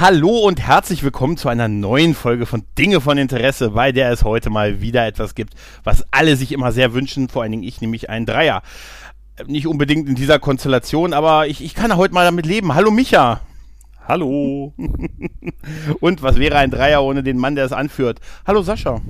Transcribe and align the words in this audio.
Hallo 0.00 0.30
und 0.30 0.62
herzlich 0.62 1.02
willkommen 1.02 1.36
zu 1.36 1.50
einer 1.50 1.68
neuen 1.68 2.14
Folge 2.14 2.46
von 2.46 2.62
Dinge 2.78 3.02
von 3.02 3.18
Interesse, 3.18 3.72
bei 3.72 3.92
der 3.92 4.10
es 4.10 4.24
heute 4.24 4.48
mal 4.48 4.80
wieder 4.80 5.06
etwas 5.06 5.34
gibt, 5.34 5.52
was 5.84 6.06
alle 6.10 6.36
sich 6.36 6.52
immer 6.52 6.72
sehr 6.72 6.94
wünschen, 6.94 7.28
vor 7.28 7.42
allen 7.42 7.50
Dingen 7.50 7.64
ich, 7.64 7.82
nämlich 7.82 8.08
einen 8.08 8.24
Dreier. 8.24 8.62
Nicht 9.46 9.66
unbedingt 9.66 10.08
in 10.08 10.14
dieser 10.14 10.38
Konstellation, 10.38 11.12
aber 11.12 11.48
ich, 11.48 11.62
ich 11.62 11.74
kann 11.74 11.98
heute 11.98 12.14
mal 12.14 12.24
damit 12.24 12.46
leben. 12.46 12.74
Hallo 12.74 12.90
Micha. 12.90 13.42
Hallo. 14.08 14.72
und 16.00 16.22
was 16.22 16.36
wäre 16.36 16.56
ein 16.56 16.70
Dreier 16.70 17.02
ohne 17.02 17.22
den 17.22 17.36
Mann, 17.36 17.54
der 17.54 17.66
es 17.66 17.72
anführt? 17.72 18.20
Hallo 18.46 18.62
Sascha. 18.62 19.02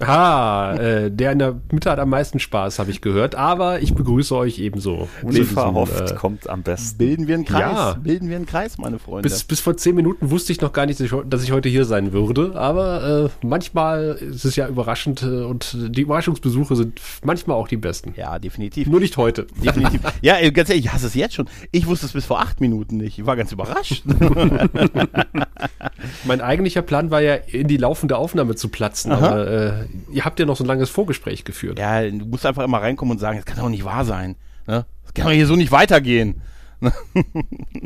Ah, 0.00 0.74
äh, 0.74 1.10
der 1.10 1.32
in 1.32 1.38
der 1.38 1.60
Mitte 1.70 1.88
hat 1.88 2.00
am 2.00 2.10
meisten 2.10 2.40
Spaß, 2.40 2.80
habe 2.80 2.90
ich 2.90 3.00
gehört. 3.00 3.36
Aber 3.36 3.80
ich 3.80 3.94
begrüße 3.94 4.34
euch 4.34 4.58
ebenso. 4.58 5.08
Unverhofft 5.22 6.10
äh, 6.10 6.14
kommt 6.14 6.50
am 6.50 6.62
besten. 6.62 6.98
Bilden 6.98 7.28
wir 7.28 7.36
einen 7.36 7.44
Kreis. 7.44 7.76
Ja. 7.76 7.92
Bilden 7.94 8.28
wir 8.28 8.36
einen 8.36 8.46
Kreis, 8.46 8.76
meine 8.76 8.98
Freunde. 8.98 9.28
Bis, 9.28 9.44
bis 9.44 9.60
vor 9.60 9.76
zehn 9.76 9.94
Minuten 9.94 10.30
wusste 10.30 10.52
ich 10.52 10.60
noch 10.60 10.72
gar 10.72 10.86
nicht, 10.86 10.98
dass 10.98 11.06
ich, 11.06 11.12
dass 11.26 11.44
ich 11.44 11.52
heute 11.52 11.68
hier 11.68 11.84
sein 11.84 12.12
würde. 12.12 12.56
Aber 12.56 13.30
äh, 13.42 13.46
manchmal 13.46 14.18
ist 14.20 14.44
es 14.44 14.56
ja 14.56 14.66
überraschend 14.66 15.22
äh, 15.22 15.26
und 15.26 15.76
die 15.78 16.02
Überraschungsbesuche 16.02 16.74
sind 16.74 17.00
manchmal 17.22 17.56
auch 17.56 17.68
die 17.68 17.76
besten. 17.76 18.14
Ja, 18.16 18.40
definitiv. 18.40 18.88
Nur 18.88 18.98
nicht 18.98 19.16
heute. 19.16 19.46
Definitiv. 19.62 20.00
ja, 20.22 20.50
ganz 20.50 20.70
ehrlich, 20.70 20.86
ich 20.86 20.92
hasse 20.92 21.06
es 21.06 21.14
jetzt 21.14 21.34
schon. 21.34 21.46
Ich 21.70 21.86
wusste 21.86 22.06
es 22.06 22.12
bis 22.12 22.26
vor 22.26 22.40
acht 22.40 22.60
Minuten 22.60 22.96
nicht. 22.96 23.20
Ich 23.20 23.26
war 23.26 23.36
ganz 23.36 23.52
überrascht. 23.52 24.02
mein 26.24 26.40
eigentlicher 26.40 26.82
Plan 26.82 27.12
war 27.12 27.20
ja, 27.20 27.34
in 27.34 27.68
die 27.68 27.76
laufende 27.76 28.16
Aufnahme 28.16 28.56
zu 28.56 28.68
platzen. 28.68 29.12
Aha. 29.12 29.26
Aber 29.26 29.46
äh, 29.46 29.83
ihr 30.10 30.24
habt 30.24 30.38
ja 30.38 30.46
noch 30.46 30.56
so 30.56 30.64
ein 30.64 30.66
langes 30.66 30.90
Vorgespräch 30.90 31.44
geführt. 31.44 31.78
Ja, 31.78 32.02
du 32.02 32.26
musst 32.26 32.46
einfach 32.46 32.64
immer 32.64 32.80
reinkommen 32.80 33.12
und 33.12 33.18
sagen, 33.18 33.38
das 33.38 33.46
kann 33.46 33.56
doch 33.56 33.68
nicht 33.68 33.84
wahr 33.84 34.04
sein. 34.04 34.36
Ne? 34.66 34.86
Das 35.02 35.14
kann 35.14 35.26
doch 35.26 35.32
hier 35.32 35.46
so 35.46 35.56
nicht 35.56 35.72
weitergehen. 35.72 36.42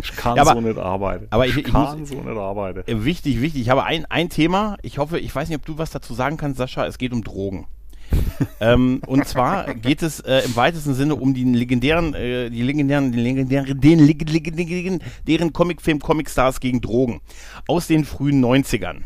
Ich 0.01 0.15
kann 0.17 0.37
ja, 0.37 0.43
aber, 0.43 0.55
so 0.55 0.61
nicht 0.61 0.79
arbeiten. 0.79 1.27
Aber 1.31 1.47
ich, 1.47 1.57
ich, 1.57 1.67
ich 1.67 1.73
kann 1.73 2.01
muss, 2.01 2.09
so 2.09 2.17
nicht 2.17 2.29
arbeiten. 2.29 2.83
Äh, 2.87 3.05
wichtig, 3.05 3.41
wichtig. 3.41 3.63
Ich 3.63 3.71
habe 3.71 3.85
ein, 3.85 4.07
ein 4.07 4.29
Thema. 4.29 4.77
Ich 4.83 4.99
hoffe, 4.99 5.19
ich 5.19 5.35
weiß 5.35 5.49
nicht, 5.49 5.59
ob 5.59 5.67
du 5.67 5.79
was 5.79 5.91
dazu 5.91 6.15
sagen 6.15 6.37
kannst, 6.37 6.59
Sascha. 6.59 6.87
Es 6.87 6.99
geht 6.99 7.13
um 7.13 7.25
Drogen. 7.25 7.67
ähm, 8.61 9.03
und 9.07 9.27
zwar 9.27 9.75
geht 9.75 10.03
es 10.03 10.21
äh, 10.21 10.43
im 10.45 10.57
weitesten 10.57 10.95
Sinne 10.95 11.15
um 11.15 11.35
die 11.35 11.45
legendären, 11.45 12.15
äh, 12.15 12.49
die 12.51 12.63
legendären, 12.63 13.13
den 13.13 13.21
legendären, 13.21 13.81
den 13.81 13.99
legendären 13.99 15.53
Comicfilm 15.53 15.99
Comic 15.99 16.31
Stars 16.31 16.61
gegen 16.61 16.81
Drogen 16.81 17.21
aus 17.67 17.87
den 17.87 18.05
frühen 18.05 18.43
90ern. 18.43 19.03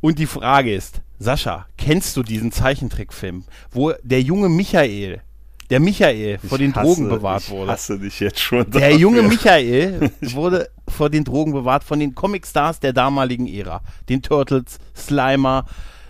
Und 0.00 0.18
die 0.18 0.26
Frage 0.26 0.74
ist, 0.74 1.02
Sascha, 1.22 1.66
kennst 1.76 2.16
du 2.16 2.22
diesen 2.22 2.50
Zeichentrickfilm, 2.50 3.44
wo 3.70 3.92
der 4.02 4.22
junge 4.22 4.48
Michael, 4.48 5.20
der 5.68 5.78
Michael 5.78 6.38
vor 6.38 6.56
den 6.56 6.74
hasse, 6.74 6.86
Drogen 6.86 7.08
bewahrt 7.10 7.50
wurde? 7.50 7.64
Ich 7.64 7.70
hasse 7.70 7.98
dich 7.98 8.20
jetzt 8.20 8.40
schon. 8.40 8.70
Der 8.70 8.80
dafür. 8.80 8.96
junge 8.96 9.22
Michael 9.22 10.10
wurde 10.22 10.70
vor 10.88 11.10
den 11.10 11.24
Drogen 11.24 11.52
bewahrt 11.52 11.84
von 11.84 12.00
den 12.00 12.14
Comicstars 12.14 12.80
der 12.80 12.94
damaligen 12.94 13.46
Ära. 13.46 13.82
Den 14.08 14.22
Turtles, 14.22 14.78
Slimer, 14.96 15.66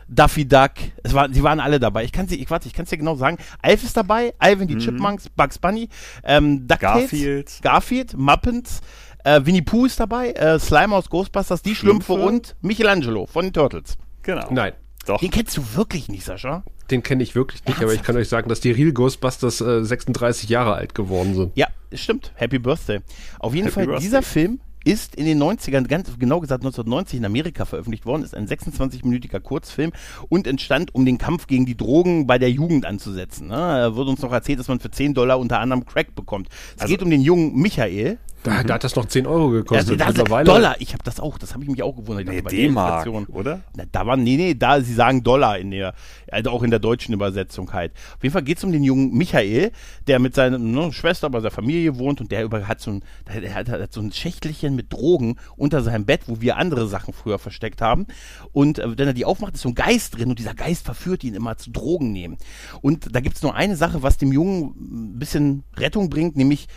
Duffy 0.07 0.47
Duck. 0.47 0.71
Es 1.03 1.13
war, 1.13 1.29
sie 1.29 1.43
waren 1.43 1.59
alle 1.59 1.81
dabei. 1.81 2.05
Ich 2.05 2.13
kann 2.13 2.29
sie, 2.29 2.37
ich 2.37 2.49
warte, 2.49 2.69
ich 2.69 2.75
kann 2.75 2.85
es 2.85 2.91
dir 2.91 2.99
genau 2.99 3.17
sagen. 3.17 3.39
Alf 3.63 3.83
ist 3.83 3.97
dabei, 3.97 4.33
Alvin 4.39 4.69
die 4.69 4.77
mhm. 4.77 4.81
Chipmunks, 4.81 5.29
Bugs 5.29 5.59
Bunny, 5.59 5.89
ähm, 6.23 6.69
Garfield, 6.69 7.59
Garfield, 7.63 8.17
Muppets, 8.17 8.81
äh, 9.25 9.41
Winnie 9.43 9.63
Pooh 9.63 9.87
ist 9.87 9.99
dabei, 9.99 10.31
äh, 10.31 10.61
Slime 10.61 10.95
aus 10.95 11.11
Ghostbusters, 11.11 11.63
die 11.63 11.75
Schlümpfe, 11.75 12.13
Schlümpfe 12.13 12.29
und 12.29 12.55
Michelangelo 12.61 13.27
von 13.27 13.47
den 13.47 13.53
Turtles. 13.53 13.99
Genau. 14.23 14.47
Nein. 14.53 14.73
Doch. 15.11 15.19
Den 15.19 15.33
kennst 15.33 15.57
du 15.57 15.63
wirklich 15.75 16.09
nicht, 16.09 16.25
Sascha? 16.25 16.63
Den 16.89 17.03
kenne 17.03 17.25
ich 17.25 17.35
wirklich 17.35 17.63
nicht, 17.63 17.69
Ernsthaft? 17.71 17.83
aber 17.83 17.95
ich 17.95 18.03
kann 18.05 18.17
euch 18.17 18.29
sagen, 18.29 18.49
dass 18.49 18.61
die 18.61 18.71
Real 18.71 18.93
Ghostbusters 18.93 19.61
äh, 19.61 19.85
36 19.85 20.49
Jahre 20.49 20.75
alt 20.75 20.95
geworden 20.95 21.35
sind. 21.35 21.51
Ja, 21.57 21.67
stimmt. 21.93 22.31
Happy 22.37 22.61
Birthday. 22.61 23.01
Auf 23.41 23.53
jeden 23.53 23.67
Happy 23.67 23.75
Fall, 23.75 23.87
Birthday. 23.87 24.05
dieser 24.05 24.23
Film 24.23 24.61
ist 24.85 25.17
in 25.17 25.27
den 25.27 25.43
90ern, 25.43 25.89
ganz 25.89 26.17
genau 26.17 26.39
gesagt 26.39 26.63
1990 26.63 27.19
in 27.19 27.25
Amerika 27.25 27.65
veröffentlicht 27.65 28.07
worden, 28.07 28.23
ist 28.23 28.37
ein 28.37 28.47
26-minütiger 28.47 29.41
Kurzfilm 29.41 29.91
und 30.29 30.47
entstand, 30.47 30.95
um 30.95 31.05
den 31.05 31.19
Kampf 31.19 31.49
gegen 31.49 31.67
die 31.67 31.77
Drogen 31.77 32.29
bei 32.29 32.39
der 32.39 32.53
Jugend 32.53 32.87
anzusetzen. 32.87 33.49
Ne? 33.49 33.57
Da 33.57 33.97
wurde 33.97 34.11
uns 34.11 34.23
noch 34.23 34.33
erzählt, 34.33 34.61
dass 34.61 34.69
man 34.69 34.79
für 34.79 34.93
10 34.93 35.15
Dollar 35.15 35.41
unter 35.41 35.59
anderem 35.59 35.85
Crack 35.85 36.15
bekommt. 36.15 36.49
Es 36.77 36.83
also, 36.83 36.93
geht 36.95 37.03
um 37.03 37.11
den 37.11 37.21
jungen 37.21 37.57
Michael, 37.57 38.19
da, 38.43 38.63
mhm. 38.63 38.67
da, 38.67 38.75
hat 38.75 38.85
das 38.85 38.97
noch 38.97 39.05
10 39.05 39.27
Euro 39.27 39.51
gekostet. 39.51 40.01
Ja, 40.01 40.07
das 40.07 40.17
Mittlerweile. 40.17 40.45
Dollar, 40.45 40.77
ich 40.79 40.95
habe 40.95 41.03
das 41.05 41.21
auch, 41.21 41.37
das 41.37 41.53
habe 41.53 41.65
ich 41.65 41.71
mich 41.71 41.83
auch 41.83 41.95
gewundert. 41.95 42.27
Nee, 42.27 42.41
D-Mark, 42.41 43.07
oder? 43.29 43.61
Na, 43.75 43.85
da 43.91 44.07
waren, 44.07 44.23
nee, 44.23 44.37
nee, 44.37 44.55
da, 44.55 44.81
sie 44.81 44.95
sagen 44.95 45.23
Dollar 45.23 45.59
in 45.59 45.71
der, 45.71 45.95
also 46.31 46.51
auch 46.51 46.63
in 46.63 46.71
der 46.71 46.79
deutschen 46.79 47.13
Übersetzung 47.13 47.73
halt. 47.73 47.93
Auf 48.17 48.23
jeden 48.23 48.33
Fall 48.33 48.43
geht 48.43 48.59
es 48.59 48.65
um 48.65 48.73
den 48.73 48.83
jungen 48.83 49.13
Michael, 49.13 49.73
der 50.07 50.19
mit 50.21 50.35
seiner 50.35 50.59
ne, 50.59 50.91
Schwester 50.93 51.29
bei 51.29 51.41
seiner 51.41 51.51
Familie 51.51 51.99
wohnt 51.99 52.21
und 52.21 52.33
der 52.33 52.45
über, 52.45 52.67
hat, 52.67 52.81
so 52.81 52.93
ein, 52.93 53.05
der 53.27 53.55
hat, 53.55 53.69
hat 53.69 53.93
so 53.93 54.01
ein 54.01 54.13
Schächtelchen 54.13 54.75
mit 54.75 54.93
Drogen 54.93 55.37
unter 55.57 55.83
seinem 55.83 56.07
Bett, 56.07 56.23
wo 56.27 56.41
wir 56.41 56.57
andere 56.57 56.87
Sachen 56.87 57.13
früher 57.13 57.39
versteckt 57.39 57.83
haben. 57.83 58.07
Und 58.53 58.79
äh, 58.79 58.99
wenn 58.99 59.07
er 59.07 59.15
die 59.15 59.27
aufmacht, 59.27 59.55
ist 59.55 59.63
so 59.63 59.69
ein 59.69 59.75
Geist 59.75 60.17
drin 60.17 60.31
und 60.31 60.39
dieser 60.39 60.55
Geist 60.55 60.87
verführt 60.87 61.25
ihn 61.25 61.35
immer 61.35 61.59
zu 61.59 61.71
Drogen 61.71 62.13
nehmen. 62.13 62.39
Und 62.81 63.15
da 63.15 63.21
gibt 63.21 63.37
es 63.37 63.43
nur 63.43 63.55
eine 63.55 63.77
Sache, 63.77 64.03
was 64.03 64.17
dem 64.17 64.33
Jungen 64.33 65.15
ein 65.15 65.19
bisschen 65.19 65.65
Rettung 65.77 66.09
bringt, 66.09 66.37
nämlich 66.37 66.69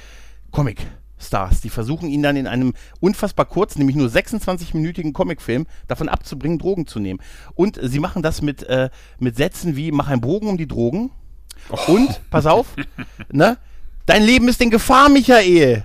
Comic. 0.51 0.85
Stars. 1.19 1.61
Die 1.61 1.69
versuchen 1.69 2.09
ihn 2.09 2.23
dann 2.23 2.35
in 2.35 2.47
einem 2.47 2.73
unfassbar 2.99 3.45
kurzen, 3.45 3.79
nämlich 3.79 3.95
nur 3.95 4.07
26-minütigen 4.07 5.13
Comicfilm 5.13 5.65
davon 5.87 6.09
abzubringen, 6.09 6.59
Drogen 6.59 6.87
zu 6.87 6.99
nehmen. 6.99 7.19
Und 7.55 7.79
sie 7.81 7.99
machen 7.99 8.21
das 8.21 8.41
mit, 8.41 8.63
äh, 8.63 8.89
mit 9.19 9.35
Sätzen 9.35 9.75
wie, 9.75 9.91
mach 9.91 10.07
einen 10.07 10.21
Bogen 10.21 10.47
um 10.47 10.57
die 10.57 10.67
Drogen. 10.67 11.11
Oh. 11.69 11.93
Und, 11.93 12.21
pass 12.29 12.45
auf, 12.45 12.75
ne? 13.31 13.57
Dein 14.05 14.23
Leben 14.23 14.49
ist 14.49 14.61
in 14.61 14.69
Gefahr, 14.69 15.07
Michael. 15.07 15.83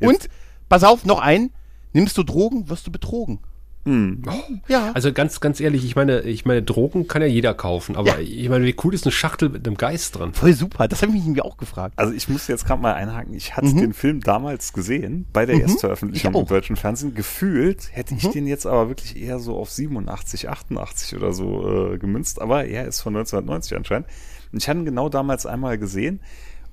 Und, 0.00 0.28
pass 0.68 0.82
auf, 0.82 1.04
noch 1.04 1.20
ein, 1.20 1.50
nimmst 1.92 2.18
du 2.18 2.24
Drogen, 2.24 2.68
wirst 2.68 2.86
du 2.86 2.90
betrogen. 2.90 3.38
Hm. 3.84 4.22
Ja. 4.68 4.92
Also 4.92 5.12
ganz, 5.12 5.40
ganz 5.40 5.60
ehrlich, 5.60 5.84
ich 5.84 5.96
meine, 5.96 6.20
ich 6.20 6.44
meine, 6.44 6.62
Drogen 6.62 7.08
kann 7.08 7.22
ja 7.22 7.28
jeder 7.28 7.54
kaufen, 7.54 7.96
aber 7.96 8.18
ja. 8.20 8.42
ich 8.42 8.48
meine, 8.48 8.64
wie 8.66 8.74
cool 8.84 8.92
ist 8.92 9.04
eine 9.04 9.12
Schachtel 9.12 9.48
mit 9.48 9.66
einem 9.66 9.76
Geist 9.76 10.18
dran? 10.18 10.34
Voll 10.34 10.52
super, 10.52 10.88
das 10.88 11.02
habe 11.02 11.16
ich 11.16 11.24
mich 11.24 11.42
auch 11.42 11.56
gefragt. 11.56 11.94
Also 11.96 12.12
ich 12.12 12.28
muss 12.28 12.48
jetzt 12.48 12.66
gerade 12.66 12.82
mal 12.82 12.94
einhaken, 12.94 13.34
ich 13.34 13.56
hatte 13.56 13.68
mhm. 13.68 13.78
den 13.78 13.94
Film 13.94 14.20
damals 14.20 14.72
gesehen, 14.72 15.26
bei 15.32 15.46
der 15.46 15.56
mhm. 15.56 15.62
Erstveröffentlichung 15.62 16.34
im 16.34 16.46
deutschen 16.46 16.76
Fernsehen. 16.76 17.14
Gefühlt 17.14 17.88
hätte 17.92 18.14
ich 18.14 18.24
mhm. 18.24 18.32
den 18.32 18.46
jetzt 18.46 18.66
aber 18.66 18.88
wirklich 18.88 19.16
eher 19.16 19.38
so 19.38 19.56
auf 19.56 19.70
87, 19.70 20.48
88 20.48 21.16
oder 21.16 21.32
so 21.32 21.92
äh, 21.94 21.98
gemünzt, 21.98 22.42
aber 22.42 22.66
er 22.66 22.86
ist 22.86 23.00
von 23.00 23.16
1990 23.16 23.76
anscheinend. 23.76 24.08
Und 24.52 24.62
ich 24.62 24.68
hatte 24.68 24.80
ihn 24.80 24.84
genau 24.84 25.08
damals 25.08 25.46
einmal 25.46 25.78
gesehen 25.78 26.20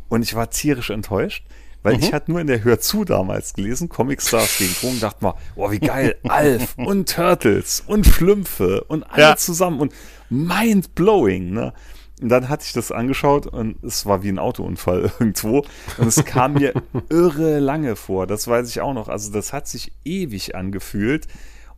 und 0.10 0.22
ich 0.22 0.36
war 0.36 0.50
tierisch 0.50 0.90
enttäuscht 0.90 1.46
weil 1.86 1.98
mhm. 1.98 2.00
ich 2.00 2.14
hatte 2.14 2.32
nur 2.32 2.42
in 2.42 2.48
der 2.48 2.64
Hör 2.64 2.80
zu 2.80 3.06
damals 3.06 3.54
gelesen, 3.54 3.90
Comic 3.90 4.20
Stars 4.20 4.58
gegen 4.58 4.74
Drogen, 4.74 5.00
dachte 5.00 5.24
mal, 5.24 5.36
oh, 5.56 5.70
wie 5.70 5.78
geil, 5.78 6.16
Alf 6.24 6.74
und 6.78 7.14
Turtles 7.14 7.84
und 7.86 8.08
Schlümpfe 8.08 8.84
und 8.86 9.04
alle 9.04 9.22
ja. 9.22 9.36
zusammen 9.38 9.80
und 9.80 9.94
mind 10.32 10.96
blowing, 10.96 11.52
ne? 11.52 11.74
Und 12.20 12.30
dann 12.30 12.50
hatte 12.50 12.64
ich 12.66 12.74
das 12.74 12.92
angeschaut 12.92 13.46
und 13.46 13.84
es 13.84 14.08
war 14.08 14.24
wie 14.24 14.30
ein 14.30 14.40
Autounfall 14.40 15.12
irgendwo. 15.20 15.60
Und 16.00 16.08
es 16.08 16.26
kam 16.26 16.54
mir 16.54 16.74
irre 17.10 17.60
lange 17.60 17.96
vor. 17.96 18.26
Das 18.26 18.48
weiß 18.48 18.68
ich 18.70 18.82
auch 18.82 18.94
noch. 18.94 19.08
Also 19.08 19.32
das 19.32 19.54
hat 19.54 19.68
sich 19.68 19.92
ewig 20.06 20.56
angefühlt. 20.56 21.28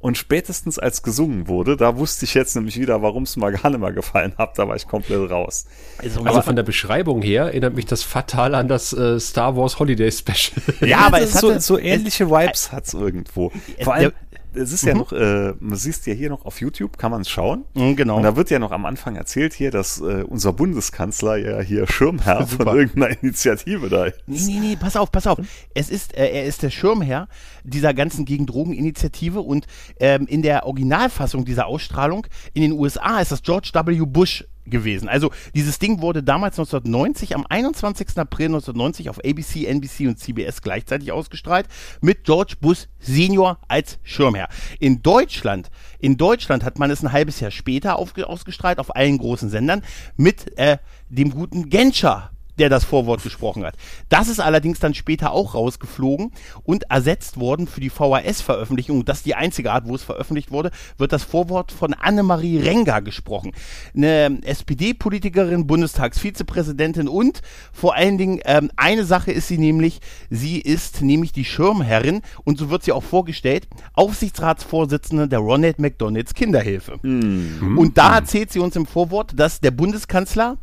Und 0.08 0.18
spätestens 0.18 0.80
als 0.80 1.04
gesungen 1.04 1.50
wurde, 1.50 1.76
da 1.76 1.98
wusste 1.98 2.24
ich 2.24 2.34
jetzt 2.34 2.56
nämlich 2.56 2.80
wieder, 2.80 3.02
warum 3.02 3.24
es 3.24 3.36
mir 3.36 3.52
gar 3.52 3.70
nicht 3.70 3.82
mehr 3.82 3.92
gefallen 3.92 4.34
hat. 4.38 4.58
Da 4.58 4.66
war 4.66 4.78
ich 4.78 4.88
komplett 4.88 5.30
raus. 5.30 5.66
Also, 5.98 6.22
also 6.22 6.42
von 6.44 6.56
der 6.56 6.64
Beschreibung 6.64 7.22
her 7.22 7.48
erinnert 7.48 7.76
mich 7.76 7.88
das 7.88 8.04
fatal 8.04 8.56
an 8.56 8.70
das 8.70 8.94
äh, 8.94 9.20
Star 9.20 9.58
Wars 9.58 9.80
Holiday 9.80 10.10
Special. 10.10 10.62
Ja, 10.80 11.00
aber 11.00 11.20
es 11.20 11.36
hatte, 11.36 11.60
so, 11.60 11.76
so 11.76 11.78
ähnliche 11.78 12.30
Vibes 12.30 12.72
hat 12.72 12.86
es 12.86 12.94
irgendwo. 12.94 13.52
Vor 13.84 13.96
allem, 13.96 14.14
es 14.54 14.72
ist 14.72 14.84
mhm. 14.84 14.90
ja 14.90 14.96
noch, 14.96 15.12
äh, 15.12 15.54
man 15.60 15.78
siehst 15.78 16.08
ja 16.08 16.14
hier 16.14 16.30
noch 16.30 16.46
auf 16.46 16.62
YouTube, 16.62 16.98
kann 16.98 17.12
man 17.12 17.22
es 17.22 17.30
schauen. 17.30 17.66
Mhm, 17.74 17.96
genau. 17.96 18.18
Und 18.18 18.24
da 18.24 18.36
wird 18.36 18.50
ja 18.50 18.60
noch 18.60 18.72
am 18.72 18.86
Anfang 18.86 19.16
erzählt 19.16 19.54
hier, 19.54 19.72
dass 19.72 20.00
äh, 20.00 20.24
unser 20.28 20.54
Bundeskanzler 20.54 21.38
ja 21.38 21.60
hier 21.60 21.88
Schirmherr 21.88 22.48
von 22.48 22.68
irgendeiner 22.68 23.22
Initiative 23.22 23.90
da 23.90 24.06
ist. 24.06 24.22
Nee, 24.28 24.40
nee, 24.46 24.60
nee, 24.60 24.76
pass 24.76 24.96
auf, 24.96 25.12
pass 25.12 25.28
auf. 25.28 25.40
Es 25.74 25.90
ist, 25.90 26.16
äh, 26.16 26.30
er 26.30 26.46
ist 26.46 26.64
der 26.64 26.70
Schirmherr 26.70 27.28
dieser 27.64 27.94
ganzen 27.94 28.26
Gegen-Drogen-Initiative 28.26 29.42
und 29.42 29.68
ähm, 30.00 30.26
in 30.28 30.42
der 30.42 30.66
Originalfassung 30.66 31.46
dieser 31.46 31.68
Ausstrahlung 31.68 32.28
in 32.54 32.62
den 32.62 32.72
USA 32.72 33.20
ist 33.20 33.32
das 33.32 33.42
George 33.42 33.72
W. 33.74 34.06
Bush 34.06 34.46
gewesen. 34.70 35.10
Also 35.10 35.32
dieses 35.56 35.80
Ding 35.80 36.02
wurde 36.02 36.24
damals 36.24 36.58
1990, 36.60 37.36
am 37.36 37.46
21. 37.48 38.18
April 38.18 38.48
1990 38.48 39.10
auf 39.10 39.20
ABC, 39.20 39.66
NBC 39.66 40.08
und 40.08 40.20
CBS 40.20 40.62
gleichzeitig 40.62 41.12
ausgestrahlt, 41.12 41.68
mit 42.02 42.24
George 42.24 42.56
Bush 42.60 42.88
Senior 43.00 43.60
als 43.68 44.00
Schirmherr. 44.04 44.50
In 44.80 45.02
Deutschland, 45.02 45.70
in 46.00 46.18
Deutschland 46.18 46.64
hat 46.64 46.80
man 46.80 46.92
es 46.92 47.04
ein 47.04 47.12
halbes 47.12 47.40
Jahr 47.40 47.52
später 47.52 47.98
auf, 47.98 48.18
ausgestrahlt 48.18 48.80
auf 48.80 48.96
allen 48.96 49.18
großen 49.18 49.50
Sendern 49.50 49.84
mit 50.16 50.58
äh, 50.58 50.78
dem 51.10 51.32
guten 51.32 51.70
Genscher 51.70 52.32
der 52.60 52.70
das 52.70 52.84
Vorwort 52.84 53.24
gesprochen 53.24 53.66
hat. 53.66 53.76
Das 54.10 54.28
ist 54.28 54.40
allerdings 54.40 54.80
dann 54.80 54.94
später 54.94 55.32
auch 55.32 55.54
rausgeflogen 55.54 56.32
und 56.64 56.90
ersetzt 56.90 57.40
worden 57.40 57.68
für 57.68 57.82
die 57.82 57.90
VHS-Veröffentlichung. 57.90 59.06
Das 59.06 59.18
ist 59.18 59.26
die 59.26 59.36
einzige 59.36 59.72
Art, 59.72 59.88
wo 59.88 59.96
es 59.96 60.04
veröffentlicht 60.04 60.52
wurde, 60.52 60.72
wird 60.98 61.12
das 61.12 61.24
Vorwort 61.24 61.72
von 61.72 61.94
Annemarie 61.94 62.60
Renger 62.60 63.02
gesprochen. 63.02 63.52
Eine 63.96 64.40
SPD-Politikerin, 64.44 65.68
Bundestagsvizepräsidentin 65.68 67.08
und 67.08 67.42
vor 67.72 67.96
allen 67.96 68.18
Dingen 68.18 68.40
ähm, 68.46 68.72
eine 68.76 69.06
Sache 69.06 69.32
ist 69.32 69.48
sie 69.48 69.58
nämlich, 69.58 70.00
sie 70.30 70.60
ist 70.60 71.02
nämlich 71.02 71.32
die 71.32 71.46
Schirmherrin 71.46 72.22
und 72.44 72.58
so 72.58 72.70
wird 72.70 72.84
sie 72.84 72.92
auch 72.92 73.04
vorgestellt, 73.04 73.68
Aufsichtsratsvorsitzende 73.94 75.28
der 75.28 75.40
Ronald 75.40 75.80
McDonalds 75.80 76.34
Kinderhilfe. 76.34 77.00
Mhm. 77.02 77.78
Und 77.78 77.98
da 77.98 78.16
erzählt 78.16 78.52
sie 78.52 78.60
uns 78.60 78.76
im 78.76 78.86
Vorwort, 78.86 79.34
dass 79.36 79.60
der 79.60 79.72
Bundeskanzler 79.72 80.58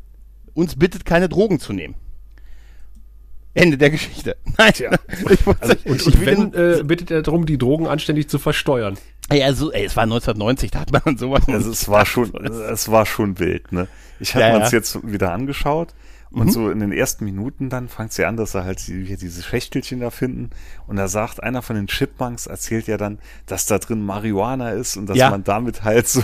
uns 0.55 0.77
bittet, 0.77 1.05
keine 1.05 1.29
Drogen 1.29 1.61
zu 1.61 1.73
nehmen. 1.73 1.95
Ende 3.55 3.79
der 3.79 3.91
Geschichte. 3.91 4.37
Nein. 4.59 4.73
Tja. 4.73 4.91
Also, 5.61 5.77
und, 5.85 6.07
und 6.07 6.27
wenn, 6.27 6.55
äh, 6.55 6.83
bittet 6.83 7.11
er 7.11 7.23
darum, 7.23 7.47
die 7.47 7.59
Drogen 7.59 7.87
anständig 7.87 8.29
zu 8.29 8.39
versteuern. 8.39 8.99
Ja, 9.33 9.47
also, 9.47 9.73
ey, 9.73 9.85
es 9.85 9.97
war 9.97 10.03
1990, 10.03 10.71
da 10.73 10.81
hat 10.81 10.93
man 10.93 11.17
sowas. 11.17 11.43
Also 11.49 11.71
es 11.71 11.89
war 11.89 12.05
schon, 12.05 12.35
es 12.45 12.91
war 12.91 13.07
schon 13.07 13.39
wild, 13.39 13.73
ne? 13.73 13.89
Ich 14.21 14.35
habe 14.35 14.45
ja, 14.45 14.59
mir 14.59 14.65
ja. 14.65 14.71
jetzt 14.71 15.07
wieder 15.07 15.33
angeschaut 15.33 15.95
und 16.35 16.47
mhm. 16.47 16.51
so 16.51 16.71
in 16.71 16.81
den 16.81 16.93
ersten 16.93 17.25
Minuten 17.25 17.69
dann 17.69 17.89
fängt 17.89 18.11
es 18.11 18.17
ja 18.17 18.29
an, 18.29 18.37
dass 18.37 18.55
er 18.55 18.65
halt 18.65 18.81
hier 18.81 19.17
diese 19.17 19.43
Schächtelchen 19.43 20.01
da 20.01 20.11
finden. 20.11 20.51
Und 20.87 20.97
da 20.97 21.07
sagt 21.07 21.43
einer 21.43 21.63
von 21.63 21.77
den 21.77 21.87
Chipmunks, 21.87 22.47
erzählt 22.47 22.89
ja 22.89 22.97
dann, 22.97 23.19
dass 23.47 23.67
da 23.67 23.79
drin 23.79 24.05
Marihuana 24.05 24.71
ist 24.71 24.97
und 24.97 25.07
dass 25.07 25.17
ja. 25.17 25.31
man 25.31 25.45
damit 25.45 25.85
halt 25.85 26.09
so, 26.09 26.23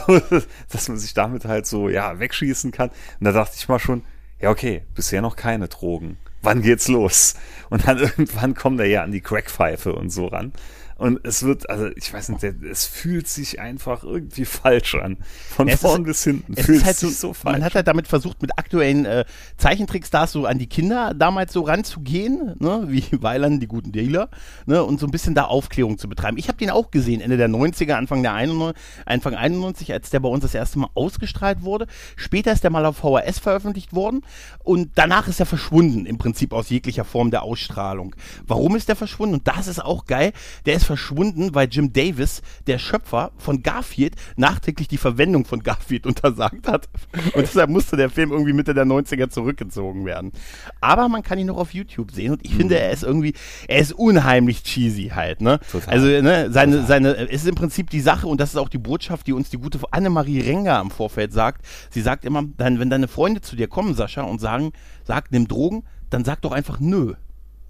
dass 0.71 0.89
man 0.89 0.99
sich 0.99 1.15
damit 1.15 1.45
halt 1.45 1.67
so, 1.67 1.89
ja, 1.89 2.19
wegschießen 2.19 2.73
kann. 2.73 2.91
Und 2.91 3.25
da 3.25 3.33
dachte 3.33 3.55
ich 3.57 3.69
mal 3.69 3.79
schon, 3.79 4.03
ja, 4.41 4.51
okay, 4.51 4.83
bisher 4.95 5.23
noch 5.23 5.37
keine 5.37 5.69
Drogen. 5.69 6.19
Wann 6.43 6.63
geht's 6.63 6.89
los? 6.89 7.35
Und 7.69 7.87
dann 7.87 7.99
irgendwann 7.99 8.55
kommt 8.55 8.81
er 8.81 8.87
ja 8.87 9.03
an 9.03 9.13
die 9.13 9.21
Crackpfeife 9.21 9.95
und 9.95 10.11
so 10.11 10.27
ran. 10.27 10.53
Und 11.01 11.21
es 11.23 11.45
wird, 11.45 11.71
also 11.71 11.89
ich 11.97 12.13
weiß 12.13 12.29
nicht, 12.29 12.45
es 12.45 12.85
fühlt 12.85 13.27
sich 13.27 13.59
einfach 13.59 14.05
irgendwie 14.05 14.45
falsch 14.45 14.97
an. 14.97 15.17
Von 15.49 15.67
ja, 15.67 15.79
vorn 15.79 16.03
ist, 16.03 16.07
bis 16.07 16.25
hinten 16.25 16.55
fühlt 16.57 16.85
halt 16.85 16.99
sich 16.99 17.17
so 17.17 17.33
falsch. 17.33 17.55
Man 17.55 17.65
hat 17.65 17.75
halt 17.75 17.89
damit 17.89 18.07
versucht, 18.07 18.43
mit 18.43 18.59
aktuellen 18.59 19.07
äh, 19.07 19.25
Zeichentrickstars 19.57 20.33
so 20.33 20.45
an 20.45 20.59
die 20.59 20.67
Kinder 20.67 21.15
damals 21.15 21.55
so 21.55 21.63
ranzugehen, 21.63 22.55
ne? 22.59 22.85
wie 22.89 23.03
Weiland, 23.13 23.63
die 23.63 23.67
guten 23.67 23.93
Dealer, 23.93 24.29
ne? 24.67 24.85
und 24.85 25.01
so 25.01 25.07
ein 25.07 25.11
bisschen 25.11 25.35
da 25.35 25.45
Aufklärung 25.45 25.97
zu 25.97 26.07
betreiben. 26.07 26.37
Ich 26.37 26.49
habe 26.49 26.59
den 26.59 26.69
auch 26.69 26.91
gesehen, 26.91 27.23
Ende 27.23 27.39
der 27.39 27.49
90er, 27.49 27.95
Anfang 27.95 28.23
der 28.23 28.35
91, 28.35 28.83
Anfang 29.07 29.35
91, 29.35 29.95
als 29.95 30.11
der 30.11 30.21
bei 30.21 30.29
uns 30.29 30.43
das 30.43 30.55
erste 30.55 30.81
Mal 30.81 30.91
ausgestrahlt 30.93 31.63
wurde. 31.63 31.87
Später 32.17 32.53
ist 32.53 32.63
der 32.63 32.71
mal 32.71 32.85
auf 32.85 32.99
VHS 32.99 33.39
veröffentlicht 33.39 33.95
worden 33.95 34.21
und 34.65 34.91
danach 34.97 35.29
ist 35.29 35.41
er 35.41 35.47
verschwunden, 35.47 36.05
im 36.05 36.19
Prinzip 36.19 36.53
aus 36.53 36.69
jeglicher 36.69 37.05
Form 37.05 37.31
der 37.31 37.43
Ausstrahlung. 37.43 38.15
Warum 38.47 38.77
ist 38.77 38.91
der 38.91 38.97
verschwunden? 38.97 39.37
Und 39.37 39.49
das 39.49 39.67
ist 39.67 39.83
auch 39.83 40.05
geil. 40.05 40.35
Der 40.67 40.75
ist 40.75 40.90
verschwunden, 40.91 41.55
weil 41.55 41.69
Jim 41.71 41.93
Davis, 41.93 42.43
der 42.67 42.81
Schöpfer 42.81 43.31
von 43.39 43.63
Garfield, 43.63 44.17
nachträglich 44.35 44.89
die 44.89 44.97
Verwendung 44.97 45.45
von 45.45 45.63
Garfield 45.63 46.05
untersagt 46.11 46.67
hat. 46.67 46.89
Und 47.33 47.43
deshalb 47.43 47.71
musste 47.71 47.97
der 47.97 48.11
Film 48.11 48.33
irgendwie 48.33 48.53
Mitte 48.53 48.75
der 48.75 48.85
90er 48.85 49.29
zurückgezogen 49.29 50.05
werden. 50.05 50.33
Aber 50.81 51.09
man 51.09 51.23
kann 51.23 51.39
ihn 51.39 51.47
noch 51.47 51.59
auf 51.59 51.73
YouTube 51.73 52.11
sehen 52.11 52.33
und 52.33 52.45
ich 52.45 52.55
mhm. 52.55 52.57
finde, 52.57 52.81
er 52.81 52.91
ist 52.91 53.05
irgendwie, 53.05 53.35
er 53.69 53.79
ist 53.79 53.93
unheimlich 53.93 54.65
cheesy 54.65 55.13
halt, 55.15 55.41
ne? 55.41 55.61
Total. 55.71 55.95
Also, 55.95 56.07
ne, 56.09 56.51
seine, 56.51 56.73
Total. 56.73 56.89
seine, 56.89 57.15
es 57.29 57.43
ist 57.43 57.49
im 57.49 57.55
Prinzip 57.55 57.89
die 57.91 58.01
Sache 58.01 58.27
und 58.27 58.41
das 58.41 58.51
ist 58.51 58.57
auch 58.57 58.69
die 58.69 58.79
Botschaft, 58.79 59.29
die 59.29 59.33
uns 59.33 59.49
die 59.51 59.59
gute 59.59 59.79
Annemarie 59.93 60.41
Renger 60.41 60.81
im 60.81 60.91
Vorfeld 60.91 61.33
sagt. 61.33 61.65
Sie 61.91 62.01
sagt 62.01 62.25
immer, 62.25 62.43
dann, 62.57 62.81
wenn 62.81 62.91
deine 62.91 63.07
Freunde 63.07 63.43
zu 63.43 63.55
dir 63.55 63.69
kommen, 63.69 63.95
Sascha, 63.95 64.23
und 64.23 64.41
sagen, 64.41 64.73
sag, 65.05 65.31
nimm 65.31 65.47
Drogen, 65.47 65.85
dann 66.11 66.25
sag 66.25 66.43
doch 66.43 66.51
einfach 66.51 66.81
nö. 66.81 67.15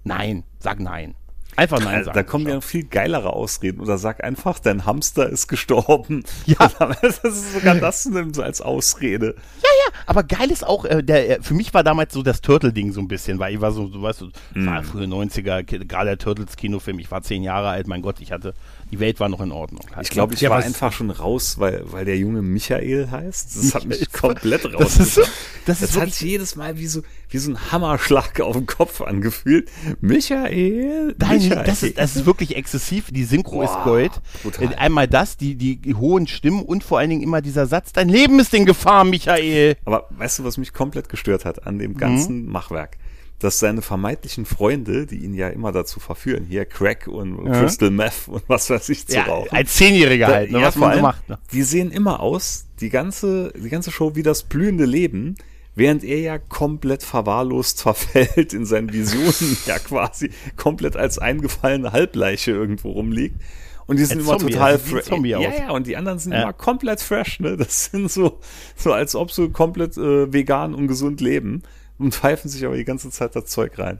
Nein, 0.03 0.43
sag 0.57 0.79
nein. 0.79 1.13
Einfach 1.55 1.79
Nein 1.79 2.03
sagen. 2.03 2.15
Da 2.15 2.23
kommen 2.23 2.47
ja 2.47 2.61
viel 2.61 2.85
geilere 2.85 3.33
Ausreden. 3.33 3.81
Oder 3.81 3.97
sag 3.97 4.23
einfach, 4.23 4.59
dein 4.59 4.85
Hamster 4.85 5.29
ist 5.29 5.47
gestorben. 5.47 6.23
Ja. 6.45 6.71
Das 7.01 7.19
ist 7.19 7.53
sogar 7.53 7.75
das 7.75 8.05
nimmt 8.05 8.35
so 8.35 8.43
als 8.43 8.61
Ausrede. 8.61 9.35
Ja, 9.61 9.69
ja. 9.85 9.99
Aber 10.05 10.23
geil 10.23 10.49
ist 10.51 10.65
auch, 10.65 10.85
äh, 10.85 11.03
der, 11.03 11.39
äh, 11.39 11.41
für 11.41 11.53
mich 11.53 11.73
war 11.73 11.83
damals 11.83 12.13
so 12.13 12.23
das 12.23 12.41
Turtle-Ding 12.41 12.91
so 12.91 13.01
ein 13.01 13.07
bisschen, 13.07 13.39
weil 13.39 13.53
ich 13.53 13.61
war 13.61 13.71
so, 13.71 13.87
du 13.87 14.01
weißt, 14.01 14.23
mm. 14.53 14.65
war 14.65 14.83
frühe 14.83 15.05
90er, 15.05 15.63
gerade 15.63 16.09
der 16.09 16.17
Turtles-Kinofilm. 16.17 16.99
Ich 16.99 17.11
war 17.11 17.21
zehn 17.21 17.43
Jahre 17.43 17.69
alt, 17.69 17.87
mein 17.87 18.01
Gott, 18.01 18.21
ich 18.21 18.31
hatte 18.31 18.53
die 18.91 18.99
Welt 18.99 19.19
war 19.19 19.29
noch 19.29 19.39
in 19.39 19.51
Ordnung. 19.51 19.85
Halt. 19.95 20.05
Ich 20.05 20.11
glaube, 20.11 20.33
ich 20.33 20.41
ja, 20.41 20.49
war 20.49 20.63
einfach 20.63 20.91
schon 20.91 21.09
raus, 21.11 21.59
weil, 21.59 21.83
weil 21.85 22.03
der 22.03 22.17
Junge 22.17 22.41
Michael 22.41 23.09
heißt. 23.09 23.55
Das 23.55 23.73
hat 23.73 23.85
mich 23.85 24.11
komplett 24.11 24.65
raus. 24.65 24.97
Das, 24.97 24.99
ist, 24.99 25.17
das, 25.65 25.79
das 25.79 25.97
hat 25.97 26.13
sich 26.13 26.29
jedes 26.29 26.55
Mal 26.57 26.77
wie 26.77 26.87
so, 26.87 27.01
wie 27.29 27.37
so 27.37 27.51
ein 27.51 27.71
Hammerschlag 27.71 28.41
auf 28.41 28.57
den 28.57 28.65
Kopf 28.65 29.01
angefühlt. 29.01 29.69
Michael, 30.01 31.15
Nein, 31.17 31.37
Michael. 31.37 31.63
Das, 31.65 31.83
ist, 31.83 31.97
das 31.97 32.15
ist 32.17 32.25
wirklich 32.25 32.55
exzessiv. 32.57 33.11
Die 33.11 33.23
Synchro 33.23 33.57
Boah, 33.57 33.63
ist 33.63 33.83
Gold. 33.85 34.11
Brutal. 34.43 34.75
Einmal 34.75 35.07
das, 35.07 35.37
die, 35.37 35.55
die 35.55 35.95
hohen 35.95 36.27
Stimmen 36.27 36.63
und 36.63 36.83
vor 36.83 36.99
allen 36.99 37.09
Dingen 37.09 37.23
immer 37.23 37.41
dieser 37.41 37.67
Satz, 37.67 37.93
dein 37.93 38.09
Leben 38.09 38.39
ist 38.39 38.53
in 38.53 38.65
Gefahr, 38.65 39.05
Michael. 39.05 39.77
Aber 39.85 40.07
weißt 40.09 40.39
du, 40.39 40.43
was 40.43 40.57
mich 40.57 40.73
komplett 40.73 41.07
gestört 41.07 41.45
hat 41.45 41.65
an 41.65 41.79
dem 41.79 41.95
ganzen 41.95 42.45
mhm. 42.45 42.51
Machwerk? 42.51 42.97
Dass 43.43 43.59
seine 43.59 43.81
vermeintlichen 43.81 44.45
Freunde, 44.45 45.07
die 45.07 45.17
ihn 45.17 45.33
ja 45.33 45.49
immer 45.49 45.71
dazu 45.71 45.99
verführen, 45.99 46.45
hier 46.45 46.65
Crack 46.65 47.07
und 47.07 47.45
ja. 47.45 47.59
Crystal 47.59 47.89
Meth 47.89 48.27
und 48.27 48.43
was 48.47 48.69
weiß 48.69 48.89
ich 48.89 49.07
zu 49.07 49.15
ja, 49.15 49.23
rauchen. 49.23 49.55
Als 49.55 49.75
Zehnjähriger 49.75 50.27
da, 50.27 50.33
halt, 50.33 50.51
ne, 50.51 50.59
ja, 50.59 50.67
was 50.67 50.75
man 50.75 50.95
so 50.95 51.01
macht. 51.01 51.27
Ne? 51.27 51.39
Die 51.51 51.63
sehen 51.63 51.91
immer 51.91 52.19
aus, 52.19 52.67
die 52.79 52.89
ganze, 52.89 53.51
die 53.55 53.69
ganze 53.69 53.91
Show 53.91 54.15
wie 54.15 54.23
das 54.23 54.43
blühende 54.43 54.85
Leben, 54.85 55.35
während 55.73 56.03
er 56.03 56.19
ja 56.19 56.37
komplett 56.37 57.01
verwahrlost 57.01 57.81
verfällt 57.83 58.53
in 58.53 58.65
seinen 58.65 58.93
Visionen, 58.93 59.57
ja 59.65 59.79
quasi 59.79 60.29
komplett 60.55 60.95
als 60.95 61.17
eingefallene 61.17 61.91
Halbleiche 61.91 62.51
irgendwo 62.51 62.91
rumliegt. 62.91 63.41
Und 63.87 63.97
die 63.97 64.05
sind 64.05 64.19
Ein 64.19 64.25
immer 64.25 64.37
Zombie, 64.37 64.53
total 64.53 64.79
fresh. 64.79 65.07
Ja, 65.25 65.39
ja, 65.39 65.71
und 65.71 65.87
die 65.87 65.97
anderen 65.97 66.19
sind 66.19 66.31
ja. 66.31 66.43
immer 66.43 66.53
komplett 66.53 67.01
fresh, 67.01 67.39
ne? 67.39 67.57
Das 67.57 67.85
sind 67.85 68.09
so, 68.09 68.39
so 68.75 68.93
als 68.93 69.15
ob 69.15 69.31
sie 69.31 69.49
komplett 69.49 69.97
äh, 69.97 70.31
vegan 70.31 70.75
und 70.75 70.87
gesund 70.87 71.19
leben 71.19 71.63
und 72.01 72.13
pfeifen 72.13 72.49
sich 72.49 72.65
aber 72.65 72.75
die 72.75 72.85
ganze 72.85 73.09
Zeit 73.09 73.35
das 73.35 73.45
Zeug 73.45 73.77
rein. 73.79 73.99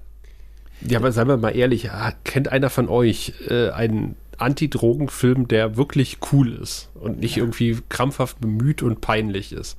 Ja, 0.81 1.00
aber 1.00 1.12
seien 1.12 1.27
wir 1.27 1.38
mal 1.38 1.56
ehrlich, 1.56 1.89
kennt 2.24 2.48
einer 2.48 2.69
von 2.69 2.89
euch 2.89 3.33
äh, 3.48 3.69
einen 3.69 4.15
Anti-Drogen-Film, 4.38 5.48
der 5.48 5.77
wirklich 5.77 6.18
cool 6.31 6.53
ist 6.53 6.89
und 6.95 7.19
nicht 7.19 7.36
ja. 7.36 7.44
irgendwie 7.44 7.77
krampfhaft 7.89 8.42
bemüht 8.42 8.81
und 8.81 9.00
peinlich 9.01 9.53
ist? 9.53 9.77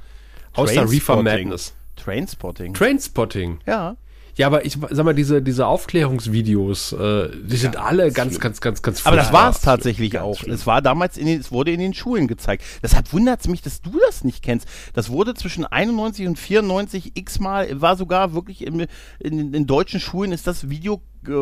Außer 0.54 0.88
Reefer 0.88 1.22
Madness. 1.22 1.74
Trainspotting. 1.96 2.74
Trainspotting. 2.74 3.58
Ja. 3.66 3.96
Ja, 4.36 4.46
aber 4.46 4.64
ich 4.64 4.78
sag 4.90 5.04
mal, 5.04 5.14
diese, 5.14 5.42
diese 5.42 5.66
Aufklärungsvideos, 5.66 6.92
äh, 6.92 7.28
die 7.44 7.56
sind 7.56 7.74
ja, 7.74 7.82
alle 7.82 8.10
ganz, 8.12 8.40
ganz, 8.40 8.60
ganz, 8.60 8.80
ganz 8.80 9.06
Aber 9.06 9.16
das 9.16 9.32
war 9.32 9.50
es 9.50 9.60
tatsächlich 9.60 10.18
auch. 10.18 10.38
Schlimm. 10.38 10.54
Es 10.54 10.66
war 10.66 10.80
damals, 10.80 11.18
in 11.18 11.26
den, 11.26 11.40
es 11.40 11.52
wurde 11.52 11.72
in 11.72 11.80
den 11.80 11.92
Schulen 11.92 12.28
gezeigt. 12.28 12.64
Deshalb 12.82 13.12
wundert 13.12 13.40
es 13.40 13.48
mich, 13.48 13.60
dass 13.60 13.82
du 13.82 13.98
das 14.06 14.24
nicht 14.24 14.42
kennst. 14.42 14.66
Das 14.94 15.10
wurde 15.10 15.34
zwischen 15.34 15.66
91 15.66 16.26
und 16.26 16.38
94 16.38 17.12
x-mal, 17.14 17.80
war 17.80 17.96
sogar 17.96 18.32
wirklich 18.32 18.66
in, 18.66 18.86
in, 19.18 19.52
in 19.52 19.66
deutschen 19.66 20.00
Schulen 20.00 20.32
ist 20.32 20.46
das 20.46 20.70
Video 20.70 21.02
äh, 21.26 21.32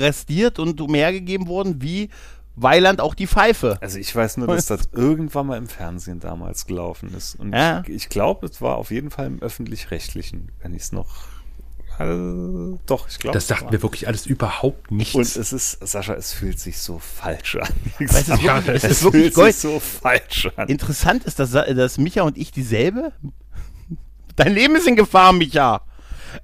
restiert 0.00 0.58
und 0.60 0.80
umhergegeben 0.80 1.48
worden, 1.48 1.82
wie 1.82 2.10
Weiland 2.54 3.00
auch 3.00 3.14
die 3.14 3.26
Pfeife. 3.26 3.76
Also 3.80 3.98
ich 3.98 4.14
weiß 4.14 4.38
nur, 4.38 4.46
dass 4.46 4.66
das 4.66 4.88
irgendwann 4.92 5.46
mal 5.46 5.58
im 5.58 5.66
Fernsehen 5.66 6.20
damals 6.20 6.66
gelaufen 6.66 7.12
ist. 7.14 7.34
Und 7.34 7.52
ja. 7.52 7.82
ich, 7.86 7.90
ich 7.90 8.08
glaube, 8.08 8.46
es 8.46 8.62
war 8.62 8.76
auf 8.76 8.90
jeden 8.90 9.10
Fall 9.10 9.26
im 9.26 9.42
öffentlich-rechtlichen, 9.42 10.52
wenn 10.62 10.72
ich 10.72 10.82
es 10.82 10.92
noch 10.92 11.35
also, 11.98 12.78
doch, 12.86 13.08
ich 13.08 13.18
glaube. 13.18 13.34
Das 13.34 13.46
sagt 13.46 13.70
mir 13.70 13.82
wirklich 13.82 14.06
alles 14.08 14.26
überhaupt 14.26 14.90
nichts. 14.90 15.14
Und 15.14 15.22
es 15.22 15.52
ist, 15.52 15.86
Sascha, 15.86 16.14
es 16.14 16.32
fühlt 16.32 16.58
sich 16.58 16.78
so 16.78 16.98
falsch 16.98 17.56
an. 17.56 17.68
es 17.98 18.28
ist, 18.28 18.42
ja, 18.42 18.58
es 18.58 18.84
ist 18.84 19.02
wirklich 19.02 19.34
fühlt 19.34 19.46
sich 19.46 19.56
so 19.56 19.80
falsch 19.80 20.48
an. 20.56 20.68
Interessant 20.68 21.24
ist, 21.24 21.38
dass, 21.38 21.52
dass 21.52 21.98
Micha 21.98 22.22
und 22.22 22.36
ich 22.36 22.50
dieselbe. 22.50 23.12
Dein 24.36 24.52
Leben 24.52 24.76
ist 24.76 24.86
in 24.86 24.96
Gefahr, 24.96 25.32
Micha 25.32 25.82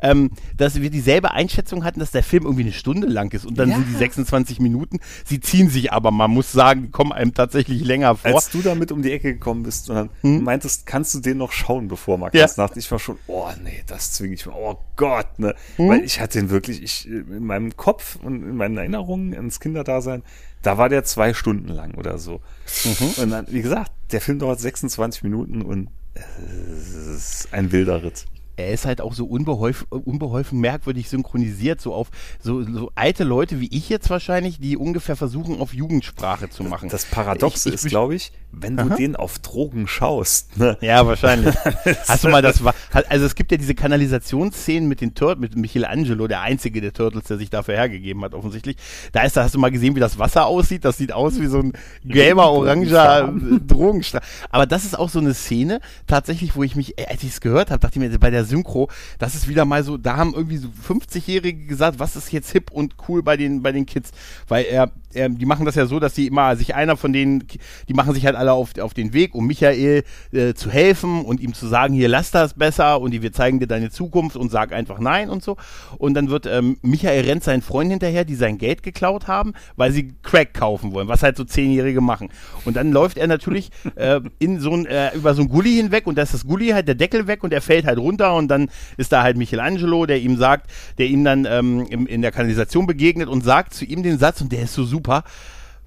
ähm, 0.01 0.31
dass 0.57 0.81
wir 0.81 0.91
dieselbe 0.91 1.33
Einschätzung 1.33 1.85
hatten, 1.85 2.01
dass 2.01 2.11
der 2.11 2.23
Film 2.23 2.45
irgendwie 2.45 2.63
eine 2.63 2.73
Stunde 2.73 3.07
lang 3.07 3.33
ist 3.33 3.47
und 3.47 3.59
dann 3.59 3.71
ja. 3.71 3.77
sind 3.77 3.89
die 3.89 3.97
26 3.97 4.61
Minuten. 4.61 5.01
Sie 5.25 5.41
ziehen 5.41 5.69
sich 5.69 5.93
aber, 5.93 6.11
man 6.11 6.31
muss 6.31 6.53
sagen, 6.53 6.83
die 6.83 6.91
kommen 6.91 7.13
einem 7.13 7.35
tatsächlich 7.35 7.85
länger 7.85 8.17
vor. 8.17 8.35
Als 8.35 8.51
du 8.51 8.63
damit 8.63 8.93
um 8.93 9.03
die 9.03 9.13
Ecke 9.13 9.35
gekommen 9.35 9.63
bist 9.63 9.91
und 9.91 9.97
dann 9.97 10.11
hm? 10.23 10.43
meintest, 10.45 10.87
kannst 10.87 11.15
du 11.15 11.21
den 11.21 11.39
noch 11.39 11.53
schauen, 11.53 11.89
bevor 11.89 12.19
Markus 12.19 12.39
ja. 12.39 12.47
dachte 12.47 12.79
ich 12.79 12.91
war 12.91 12.99
schon, 12.99 13.19
oh 13.27 13.49
nee, 13.63 13.83
das 13.87 14.13
zwinge 14.13 14.35
ich 14.35 14.47
mir, 14.47 14.55
oh 14.55 14.79
Gott, 14.97 15.39
ne? 15.39 15.55
Hm? 15.77 15.89
Weil 15.89 16.05
ich 16.05 16.21
hatte 16.21 16.39
den 16.39 16.51
wirklich, 16.51 16.83
ich, 16.83 17.09
in 17.09 17.45
meinem 17.45 17.77
Kopf 17.77 18.17
und 18.23 18.43
in 18.43 18.57
meinen 18.57 18.77
Erinnerungen 18.77 19.33
ins 19.33 19.61
Kinderdasein, 19.61 20.23
da 20.63 20.79
war 20.79 20.89
der 20.89 21.05
zwei 21.05 21.35
Stunden 21.35 21.69
lang 21.69 21.95
oder 21.95 22.19
so. 22.19 22.41
Mhm. 22.85 23.23
Und 23.23 23.31
dann, 23.31 23.47
wie 23.51 23.63
gesagt, 23.63 23.91
der 24.13 24.21
Film 24.21 24.39
dauert 24.39 24.61
26 24.61 25.25
Minuten 25.25 25.63
und 25.63 25.89
es 26.15 26.95
ist 26.95 27.49
ein 27.53 27.73
wilder 27.73 28.03
Ritt 28.03 28.27
er 28.62 28.73
ist 28.73 28.87
halt 28.87 29.00
auch 29.00 29.14
so 29.14 29.26
unbeholfen, 29.26 29.87
unbeholfen 29.88 30.61
merkwürdig 30.61 31.09
synchronisiert, 31.09 31.81
so 31.81 31.95
auf 31.95 32.09
so, 32.40 32.62
so 32.62 32.90
alte 32.95 33.25
Leute 33.25 33.61
wie 33.61 33.69
ich 33.71 33.88
jetzt 33.88 34.11
wahrscheinlich, 34.11 34.61
die 34.61 34.76
ungefähr 34.76 35.16
versuchen, 35.16 35.61
auf 35.61 35.75
Jugendsprache 35.75 36.50
zu 36.50 36.64
machen. 36.64 36.88
Das 36.88 37.04
Paradoxe 37.04 37.69
ich, 37.69 37.75
ich, 37.75 37.85
ist, 37.85 37.90
glaube 37.90 38.14
ich, 38.14 38.33
wenn 38.52 38.76
du 38.76 38.85
Aha. 38.85 38.97
den 38.97 39.16
auf 39.16 39.38
Drogen 39.38 39.88
schaust. 39.88 40.57
Ne? 40.59 40.76
Ja, 40.81 41.07
wahrscheinlich. 41.07 41.54
Hast 42.09 42.25
du 42.25 42.28
mal 42.28 42.42
das, 42.42 42.62
also 43.09 43.26
es 43.26 43.35
gibt 43.35 43.50
ja 43.50 43.59
diese 43.59 43.75
Kanalisationsszenen 43.75 44.88
mit 44.88 45.00
den 45.00 45.14
Turtles, 45.14 45.40
mit 45.40 45.57
Michelangelo, 45.57 46.28
der 46.28 46.42
einzige 46.42 46.81
der 46.81 46.92
Turtles, 46.92 47.25
der 47.25 47.38
sich 47.38 47.50
dafür 47.50 47.75
hergegeben 47.75 48.23
hat, 48.23 48.35
offensichtlich. 48.35 48.76
Da 49.12 49.23
ist, 49.23 49.37
da 49.37 49.45
hast 49.45 49.54
du 49.54 49.59
mal 49.59 49.71
gesehen, 49.71 49.97
wie 49.97 50.00
das 50.00 50.19
Wasser 50.19 50.47
aussieht. 50.47 50.85
Das 50.85 50.99
sieht 50.99 51.12
aus 51.12 51.40
wie 51.40 51.47
so 51.47 51.61
ein 51.61 51.73
gelber, 52.04 52.50
oranger 52.52 53.33
Drogenstrahl. 53.66 54.23
Aber 54.50 54.66
das 54.66 54.85
ist 54.85 54.99
auch 54.99 55.09
so 55.09 55.19
eine 55.19 55.35
Szene, 55.35 55.81
tatsächlich, 56.07 56.54
wo 56.54 56.62
ich 56.62 56.76
mich, 56.76 56.95
als 57.09 57.23
ich 57.23 57.31
es 57.31 57.40
gehört 57.40 57.71
habe, 57.71 57.81
dachte 57.81 57.99
ich 57.99 58.11
mir, 58.11 58.19
bei 58.19 58.31
der 58.31 58.45
Synchro, 58.52 58.88
das 59.18 59.35
ist 59.35 59.49
wieder 59.49 59.64
mal 59.64 59.82
so, 59.82 59.97
da 59.97 60.16
haben 60.16 60.35
irgendwie 60.35 60.59
so 60.59 60.68
50-Jährige 60.68 61.66
gesagt, 61.66 61.99
was 61.99 62.16
ist 62.16 62.32
jetzt 62.32 62.52
hip 62.52 62.71
und 62.71 62.94
cool 63.09 63.23
bei 63.23 63.37
den, 63.37 63.62
bei 63.62 63.73
den 63.73 63.87
Kids, 63.87 64.11
weil 64.47 64.64
er, 64.64 64.92
er, 65.14 65.28
die 65.28 65.47
machen 65.47 65.66
das 65.66 65.75
ja 65.75 65.87
so, 65.87 66.00
dass 66.00 66.14
sie 66.14 66.26
immer, 66.26 66.57
sich 66.57 66.75
einer 66.75 66.97
von 66.97 67.12
denen, 67.12 67.45
die 67.88 67.95
machen 67.95 68.14
sich 68.14 68.26
halt 68.26 68.37
alle 68.37 68.52
auf, 68.52 68.78
auf 68.78 68.95
den 68.95 69.12
Weg, 69.12 69.35
um 69.35 69.47
Michael 69.47 70.04
äh, 70.33 70.54
zu 70.54 70.71
helfen 70.71 71.25
und 71.25 71.40
ihm 71.40 71.54
zu 71.54 71.66
sagen, 71.66 71.95
hier 71.95 72.09
lass 72.09 72.31
das 72.31 72.54
besser 72.54 73.00
und 73.00 73.12
die, 73.12 73.23
wir 73.23 73.33
zeigen 73.33 73.61
dir 73.61 73.66
deine 73.66 73.90
Zukunft 73.90 74.37
und 74.37 74.50
sag 74.50 74.73
einfach 74.73 74.99
nein 74.99 75.31
und 75.31 75.42
so. 75.42 75.57
Und 75.99 76.14
dann 76.14 76.31
wird 76.31 76.47
ähm, 76.47 76.78
Michael 76.83 77.25
rennt 77.25 77.45
seinen 77.45 77.62
Freund 77.62 77.90
hinterher, 77.90 78.25
die 78.25 78.35
sein 78.35 78.59
Geld 78.59 78.83
geklaut 78.83 79.28
haben, 79.28 79.52
weil 79.76 79.92
sie 79.92 80.14
Crack 80.23 80.54
kaufen 80.54 80.92
wollen, 80.92 81.09
was 81.09 81.23
halt 81.23 81.37
so 81.37 81.45
Zehnjährige 81.45 82.00
machen. 82.00 82.28
Und 82.64 82.76
dann 82.76 82.92
läuft 82.92 83.19
er 83.19 83.26
natürlich 83.26 83.71
äh, 83.97 84.21
in 84.38 84.61
so 84.61 84.73
ein, 84.73 84.87
äh, 84.87 85.14
über 85.14 85.35
so 85.35 85.42
ein 85.42 85.49
Gully 85.49 85.76
hinweg 85.76 86.07
und 86.07 86.16
da 86.16 86.23
ist 86.23 86.35
das 86.35 86.47
Gully 86.47 86.69
halt 86.69 86.88
der 86.88 86.95
Deckel 86.95 87.26
weg 87.26 87.45
und 87.45 87.52
er 87.52 87.61
fällt 87.61 87.87
halt 87.87 87.99
runter 87.99 88.35
und 88.35 88.49
dann 88.49 88.69
ist 88.97 89.12
da 89.12 89.23
halt 89.23 89.37
Michelangelo, 89.37 90.07
der 90.07 90.21
ihm 90.21 90.37
sagt, 90.37 90.71
der 90.99 91.07
ihm 91.07 91.25
dann 91.25 91.47
ähm, 91.47 91.87
in, 91.90 92.07
in 92.07 92.23
der 92.23 92.33
Kanalisation 92.33 92.87
begegnet 92.87 93.28
und 93.28 93.45
sagt 93.45 93.75
zu 93.75 93.85
ihm 93.85 94.02
den 94.02 94.19
Satz 94.19 94.40
und 94.40 94.52
der 94.52 94.62
ist 94.62 94.75
so 94.75 94.85
super. 94.85 95.01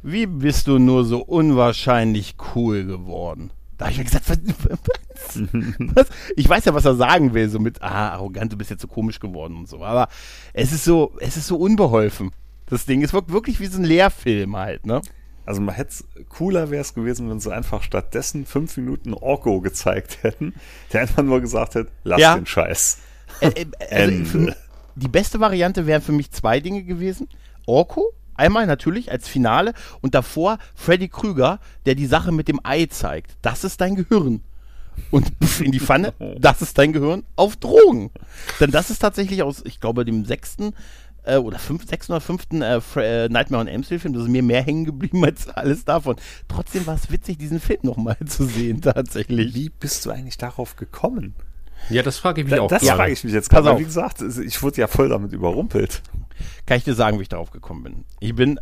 Wie 0.04 0.26
bist 0.28 0.68
du 0.68 0.78
nur 0.78 1.06
so 1.06 1.24
unwahrscheinlich 1.24 2.36
cool 2.56 2.86
geworden? 2.86 3.52
Da 3.78 3.86
habe 3.86 3.94
ich 3.94 3.98
mir 3.98 4.06
gesagt, 4.06 4.30
was, 4.30 4.38
was, 5.96 6.08
Ich 6.36 6.48
weiß 6.48 6.66
ja, 6.66 6.74
was 6.74 6.86
er 6.86 6.96
sagen 6.96 7.34
will, 7.34 7.50
so 7.50 7.60
mit, 7.60 7.82
ah, 7.82 8.12
arrogant, 8.12 8.54
du 8.54 8.58
bist 8.58 8.70
jetzt 8.70 8.82
so 8.82 8.88
komisch 8.88 9.20
geworden 9.20 9.58
und 9.58 9.68
so. 9.68 9.84
Aber 9.84 10.08
es 10.54 10.72
ist 10.72 10.86
so, 10.86 11.14
es 11.20 11.38
ist 11.38 11.48
so 11.48 11.58
unbeholfen. 11.58 12.32
Das 12.68 12.86
Ding, 12.86 13.04
es 13.04 13.14
wirkt 13.14 13.32
wirklich 13.32 13.60
wie 13.60 13.66
so 13.66 13.80
ein 13.80 13.84
Lehrfilm 13.84 14.56
halt, 14.56 14.86
ne? 14.86 15.02
Also 15.46 15.62
man 15.62 15.76
hätte 15.76 15.94
cooler 16.30 16.72
wäre 16.72 16.82
es 16.82 16.96
gewesen, 16.96 17.30
wenn 17.30 17.40
sie 17.40 17.54
einfach 17.54 17.84
stattdessen 17.84 18.46
fünf 18.46 18.78
Minuten 18.78 19.14
Orko 19.14 19.62
gezeigt 19.62 20.24
hätten, 20.24 20.56
der 20.92 21.02
einfach 21.02 21.22
nur 21.22 21.40
gesagt 21.42 21.76
hätte, 21.76 21.92
lass 22.04 22.20
ja. 22.20 22.36
den 22.36 22.48
Scheiß. 22.48 23.00
Äh, 23.42 23.50
äh, 23.50 23.66
also 23.92 24.26
für, 24.26 24.56
die 24.96 25.08
beste 25.08 25.40
Variante 25.40 25.86
wären 25.86 26.02
für 26.02 26.14
mich 26.14 26.32
zwei 26.32 26.60
Dinge 26.60 26.84
gewesen. 26.84 27.30
Orko, 27.68 28.14
einmal 28.36 28.68
natürlich 28.68 29.12
als 29.12 29.28
Finale 29.28 29.74
und 30.02 30.16
davor 30.16 30.58
Freddy 30.74 31.08
Krüger, 31.08 31.60
der 31.86 31.96
die 31.96 32.06
Sache 32.06 32.32
mit 32.32 32.48
dem 32.48 32.60
Ei 32.64 32.86
zeigt. 32.86 33.38
Das 33.42 33.64
ist 33.64 33.82
dein 33.82 33.96
Gehirn. 33.96 34.42
Und 35.12 35.32
in 35.60 35.72
die 35.72 35.80
Pfanne, 35.80 36.14
das 36.40 36.62
ist 36.62 36.78
dein 36.78 36.94
Gehirn 36.94 37.24
auf 37.36 37.58
Drogen. 37.58 38.12
Denn 38.60 38.72
das 38.72 38.90
ist 38.90 39.00
tatsächlich 39.00 39.44
aus, 39.44 39.62
ich 39.66 39.80
glaube, 39.80 40.06
dem 40.06 40.26
sechsten 40.26 40.74
äh, 41.26 41.38
oder 41.38 41.60
fünf, 41.60 41.88
sechsten 41.88 42.14
oder 42.14 42.22
fünften 42.22 42.62
äh, 42.62 42.80
äh, 42.98 43.30
Nightmare 43.30 43.62
on 43.62 43.68
Elm 43.68 43.84
Street 43.84 44.02
Film. 44.02 44.14
Das 44.14 44.24
ist 44.24 44.30
mir 44.30 44.44
mehr 44.44 44.64
hängen 44.64 44.86
geblieben 44.86 45.24
als 45.26 45.50
alles 45.50 45.86
davon. 45.86 46.16
Trotzdem 46.48 46.86
war 46.86 46.96
es 46.96 47.12
witzig, 47.12 47.38
diesen 47.38 47.60
Film 47.60 47.80
nochmal 47.84 48.18
zu 48.26 48.46
sehen, 48.46 48.82
tatsächlich. 48.82 49.54
Wie 49.54 49.70
bist 49.70 50.06
du 50.06 50.12
eigentlich 50.12 50.38
darauf 50.38 50.76
gekommen? 50.76 51.36
Ja, 51.90 52.04
das 52.04 52.18
frage 52.18 52.42
ich 52.42 52.48
mich 52.48 52.56
da, 52.56 52.62
auch. 52.62 52.70
Das 52.70 52.88
frage 52.88 53.12
ich 53.12 53.24
mich 53.24 53.34
jetzt 53.34 53.50
gerade. 53.50 53.78
Wie 53.78 53.84
gesagt, 53.84 54.22
ich 54.22 54.64
wurde 54.64 54.82
ja 54.82 54.88
voll 54.88 55.10
damit 55.10 55.34
überrumpelt. 55.34 56.02
Kann 56.66 56.78
ich 56.78 56.84
dir 56.84 56.94
sagen, 56.94 57.18
wie 57.18 57.24
ich 57.24 57.30
darauf 57.30 57.52
gekommen 57.52 57.84
bin? 57.84 58.06
Ich 58.20 58.36
bin 58.36 58.60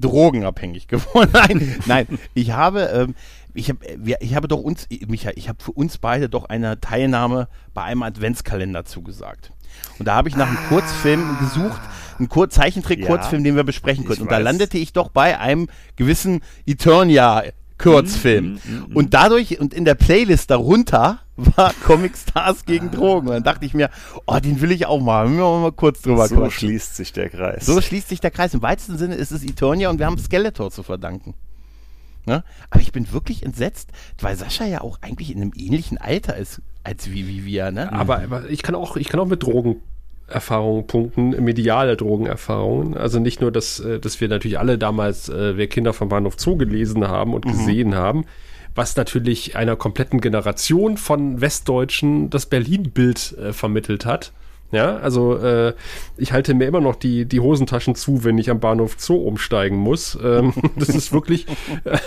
drogenabhängig 0.00 0.88
geworden. 0.88 1.30
Nein, 1.32 1.76
nein. 1.86 2.06
Ich 2.34 2.52
habe, 2.52 2.82
ähm, 2.82 3.14
ich 3.54 3.70
habe, 3.70 3.78
ich 4.20 4.34
habe 4.34 4.48
doch 4.48 4.58
uns, 4.58 4.86
Micha, 5.06 5.30
ich 5.34 5.48
habe 5.48 5.62
für 5.62 5.72
uns 5.72 5.98
beide 5.98 6.28
doch 6.28 6.44
eine 6.44 6.80
Teilnahme 6.80 7.48
bei 7.74 7.82
einem 7.82 8.02
Adventskalender 8.02 8.84
zugesagt. 8.84 9.52
Und 9.98 10.06
da 10.06 10.14
habe 10.14 10.28
ich 10.28 10.36
nach 10.36 10.48
einem 10.48 10.58
ah. 10.58 10.68
Kurzfilm 10.68 11.38
gesucht, 11.40 11.80
einen 12.18 12.28
Kur 12.28 12.48
Zeichentrick-Kurzfilm, 12.50 13.42
ja, 13.42 13.50
den 13.50 13.56
wir 13.56 13.64
besprechen 13.64 14.04
könnten. 14.04 14.22
Und 14.22 14.32
da 14.32 14.38
landete 14.38 14.78
ich 14.78 14.92
doch 14.92 15.08
bei 15.08 15.38
einem 15.38 15.68
gewissen 15.96 16.40
Eternia 16.66 17.44
Kurzfilm. 17.78 18.54
Mm, 18.54 18.70
mm, 18.70 18.92
mm, 18.92 18.96
und 18.96 19.14
dadurch 19.14 19.60
und 19.60 19.72
in 19.72 19.84
der 19.84 19.94
Playlist 19.94 20.50
darunter 20.50 21.20
war 21.38 21.72
Comic 21.84 22.16
Stars 22.16 22.64
gegen 22.64 22.88
ah. 22.88 22.92
Drogen. 22.92 23.28
Und 23.28 23.34
dann 23.34 23.44
dachte 23.44 23.64
ich 23.64 23.74
mir, 23.74 23.90
oh, 24.26 24.38
den 24.38 24.60
will 24.60 24.72
ich 24.72 24.86
auch 24.86 25.00
mal. 25.00 25.26
Müssen 25.26 25.38
wir 25.38 25.60
mal 25.60 25.72
kurz 25.72 26.02
drüber 26.02 26.26
So 26.26 26.36
quatschen. 26.36 26.50
schließt 26.50 26.96
sich 26.96 27.12
der 27.12 27.30
Kreis. 27.30 27.64
So 27.64 27.80
schließt 27.80 28.08
sich 28.08 28.20
der 28.20 28.30
Kreis. 28.30 28.54
Im 28.54 28.62
weitesten 28.62 28.98
Sinne 28.98 29.14
ist 29.14 29.30
es 29.30 29.44
Eternia 29.44 29.90
und 29.90 29.98
wir 29.98 30.06
haben 30.06 30.18
Skeletor 30.18 30.70
zu 30.70 30.82
verdanken. 30.82 31.34
Ne? 32.26 32.44
Aber 32.70 32.80
ich 32.80 32.92
bin 32.92 33.10
wirklich 33.12 33.42
entsetzt, 33.42 33.90
weil 34.20 34.36
Sascha 34.36 34.66
ja 34.66 34.82
auch 34.82 34.98
eigentlich 35.00 35.30
in 35.30 35.40
einem 35.40 35.52
ähnlichen 35.56 35.96
Alter 35.96 36.36
ist 36.36 36.60
als 36.84 37.10
wie, 37.10 37.26
wie 37.26 37.44
wir. 37.44 37.70
Ne? 37.70 37.90
Aber, 37.92 38.20
aber 38.20 38.50
ich 38.50 38.62
kann 38.62 38.74
auch, 38.74 38.96
ich 38.96 39.08
kann 39.08 39.20
auch 39.20 39.26
mit 39.26 39.42
Drogen 39.42 39.76
Erfahrungen 40.28 40.86
punkten, 40.86 41.30
mediale 41.42 41.96
Drogenerfahrungen. 41.96 42.96
Also 42.96 43.18
nicht 43.18 43.40
nur, 43.40 43.50
dass, 43.50 43.80
äh, 43.80 43.98
dass 43.98 44.20
wir 44.20 44.28
natürlich 44.28 44.58
alle 44.58 44.76
damals, 44.76 45.28
äh, 45.30 45.56
wir 45.56 45.68
Kinder 45.68 45.94
vom 45.94 46.10
Bahnhof 46.10 46.34
Zoo 46.38 46.56
gelesen 46.56 47.08
haben 47.08 47.32
und 47.32 47.46
mhm. 47.46 47.50
gesehen 47.52 47.94
haben, 47.94 48.26
was 48.74 48.96
natürlich 48.96 49.56
einer 49.56 49.76
kompletten 49.76 50.20
Generation 50.20 50.96
von 50.96 51.40
Westdeutschen 51.40 52.30
das 52.30 52.46
Berlin-Bild 52.46 53.36
äh, 53.38 53.52
vermittelt 53.52 54.06
hat. 54.06 54.32
Ja, 54.70 54.98
also 54.98 55.36
äh, 55.38 55.74
ich 56.18 56.32
halte 56.32 56.52
mir 56.52 56.66
immer 56.66 56.80
noch 56.80 56.96
die, 56.96 57.24
die 57.24 57.40
Hosentaschen 57.40 57.94
zu, 57.94 58.24
wenn 58.24 58.36
ich 58.36 58.50
am 58.50 58.60
Bahnhof 58.60 58.96
Zoo 58.98 59.16
umsteigen 59.16 59.78
muss. 59.78 60.18
Ähm, 60.22 60.52
das 60.76 60.90
ist 60.90 61.12
wirklich, 61.12 61.46
äh, 61.84 61.98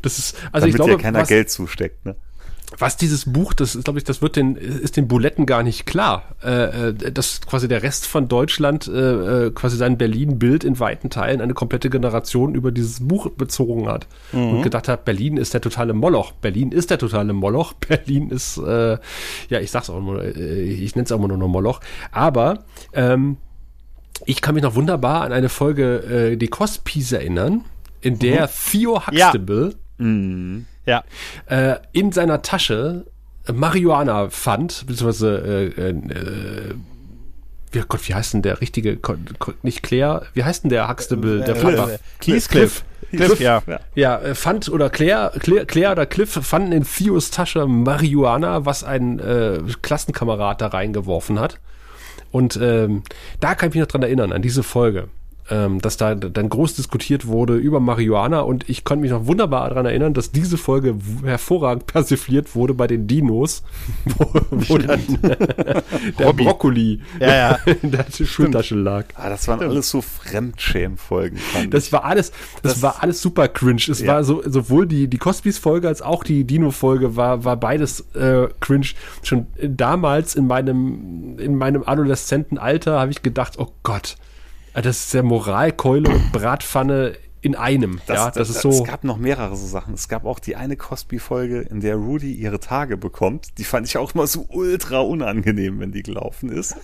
das 0.00 0.18
ist, 0.18 0.36
also 0.52 0.66
Damit 0.66 0.68
ich 0.68 0.74
glaube, 0.76 0.92
ja 0.92 0.98
keiner 0.98 1.20
was, 1.20 1.28
Geld 1.28 1.50
zusteckt, 1.50 2.06
ne? 2.06 2.16
Was 2.78 2.96
dieses 2.96 3.32
Buch, 3.32 3.52
das 3.52 3.78
glaube 3.84 3.98
ich, 3.98 4.04
das 4.04 4.22
wird 4.22 4.36
den, 4.36 4.56
ist 4.56 4.96
den 4.96 5.06
Buletten 5.06 5.46
gar 5.46 5.62
nicht 5.62 5.86
klar, 5.86 6.34
äh, 6.42 6.88
äh, 6.88 7.12
dass 7.12 7.40
quasi 7.40 7.68
der 7.68 7.82
Rest 7.82 8.06
von 8.06 8.28
Deutschland 8.28 8.88
äh, 8.88 9.46
äh, 9.46 9.50
quasi 9.52 9.76
sein 9.76 9.96
Berlin-Bild 9.96 10.64
in 10.64 10.80
weiten 10.80 11.08
Teilen 11.08 11.40
eine 11.40 11.54
komplette 11.54 11.90
Generation 11.90 12.54
über 12.54 12.72
dieses 12.72 13.06
Buch 13.06 13.30
bezogen 13.30 13.88
hat 13.88 14.06
mhm. 14.32 14.56
und 14.56 14.62
gedacht 14.62 14.88
hat, 14.88 15.04
Berlin 15.04 15.36
ist 15.36 15.54
der 15.54 15.60
totale 15.60 15.92
Moloch, 15.92 16.32
Berlin 16.32 16.72
ist 16.72 16.90
der 16.90 16.98
totale 16.98 17.32
Moloch, 17.32 17.72
Berlin 17.88 18.30
ist, 18.30 18.58
äh, 18.58 18.98
ja, 19.48 19.60
ich 19.60 19.70
sag's 19.70 19.88
auch 19.88 20.00
nur, 20.00 20.22
äh, 20.22 20.62
ich 20.62 20.96
nenne 20.96 21.04
es 21.04 21.12
auch 21.12 21.18
immer 21.18 21.28
nur 21.28 21.38
noch 21.38 21.48
Moloch, 21.48 21.80
aber 22.10 22.64
ähm, 22.92 23.36
ich 24.24 24.40
kann 24.40 24.54
mich 24.54 24.64
noch 24.64 24.74
wunderbar 24.74 25.22
an 25.22 25.32
eine 25.32 25.48
Folge 25.48 26.32
äh, 26.32 26.36
Die 26.36 26.48
Cospies 26.48 27.12
erinnern, 27.12 27.64
in 28.00 28.18
der 28.18 28.46
mhm. 28.46 28.70
Theo 28.70 29.06
Huxtable 29.06 29.70
ja. 29.70 29.85
Mhm 29.98 30.66
ja. 30.86 31.04
Äh, 31.46 31.76
in 31.92 32.12
seiner 32.12 32.42
Tasche 32.42 33.06
Marihuana 33.52 34.30
fand, 34.30 34.86
beziehungsweise 34.86 35.72
äh, 35.76 35.90
äh, 35.90 36.74
wie, 37.72 37.82
Gott, 37.86 38.08
wie 38.08 38.14
heißt 38.14 38.34
denn 38.34 38.42
der 38.42 38.60
richtige, 38.60 38.98
nicht 39.62 39.82
Claire, 39.82 40.26
wie 40.34 40.44
heißt 40.44 40.64
denn 40.64 40.70
der 40.70 40.88
Huxtable, 40.88 41.40
der 41.40 41.54
Papa? 41.54 41.90
Äh, 41.90 41.98
Cliff. 42.20 42.48
Cliff. 42.48 42.84
Cliff, 43.10 43.38
ja. 43.38 43.62
Ja, 43.94 44.18
äh, 44.18 44.34
fand, 44.34 44.68
oder 44.68 44.90
Claire, 44.90 45.32
Claire, 45.38 45.66
Claire 45.66 45.92
oder 45.92 46.06
Cliff 46.06 46.32
fanden 46.42 46.72
in 46.72 46.84
Theos 46.84 47.30
Tasche 47.30 47.66
Marihuana, 47.66 48.64
was 48.64 48.82
ein 48.82 49.20
äh, 49.20 49.60
Klassenkamerad 49.82 50.60
da 50.60 50.68
reingeworfen 50.68 51.38
hat. 51.38 51.60
Und 52.32 52.58
ähm, 52.60 53.02
da 53.40 53.54
kann 53.54 53.68
ich 53.68 53.74
mich 53.76 53.82
noch 53.82 53.88
dran 53.88 54.02
erinnern, 54.02 54.32
an 54.32 54.42
diese 54.42 54.62
Folge 54.62 55.08
ähm, 55.50 55.80
dass 55.80 55.96
da 55.96 56.14
dann 56.14 56.48
groß 56.48 56.74
diskutiert 56.74 57.26
wurde 57.26 57.56
über 57.56 57.80
Marihuana 57.80 58.40
und 58.40 58.68
ich 58.68 58.84
konnte 58.84 59.02
mich 59.02 59.10
noch 59.10 59.26
wunderbar 59.26 59.68
daran 59.68 59.86
erinnern, 59.86 60.14
dass 60.14 60.32
diese 60.32 60.56
Folge 60.56 60.96
hervorragend 61.24 61.86
persifliert 61.86 62.54
wurde 62.54 62.74
bei 62.74 62.86
den 62.86 63.06
Dinos, 63.06 63.62
wo, 64.04 64.28
wo 64.50 64.78
dann 64.78 65.00
der 65.22 66.26
Hobby. 66.26 66.44
Brokkoli 66.44 67.00
ja, 67.20 67.34
ja. 67.34 67.58
in 67.82 67.90
der 67.90 68.06
Schultasche 68.10 68.74
lag. 68.74 69.06
Ah, 69.14 69.28
das 69.28 69.46
waren 69.48 69.60
alles 69.60 69.90
so 69.90 70.00
Fremdschämen-Folgen. 70.00 71.38
Das 71.70 71.92
war 71.92 72.04
alles, 72.04 72.32
das, 72.62 72.74
das, 72.74 72.82
war 72.82 73.02
alles 73.02 73.20
super 73.20 73.48
cringe. 73.48 73.82
Es 73.88 74.00
ja. 74.00 74.08
war 74.08 74.24
so, 74.24 74.42
sowohl 74.44 74.86
die, 74.86 75.08
die 75.08 75.18
Cosbys-Folge 75.18 75.88
als 75.88 76.02
auch 76.02 76.24
die 76.24 76.44
Dino-Folge 76.44 77.16
war, 77.16 77.44
war 77.44 77.56
beides 77.56 78.00
äh, 78.14 78.48
cringe. 78.60 78.86
Schon 79.22 79.46
damals 79.62 80.34
in 80.34 80.46
meinem, 80.46 81.38
in 81.38 81.56
meinem 81.56 81.82
adoleszenten 81.84 82.58
Alter 82.58 82.98
habe 82.98 83.10
ich 83.10 83.22
gedacht, 83.22 83.54
oh 83.58 83.68
Gott, 83.82 84.16
das 84.82 85.06
ist 85.06 85.14
ja 85.14 85.22
Moralkeule 85.22 86.10
und 86.10 86.32
Bratpfanne 86.32 87.16
in 87.40 87.54
einem. 87.54 88.00
Das, 88.06 88.16
ja, 88.16 88.26
das, 88.26 88.34
das 88.34 88.50
ist 88.50 88.62
so. 88.62 88.70
Es 88.70 88.84
gab 88.84 89.04
noch 89.04 89.18
mehrere 89.18 89.56
so 89.56 89.66
Sachen. 89.66 89.94
Es 89.94 90.08
gab 90.08 90.24
auch 90.24 90.38
die 90.38 90.56
eine 90.56 90.76
Cosby-Folge, 90.76 91.60
in 91.60 91.80
der 91.80 91.96
Rudy 91.96 92.32
ihre 92.32 92.60
Tage 92.60 92.96
bekommt. 92.96 93.58
Die 93.58 93.64
fand 93.64 93.86
ich 93.86 93.96
auch 93.98 94.14
immer 94.14 94.26
so 94.26 94.46
ultra 94.48 94.98
unangenehm, 94.98 95.78
wenn 95.80 95.92
die 95.92 96.02
gelaufen 96.02 96.50
ist. 96.50 96.76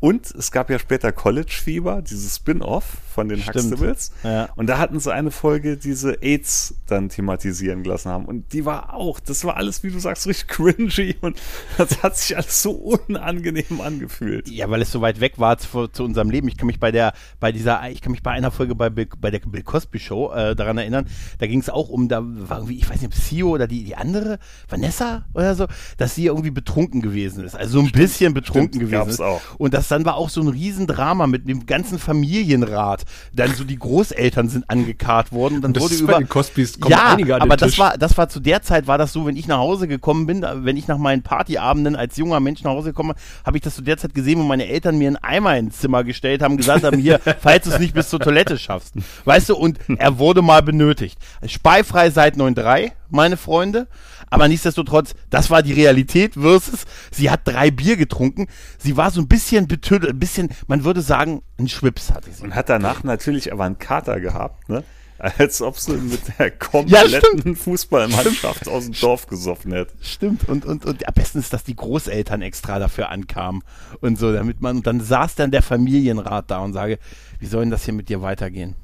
Und 0.00 0.30
es 0.30 0.50
gab 0.50 0.70
ja 0.70 0.78
später 0.78 1.12
College 1.12 1.52
Fieber, 1.52 2.00
dieses 2.00 2.36
Spin-off 2.36 2.84
von 3.12 3.28
den. 3.28 3.46
Huxtables. 3.46 4.12
Ja. 4.24 4.48
Und 4.56 4.66
da 4.66 4.78
hatten 4.78 4.98
sie 4.98 5.12
eine 5.12 5.30
Folge, 5.30 5.76
diese 5.76 6.22
AIDS 6.22 6.74
dann 6.86 7.10
thematisieren 7.10 7.82
gelassen 7.82 8.10
haben. 8.10 8.24
Und 8.24 8.54
die 8.54 8.64
war 8.64 8.94
auch, 8.94 9.20
das 9.20 9.44
war 9.44 9.58
alles, 9.58 9.82
wie 9.82 9.90
du 9.90 9.98
sagst, 9.98 10.26
richtig 10.26 10.48
cringy. 10.48 11.16
Und 11.20 11.38
das 11.76 12.02
hat 12.02 12.16
sich 12.16 12.34
alles 12.34 12.62
so 12.62 12.70
unangenehm 12.72 13.82
angefühlt. 13.82 14.48
Ja, 14.48 14.70
weil 14.70 14.80
es 14.80 14.90
so 14.90 15.02
weit 15.02 15.20
weg 15.20 15.34
war 15.36 15.58
zu, 15.58 15.86
zu 15.88 16.02
unserem 16.02 16.30
Leben. 16.30 16.48
Ich 16.48 16.56
kann 16.56 16.66
mich 16.66 16.80
bei 16.80 16.92
der, 16.92 17.12
bei 17.38 17.52
dieser, 17.52 17.86
ich 17.90 18.00
kann 18.00 18.12
mich 18.12 18.22
bei 18.22 18.30
einer 18.30 18.50
Folge 18.50 18.74
bei, 18.74 18.88
Bill, 18.88 19.08
bei 19.20 19.30
der 19.30 19.40
Bill 19.40 19.62
Cosby 19.62 19.98
Show 19.98 20.32
äh, 20.32 20.56
daran 20.56 20.78
erinnern. 20.78 21.06
Da 21.38 21.46
ging 21.46 21.60
es 21.60 21.68
auch 21.68 21.90
um, 21.90 22.08
da 22.08 22.22
war 22.24 22.58
irgendwie, 22.58 22.78
ich 22.78 22.88
weiß 22.88 23.02
nicht, 23.02 23.12
ob 23.12 23.14
Sio 23.14 23.50
oder 23.50 23.66
die, 23.66 23.84
die 23.84 23.96
andere, 23.96 24.38
Vanessa 24.66 25.26
oder 25.34 25.54
so, 25.54 25.66
dass 25.98 26.14
sie 26.14 26.24
irgendwie 26.24 26.50
betrunken 26.50 27.02
gewesen 27.02 27.44
ist. 27.44 27.54
Also 27.54 27.80
so 27.80 27.86
ein 27.86 27.92
bisschen 27.92 28.32
betrunken 28.32 28.80
stimmt, 28.80 28.92
gewesen 28.92 29.10
ist. 29.10 29.20
auch. 29.20 29.42
Und 29.58 29.74
das 29.74 29.89
dann 29.90 30.04
war 30.04 30.16
auch 30.16 30.28
so 30.28 30.40
ein 30.40 30.48
Riesendrama 30.48 31.26
mit 31.26 31.48
dem 31.48 31.66
ganzen 31.66 31.98
Familienrat. 31.98 33.04
Dann 33.32 33.54
so 33.54 33.64
die 33.64 33.78
Großeltern 33.78 34.48
sind 34.48 34.68
angekarrt 34.70 35.32
worden. 35.32 35.56
Und 35.56 35.62
dann 35.62 35.72
Das 35.72 35.82
wurde 35.82 35.94
ist 35.94 36.00
über 36.00 36.12
bei 36.14 36.18
den 36.18 36.28
Cosbys 36.28 36.78
kommen 36.80 36.90
ja, 36.92 37.38
aber 37.38 37.56
das 37.56 37.70
Tisch. 37.70 37.78
war, 37.78 37.98
das 37.98 38.16
war 38.16 38.28
zu 38.28 38.40
der 38.40 38.62
Zeit 38.62 38.86
war 38.86 38.98
das 38.98 39.12
so, 39.12 39.26
wenn 39.26 39.36
ich 39.36 39.46
nach 39.48 39.58
Hause 39.58 39.88
gekommen 39.88 40.26
bin, 40.26 40.44
wenn 40.62 40.76
ich 40.76 40.88
nach 40.88 40.98
meinen 40.98 41.22
Partyabenden 41.22 41.96
als 41.96 42.16
junger 42.16 42.40
Mensch 42.40 42.62
nach 42.62 42.70
Hause 42.72 42.90
gekommen, 42.90 43.14
habe 43.44 43.56
ich 43.56 43.62
das 43.62 43.74
zu 43.74 43.82
der 43.82 43.96
Zeit 43.98 44.14
gesehen, 44.14 44.38
wo 44.38 44.44
meine 44.44 44.66
Eltern 44.66 44.98
mir 44.98 45.08
einen 45.08 45.16
Eimer 45.16 45.56
ins 45.56 45.78
Zimmer 45.78 46.04
gestellt 46.04 46.42
haben, 46.42 46.56
gesagt 46.56 46.84
haben, 46.84 46.98
hier, 46.98 47.20
falls 47.40 47.64
du 47.64 47.70
es 47.70 47.78
nicht 47.78 47.94
bis 47.94 48.08
zur 48.08 48.20
Toilette 48.20 48.58
schaffst. 48.58 48.94
Weißt 49.24 49.48
du, 49.48 49.56
und 49.56 49.78
er 49.98 50.18
wurde 50.18 50.42
mal 50.42 50.62
benötigt. 50.62 51.18
Speifrei 51.46 52.10
seit 52.10 52.36
9.3, 52.36 52.92
meine 53.10 53.36
Freunde. 53.36 53.86
Aber 54.30 54.46
nichtsdestotrotz, 54.48 55.14
das 55.28 55.50
war 55.50 55.62
die 55.62 55.72
Realität 55.72 56.34
versus, 56.34 56.84
sie 57.10 57.30
hat 57.30 57.40
drei 57.44 57.70
Bier 57.70 57.96
getrunken. 57.96 58.46
Sie 58.78 58.96
war 58.96 59.10
so 59.10 59.20
ein 59.20 59.28
bisschen 59.28 59.66
betüdelt, 59.66 60.12
ein 60.12 60.18
bisschen, 60.18 60.50
man 60.68 60.84
würde 60.84 61.02
sagen, 61.02 61.42
ein 61.58 61.68
Schwips 61.68 62.12
hatte 62.12 62.30
sie. 62.32 62.42
Und 62.44 62.54
hat 62.54 62.68
danach 62.68 63.02
natürlich 63.02 63.52
aber 63.52 63.64
einen 63.64 63.78
Kater 63.78 64.20
gehabt, 64.20 64.68
ne? 64.68 64.84
Als 65.18 65.60
ob 65.60 65.78
sie 65.78 65.92
mit 65.92 66.20
der 66.38 66.46
Ja, 66.46 66.52
kompletten 66.58 67.54
Fußballmannschaft 67.54 68.68
aus 68.68 68.84
dem 68.86 68.94
Dorf 68.94 69.26
gesoffen 69.26 69.72
hätte. 69.72 69.92
Stimmt. 70.00 70.48
Und, 70.48 70.64
und, 70.64 70.86
und 70.86 71.06
am 71.06 71.12
besten 71.12 71.40
ist, 71.40 71.52
dass 71.52 71.62
die 71.62 71.76
Großeltern 71.76 72.40
extra 72.40 72.78
dafür 72.78 73.10
ankamen 73.10 73.62
und 74.00 74.18
so, 74.18 74.32
damit 74.32 74.62
man, 74.62 74.78
und 74.78 74.86
dann 74.86 75.00
saß 75.00 75.34
dann 75.34 75.50
der 75.50 75.60
Familienrat 75.62 76.50
da 76.50 76.60
und 76.60 76.72
sage, 76.72 76.98
wie 77.38 77.46
soll 77.46 77.64
denn 77.64 77.70
das 77.70 77.84
hier 77.84 77.92
mit 77.92 78.08
dir 78.08 78.22
weitergehen? 78.22 78.76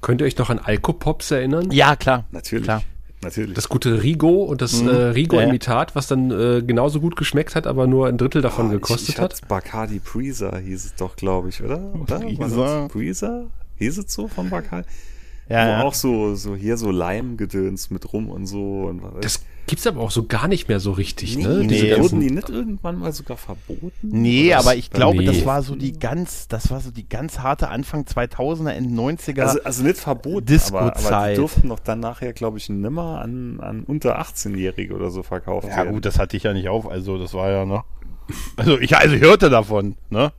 Könnt 0.00 0.22
ihr 0.22 0.26
euch 0.26 0.38
noch 0.38 0.48
an 0.48 0.60
Alkopops 0.60 1.30
erinnern? 1.30 1.70
Ja, 1.70 1.94
klar. 1.94 2.24
Natürlich. 2.30 2.64
Klar. 2.64 2.82
Natürlich. 3.26 3.54
Das 3.54 3.68
gute 3.68 4.02
Rigo 4.04 4.44
und 4.44 4.62
das 4.62 4.82
Mhm. 4.82 4.88
äh, 4.88 4.92
Rigo-Imitat, 4.92 5.90
Ja, 5.90 5.94
was 5.96 6.06
dann 6.06 6.30
äh, 6.30 6.62
genauso 6.62 7.00
gut 7.00 7.16
geschmeckt 7.16 7.56
hat, 7.56 7.66
aber 7.66 7.86
nur 7.88 8.06
ein 8.06 8.18
Drittel 8.18 8.40
davon 8.40 8.68
Ah, 8.68 8.70
gekostet 8.72 9.08
ich, 9.08 9.14
ich 9.16 9.20
hat. 9.20 9.32
hatte 9.34 9.46
Bacardi 9.48 9.98
Breezer 9.98 10.56
hieß 10.58 10.84
es 10.84 10.94
doch, 10.94 11.16
glaube 11.16 11.48
ich, 11.48 11.60
oder? 11.62 11.80
oder? 12.00 12.20
Das 12.20 12.92
Breezer? 12.92 13.46
Hieß 13.78 13.98
es 13.98 14.12
so 14.12 14.28
von 14.28 14.48
Bacardi? 14.48 14.86
Ja, 15.48 15.64
Wo 15.66 15.70
ja. 15.70 15.82
auch 15.84 15.94
so, 15.94 16.34
so 16.34 16.56
hier 16.56 16.76
so 16.76 16.90
Leimgedöns 16.90 17.90
mit 17.90 18.12
rum 18.12 18.30
und 18.30 18.46
so. 18.46 18.82
Und 18.88 19.02
was- 19.02 19.12
Das 19.20 19.40
gibt's 19.68 19.86
aber 19.86 20.00
auch 20.00 20.10
so 20.10 20.24
gar 20.26 20.48
nicht 20.48 20.68
mehr 20.68 20.80
so 20.80 20.90
richtig, 20.92 21.38
ne? 21.38 21.58
nee. 21.60 21.66
Diese 21.68 21.98
wurden 22.00 22.20
die 22.20 22.30
nicht 22.30 22.48
irgendwann 22.48 22.98
mal 22.98 23.12
sogar 23.12 23.36
verboten? 23.36 23.92
Nee, 24.02 24.48
Oder 24.48 24.58
aber 24.58 24.74
ich 24.76 24.90
glaube, 24.90 25.18
Nee. 25.18 25.24
das 25.26 25.44
war 25.46 25.62
so 25.62 25.74
die 25.76 25.98
ganz, 25.98 26.48
das 26.48 26.70
war 26.70 26.80
so 26.80 26.90
die 26.90 27.08
ganz 27.08 27.38
harte 27.40 27.68
Anfang 27.68 28.04
2000er, 28.06 28.70
Ende 28.70 28.94
90er. 29.00 29.42
Also, 29.42 29.62
also 29.62 29.82
nicht 29.84 29.98
verboten, 29.98 30.46
aber, 30.68 30.80
aber 30.80 30.90
die 30.90 30.94
Disco-Zeit. 30.98 31.38
durften 31.38 31.68
doch 31.68 31.80
dann 31.80 32.00
nachher, 32.00 32.32
glaube 32.32 32.58
ich, 32.58 32.68
nimmer 32.68 33.20
an, 33.20 33.60
an 33.60 33.84
unter 33.84 34.20
18-Jährige 34.20 34.94
oder 34.94 35.10
so 35.10 35.22
verkauft 35.22 35.68
ja 35.68 35.76
werden. 35.78 35.92
gut, 35.94 36.04
das 36.04 36.18
hatte 36.18 36.36
ich 36.36 36.42
ja 36.44 36.52
nicht 36.52 36.68
auf, 36.68 36.88
also 36.90 37.18
das 37.18 37.34
war 37.34 37.50
ja, 37.50 37.64
ne? 37.64 37.82
Also 38.56 38.78
ich, 38.80 38.96
also 38.96 39.14
ich 39.14 39.20
hörte 39.22 39.48
davon, 39.50 39.94
ne? 40.10 40.32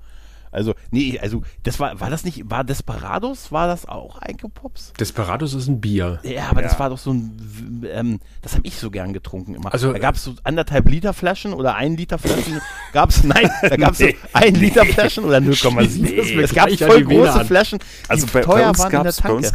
Also, 0.52 0.74
nee, 0.92 1.20
also 1.20 1.42
das 1.64 1.80
war, 1.80 2.00
war 2.00 2.10
das 2.10 2.24
nicht, 2.24 2.50
war 2.50 2.64
Desperados, 2.64 3.52
war 3.52 3.68
das 3.68 3.86
auch 3.88 4.22
Eikepops? 4.22 4.94
Desperados 5.00 5.54
ist 5.54 5.68
ein 5.68 5.82
Bier. 5.82 6.20
Ja, 6.24 6.50
aber 6.50 6.62
Ja. 6.62 6.68
das 6.70 6.80
war 6.80 6.90
doch 6.90 6.98
so 6.98 7.12
ein, 7.14 7.84
ähm, 7.92 8.20
das 8.42 8.54
habe 8.54 8.66
ich 8.66 8.76
so 8.78 8.90
gern 8.92 9.14
getrunken 9.14 9.56
immer. 9.56 9.72
Also- 9.74 9.92
da 9.94 10.00
gab 10.00 10.16
es 10.16 10.24
so 10.24 10.36
anderthalb 10.44 10.90
Liter 10.90 11.14
Flaschen 11.14 11.54
oder 11.54 11.76
ein 11.76 11.96
Liter 11.98 12.18
Flaschen. 12.18 12.62
gab's, 12.94 13.24
nein, 13.24 13.50
da 13.62 13.76
gab 13.78 13.92
es 13.94 14.00
so 14.00 14.08
ein 14.34 14.56
Liter 14.56 14.86
Flaschen 14.86 15.24
oder 15.26 15.38
0,7. 15.38 15.98
Nee. 16.08 16.42
es 16.42 16.54
gab 16.54 16.70
voll 16.72 17.04
große. 17.04 17.46
Flaschen, 17.46 17.80
die 17.80 18.10
Also 18.10 18.28
bei, 18.28 18.42
teuer 18.42 18.56
bei 18.64 18.70
uns 18.70 18.80
waren 18.80 18.86
in 18.88 18.92
der 18.92 19.04
gab's, 19.04 19.22
bei 19.22 19.32
uns 19.34 19.54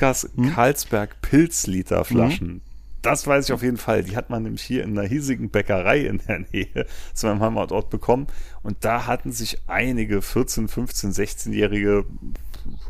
Das 3.02 3.26
weiß 3.26 3.46
ich 3.48 3.52
auf 3.52 3.62
jeden 3.62 3.76
Fall. 3.78 4.04
Die 4.04 4.16
hat 4.16 4.30
man 4.30 4.44
nämlich 4.44 4.62
hier 4.62 4.84
in 4.84 4.96
einer 4.98 5.06
hiesigen 5.08 5.50
Bäckerei 5.50 6.00
in 6.06 6.18
der 6.28 6.40
Nähe 6.52 6.86
zu 7.14 7.26
meinem 7.26 7.40
Heimatort 7.40 7.90
bekommen. 7.90 8.28
Und 8.62 8.76
da 8.84 9.06
hatten 9.06 9.32
sich 9.32 9.58
einige 9.66 10.22
14, 10.22 10.68
15, 10.68 11.10
16-Jährige, 11.12 12.04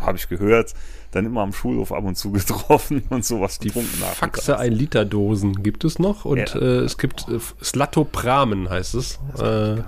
habe 0.01 0.19
ich 0.19 0.29
gehört, 0.29 0.75
dann 1.13 1.25
immer 1.27 1.41
am 1.43 1.53
Schulhof 1.55 1.93
ab 1.93 2.05
und 2.05 2.17
zu 2.17 2.31
getroffen 2.33 3.03
und 3.09 3.25
sowas 3.25 3.59
Die 3.59 3.69
getrunken. 3.69 3.89
Faxe 4.01 4.53
nachmittags. 4.53 4.61
1 4.61 4.75
Liter 4.79 5.05
Dosen 5.07 5.63
gibt 5.63 5.85
es 5.85 5.99
noch 5.99 6.27
und 6.27 6.39
Ja. 6.39 6.61
äh, 6.61 6.81
es 6.81 6.99
gibt 6.99 7.27
äh, 7.29 7.39
Slatopramen 7.63 8.69
heißt 8.69 8.95
es. 8.95 9.19
Äh, 9.39 9.83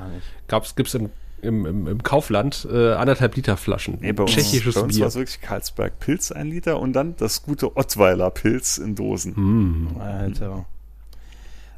gab's 0.48 0.75
gibt's 0.75 0.94
im, 0.94 1.11
im, 1.44 1.66
im, 1.66 1.87
im 1.87 2.02
Kaufland 2.02 2.66
äh, 2.70 2.92
anderthalb 2.92 3.37
Liter 3.37 3.57
Flaschen. 3.57 3.98
Nee, 4.00 4.12
bei 4.12 4.22
uns, 4.24 4.33
Tschechisches 4.33 4.74
bei 4.74 4.80
uns 4.80 4.98
war 4.98 5.07
es 5.09 5.14
wirklich 5.14 5.40
Carlsberg 5.40 5.98
Pilz 6.00 6.33
ein 6.33 6.48
Liter 6.48 6.80
und 6.80 6.92
dann 6.94 7.14
das 7.16 7.42
gute 7.42 7.76
Ottweiler 7.76 8.30
Pilz 8.30 8.78
in 8.78 8.94
Dosen. 8.94 9.37
Hm. 9.37 9.88
Alter. 10.00 10.64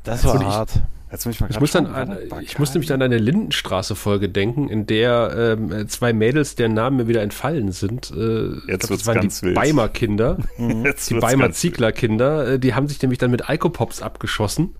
Das 0.05 0.25
war 0.25 0.37
ich- 0.41 0.47
hart. 0.47 0.71
Jetzt 1.11 1.25
muss 1.25 1.37
ich 1.37 1.41
mal 1.41 1.51
Ich, 1.51 1.61
muss 1.61 1.71
dann 1.71 1.87
an, 1.87 2.19
ich 2.43 2.59
musste 2.59 2.81
mich 2.81 2.93
an 2.93 3.01
eine 3.01 3.17
Lindenstraße-Folge 3.19 4.29
denken, 4.29 4.69
in 4.69 4.87
der 4.87 5.57
ähm, 5.57 5.89
zwei 5.89 6.13
Mädels, 6.13 6.57
deren 6.57 6.75
Namen 6.75 6.97
mir 6.97 7.07
wieder 7.07 7.23
entfallen 7.23 7.71
sind. 7.71 8.11
Äh, 8.11 8.49
Jetzt 8.67 8.89
glaub, 8.89 8.99
das 8.99 9.07
waren 9.07 9.21
ganz 9.21 9.41
die. 9.41 9.53
Beimer-Kinder. 9.53 10.39
Die 10.59 10.83
wird's 10.85 11.09
Beimer 11.11 11.21
ganz 11.21 11.41
wild. 11.41 11.55
Ziegler-Kinder, 11.55 12.49
äh, 12.55 12.59
die 12.59 12.75
haben 12.75 12.89
sich 12.89 13.01
nämlich 13.01 13.21
dann 13.21 13.31
mit 13.31 13.49
Alkopops 13.49 14.03
abgeschossen. 14.03 14.75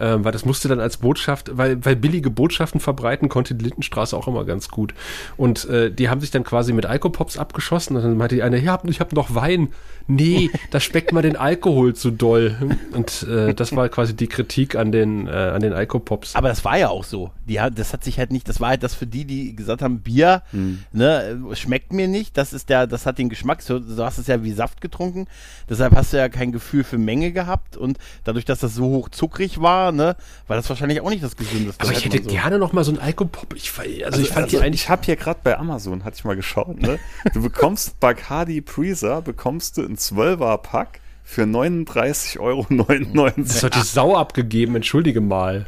Ähm, 0.00 0.24
weil 0.24 0.32
das 0.32 0.44
musste 0.46 0.66
dann 0.68 0.80
als 0.80 0.96
Botschaft, 0.96 1.50
weil, 1.58 1.84
weil 1.84 1.94
billige 1.94 2.30
Botschaften 2.30 2.80
verbreiten 2.80 3.28
konnte 3.28 3.54
die 3.54 3.64
Lindenstraße 3.64 4.16
auch 4.16 4.26
immer 4.26 4.44
ganz 4.46 4.68
gut. 4.68 4.94
Und 5.36 5.66
äh, 5.68 5.92
die 5.92 6.08
haben 6.08 6.20
sich 6.22 6.30
dann 6.30 6.42
quasi 6.42 6.72
mit 6.72 6.86
Alkopops 6.86 7.36
abgeschossen 7.36 7.96
und 7.96 8.02
dann 8.02 8.16
meinte 8.16 8.34
die 8.34 8.42
eine, 8.42 8.58
ja, 8.58 8.78
ich 8.84 9.00
habe 9.00 9.14
noch 9.14 9.34
Wein. 9.34 9.68
Nee, 10.06 10.50
da 10.70 10.80
schmeckt 10.80 11.12
mal 11.12 11.22
den 11.22 11.36
Alkohol 11.36 11.94
zu 11.94 12.10
doll. 12.10 12.56
Und 12.92 13.22
äh, 13.28 13.54
das 13.54 13.76
war 13.76 13.88
quasi 13.90 14.16
die 14.16 14.26
Kritik 14.26 14.74
an 14.74 14.90
den, 14.90 15.28
äh, 15.28 15.30
an 15.30 15.60
den 15.60 15.72
Alkopops. 15.72 16.34
Aber 16.34 16.48
das 16.48 16.64
war 16.64 16.78
ja 16.78 16.88
auch 16.88 17.04
so. 17.04 17.30
Die, 17.46 17.60
hat- 17.60 17.78
das 17.78 17.92
hat 17.92 18.02
sich 18.02 18.18
halt 18.18 18.32
nicht, 18.32 18.48
das 18.48 18.58
war 18.60 18.70
halt 18.70 18.82
das 18.82 18.94
für 18.94 19.06
die, 19.06 19.24
die 19.24 19.54
gesagt 19.54 19.82
haben, 19.82 20.00
Bier, 20.00 20.42
Hm. 20.50 20.82
ne, 20.92 21.38
schmeckt 21.52 21.92
mir 21.92 22.08
nicht. 22.08 22.36
Das 22.36 22.52
ist 22.52 22.70
der, 22.70 22.86
das 22.86 23.06
hat 23.06 23.18
den 23.18 23.28
Geschmack. 23.28 23.62
So, 23.62 23.78
du 23.78 24.02
hast 24.02 24.18
es 24.18 24.26
ja 24.26 24.42
wie 24.42 24.52
Saft 24.52 24.80
getrunken. 24.80 25.26
Deshalb 25.68 25.94
hast 25.94 26.12
du 26.12 26.16
ja 26.16 26.28
kein 26.28 26.50
Gefühl 26.52 26.82
für 26.84 26.98
Menge 26.98 27.30
gehabt 27.32 27.76
und 27.76 27.98
dadurch, 28.24 28.44
dass 28.44 28.60
das 28.60 28.74
so 28.74 28.84
hoch 28.86 29.08
zuckrig 29.10 29.60
ne, 29.92 30.16
war 30.46 30.56
das 30.56 30.68
wahrscheinlich 30.68 31.00
auch 31.00 31.10
nicht 31.10 31.22
das 31.22 31.36
Gesündeste. 31.36 31.80
Also 31.80 31.92
ich 31.92 32.04
hätte 32.04 32.22
so- 32.22 32.28
gerne 32.30 32.58
noch 32.58 32.72
mal 32.72 32.84
so 32.84 32.92
ein 32.92 32.98
Alkopop. 32.98 33.54
Ich, 33.54 33.70
fe- 33.70 34.04
also, 34.04 34.20
ich 34.20 34.28
fand 34.28 34.44
also 34.44 34.58
die 34.58 34.62
eigentlich 34.62 34.82
ich 34.82 34.88
habe 34.88 35.02
hier 35.04 35.16
gerade 35.16 35.40
bei 35.42 35.58
Amazon, 35.58 36.04
hatte 36.04 36.16
ich 36.16 36.24
mal 36.24 36.36
geschaut, 36.36 36.80
ne? 36.80 36.98
Du 37.34 37.42
bekommst 37.50 38.00
Bacardi 38.00 38.60
Breezer, 38.60 39.22
bekommst 39.22 39.76
du 39.76 39.82
ein 39.82 39.96
12er 39.96 40.58
Pack 40.58 41.00
für 41.24 41.42
39,99 41.42 42.40
Euro. 42.40 43.30
Das 43.36 43.62
hat 43.62 43.74
die 43.76 43.82
Sau 43.82 44.16
abgegeben, 44.16 44.74
entschuldige 44.76 45.20
mal. 45.20 45.66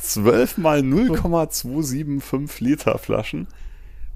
12 0.00 0.58
mal 0.58 0.82
0,275 0.82 2.60
Liter 2.60 2.98
Flaschen. 2.98 3.46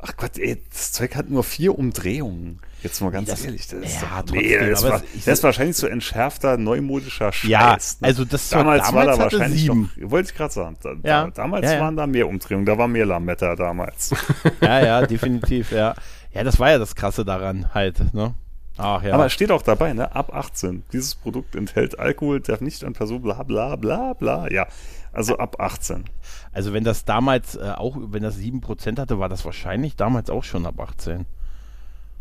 Ach 0.01 0.16
Gott, 0.16 0.38
ey, 0.38 0.61
das 0.73 0.92
Zeug 0.92 1.14
hat 1.16 1.31
nur 1.31 1.44
vier 1.44 1.79
Umdrehungen. 1.79 2.59
Jetzt 2.83 3.01
mal 3.01 3.11
ganz 3.11 3.29
Das- 3.29 3.45
ehrlich, 3.45 3.67
das 3.67 3.81
ist 3.81 4.01
ja, 4.03 4.23
doch, 4.23 4.33
nee, 4.35 4.51
trotzdem, 4.57 4.71
das, 4.71 4.83
war, 4.85 5.03
ich- 5.14 5.25
das 5.25 5.38
ist 5.38 5.43
wahrscheinlich 5.43 5.77
so 5.77 5.87
entschärfter 5.88 6.57
neumodischer 6.57 7.33
Scheiß. 7.33 7.51
Ja, 7.51 7.73
ne? 7.73 7.79
also 8.03 8.25
das 8.25 8.53
war- 8.53 8.59
damals, 8.61 8.83
war 8.85 8.93
damals 8.93 9.07
da 9.19 9.25
hatte 9.25 9.33
wahrscheinlich 9.38 9.61
sieben. 9.62 9.91
noch, 9.97 10.11
wollte 10.11 10.31
ich 10.31 10.37
gerade 10.37 10.55
sagen, 10.55 10.77
da, 10.83 10.91
Ja, 11.03 11.25
da, 11.25 11.31
damals 11.31 11.67
ja, 11.71 11.81
waren 11.81 11.97
da 11.97 12.07
mehr 12.07 12.29
Umdrehungen, 12.29 12.64
da 12.67 12.79
war 12.79 12.87
mehr 12.88 13.07
Lametta 13.07 13.57
damals. 13.57 14.14
Ja, 14.61 14.81
ja, 14.85 15.07
definitiv, 15.07 15.73
ja. 15.73 15.95
Ja, 16.33 16.45
das 16.45 16.61
war 16.61 16.71
ja 16.71 16.79
das 16.79 16.95
Krasse 16.95 17.25
daran 17.25 17.73
halt, 17.75 18.14
ne? 18.14 18.35
Ach 18.77 19.03
ja. 19.03 19.12
Aber 19.14 19.27
es 19.27 19.33
steht 19.33 19.51
auch 19.51 19.62
dabei, 19.62 19.93
ne? 19.93 20.14
Ab 20.14 20.33
18. 20.33 20.85
Dieses 20.93 21.17
Produkt 21.17 21.57
enthält 21.57 21.99
Alkohol, 21.99 22.38
darf 22.41 22.61
nicht 22.61 22.85
an 22.85 22.93
Person 22.93 23.23
bla 23.23 23.43
bla 23.43 23.75
bla 23.75 24.12
bla. 24.12 24.49
Ja, 24.53 24.69
also 25.12 25.37
ab 25.38 25.57
18. 25.61 26.05
also 26.53 26.73
wenn 26.73 26.85
das 26.85 27.05
damals 27.05 27.57
äh, 27.57 27.73
auch, 27.77 27.97
wenn 27.99 28.23
das 28.23 28.37
7% 28.38 29.01
hatte, 29.01 29.19
war 29.19 29.29
das 29.29 29.45
wahrscheinlich 29.45 29.97
damals 29.97 30.31
auch 30.31 30.45
schon 30.45 30.64
ab 30.64 30.79
18. 30.79 31.27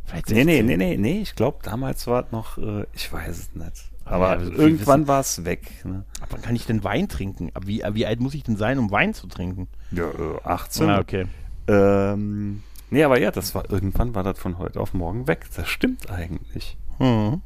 Vielleicht 0.07 0.29
Nee, 0.29 0.45
nee, 0.45 0.57
16. 0.57 0.65
nee, 0.65 0.77
nee, 0.77 0.97
nee. 0.97 1.21
Ich 1.21 1.35
glaube, 1.35 1.59
damals 1.63 2.07
war 2.07 2.25
es 2.25 2.31
noch, 2.31 2.57
äh, 2.57 2.85
ich 2.93 3.11
weiß 3.11 3.37
es 3.37 3.53
nicht. 3.53 3.91
Aber 4.05 4.29
Aber 4.29 4.43
ja, 4.43 4.49
irgendwann 4.51 5.07
war 5.07 5.19
es 5.19 5.43
weg. 5.43 5.69
Ne? 5.83 6.05
Ab 6.21 6.29
wann 6.31 6.41
kann 6.41 6.55
ich 6.55 6.65
denn 6.65 6.83
Wein 6.85 7.09
trinken? 7.09 7.51
Wie, 7.65 7.83
wie 7.91 8.05
alt 8.05 8.21
muss 8.21 8.33
ich 8.33 8.43
denn 8.43 8.55
sein, 8.55 8.79
um 8.79 8.89
Wein 8.89 9.13
zu 9.13 9.27
trinken? 9.27 9.67
Ja, 9.91 10.05
äh, 10.05 10.39
18. 10.45 10.89
Ah, 10.89 10.99
okay. 10.99 11.25
Ähm, 11.67 12.63
nee, 12.89 13.03
aber 13.03 13.19
ja, 13.19 13.31
das 13.31 13.53
war 13.53 13.69
irgendwann 13.69 14.15
war 14.15 14.23
das 14.23 14.39
von 14.39 14.57
heute 14.59 14.79
auf 14.79 14.93
morgen 14.93 15.27
weg. 15.27 15.45
Das 15.55 15.67
stimmt 15.67 16.09
eigentlich. 16.09 16.77
Mhm. 16.99 17.41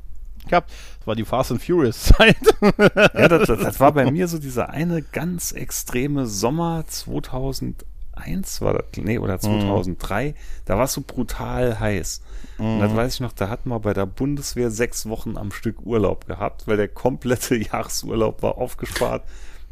Ja, 0.50 0.62
das 0.62 1.08
war 1.08 1.16
die 1.16 1.26
Fast 1.26 1.52
and 1.52 1.64
Furious 1.64 2.04
Zeit. 2.04 2.38
Ja, 2.62 3.28
das, 3.28 3.48
das, 3.48 3.60
das 3.60 3.80
war 3.80 3.92
bei 3.94 4.12
mir 4.12 4.28
so 4.28 4.38
dieser 4.38 4.70
eine 4.70 5.02
ganz 5.02 5.52
extreme 5.52 6.28
Sommer 6.28 6.84
2008 6.86 7.86
2001 8.16 8.62
war 8.62 8.74
das, 8.74 8.86
nee, 8.98 9.18
oder 9.18 9.40
2003, 9.40 10.30
mhm. 10.30 10.34
da 10.66 10.78
war 10.78 10.86
es 10.86 10.94
so 10.94 11.02
brutal 11.02 11.80
heiß. 11.80 12.22
Mhm. 12.58 12.66
Und 12.66 12.80
dann 12.80 12.96
weiß 12.96 13.16
ich 13.16 13.20
noch, 13.20 13.34
da 13.34 13.50
hatten 13.50 13.70
wir 13.70 13.80
bei 13.80 13.94
der 13.94 14.06
Bundeswehr 14.06 14.72
sechs 14.72 15.08
Wochen 15.08 15.38
am 15.38 15.52
Stück 15.52 15.86
Urlaub 15.86 16.28
gehabt, 16.28 16.68
weil 16.68 16.78
der 16.78 16.88
komplette 16.88 17.56
Jahresurlaub 17.72 18.42
war 18.42 18.58
aufgespart, 18.58 19.24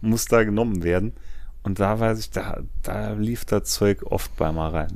muss 0.02 0.26
da 0.26 0.44
genommen 0.44 0.84
werden. 0.84 1.14
Und 1.64 1.80
da 1.80 2.00
weiß 2.00 2.20
ich, 2.20 2.32
da, 2.32 2.62
da 2.84 3.12
lief 3.12 3.46
das 3.46 3.66
Zeug 3.66 4.04
oft 4.06 4.36
bei 4.38 4.52
mal 4.52 4.70
rein. 4.70 4.94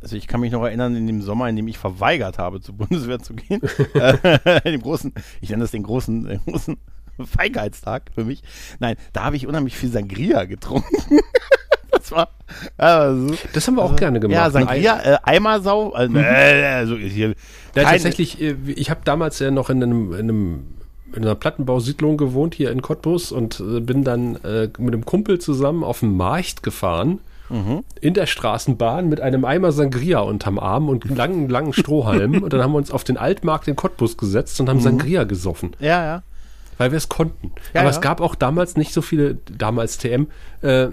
Also 0.00 0.16
ich 0.16 0.26
kann 0.26 0.40
mich 0.40 0.52
noch 0.52 0.62
erinnern, 0.62 0.94
in 0.94 1.06
dem 1.06 1.22
Sommer, 1.22 1.48
in 1.48 1.56
dem 1.56 1.68
ich 1.68 1.78
verweigert 1.78 2.38
habe, 2.38 2.60
zur 2.60 2.74
Bundeswehr 2.78 3.18
zu 3.18 3.34
gehen, 3.34 3.60
äh, 3.94 4.60
dem 4.62 4.82
großen, 4.82 5.12
ich 5.40 5.50
nenne 5.50 5.62
das 5.62 5.72
den 5.72 5.82
großen, 5.82 6.24
den 6.24 6.40
großen 6.46 6.76
Feigheitstag 7.24 8.10
für 8.14 8.24
mich. 8.24 8.42
Nein, 8.78 8.96
da 9.12 9.24
habe 9.24 9.36
ich 9.36 9.46
unheimlich 9.46 9.76
viel 9.76 9.90
Sangria 9.90 10.44
getrunken. 10.44 11.20
Das 11.90 12.12
war, 12.12 12.28
also, 12.76 13.34
das 13.52 13.66
haben 13.66 13.76
wir 13.76 13.82
auch 13.82 13.90
also, 13.90 13.96
gerne 13.96 14.20
gemacht. 14.20 14.36
Ja, 14.36 14.50
Sangria, 14.50 15.00
äh, 15.02 15.18
Eimersau, 15.22 15.94
äh, 15.94 16.08
mhm. 16.08 16.16
äh, 16.16 16.64
also 16.64 16.96
hier. 16.96 17.34
Ja, 17.74 17.82
tatsächlich, 17.82 18.40
äh, 18.40 18.56
ich 18.66 18.90
habe 18.90 19.00
damals 19.04 19.38
ja 19.38 19.50
noch 19.50 19.70
in 19.70 19.82
einem, 19.82 20.12
in 20.12 20.18
einem 20.18 20.64
in 21.14 21.24
einer 21.24 21.34
Plattenbausiedlung 21.34 22.16
gewohnt 22.18 22.54
hier 22.54 22.70
in 22.70 22.82
Cottbus 22.82 23.32
und 23.32 23.60
äh, 23.60 23.80
bin 23.80 24.04
dann 24.04 24.36
äh, 24.44 24.68
mit 24.78 24.92
einem 24.92 25.04
Kumpel 25.04 25.38
zusammen 25.38 25.82
auf 25.82 26.00
den 26.00 26.16
Markt 26.16 26.62
gefahren. 26.62 27.20
Mhm. 27.48 27.84
In 28.00 28.14
der 28.14 28.26
Straßenbahn 28.26 29.08
mit 29.08 29.20
einem 29.20 29.44
Eimer 29.44 29.70
Sangria 29.70 30.18
unterm 30.18 30.58
Arm 30.58 30.88
und 30.88 31.04
langen, 31.04 31.48
langen 31.48 31.72
Strohhalmen. 31.72 32.42
und 32.42 32.52
dann 32.52 32.60
haben 32.60 32.72
wir 32.72 32.78
uns 32.78 32.90
auf 32.90 33.04
den 33.04 33.16
Altmarkt 33.16 33.68
in 33.68 33.76
Cottbus 33.76 34.16
gesetzt 34.16 34.60
und 34.60 34.68
haben 34.68 34.78
mhm. 34.78 34.82
Sangria 34.82 35.24
gesoffen. 35.24 35.74
Ja, 35.78 36.04
ja 36.04 36.22
weil 36.78 36.90
wir 36.90 36.98
es 36.98 37.08
konnten. 37.08 37.52
Ja, 37.74 37.80
Aber 37.80 37.90
ja. 37.90 37.96
es 37.96 38.00
gab 38.00 38.20
auch 38.20 38.34
damals 38.34 38.76
nicht 38.76 38.92
so 38.92 39.02
viele, 39.02 39.36
damals 39.50 39.98
TM, 39.98 40.26
äh, 40.62 40.88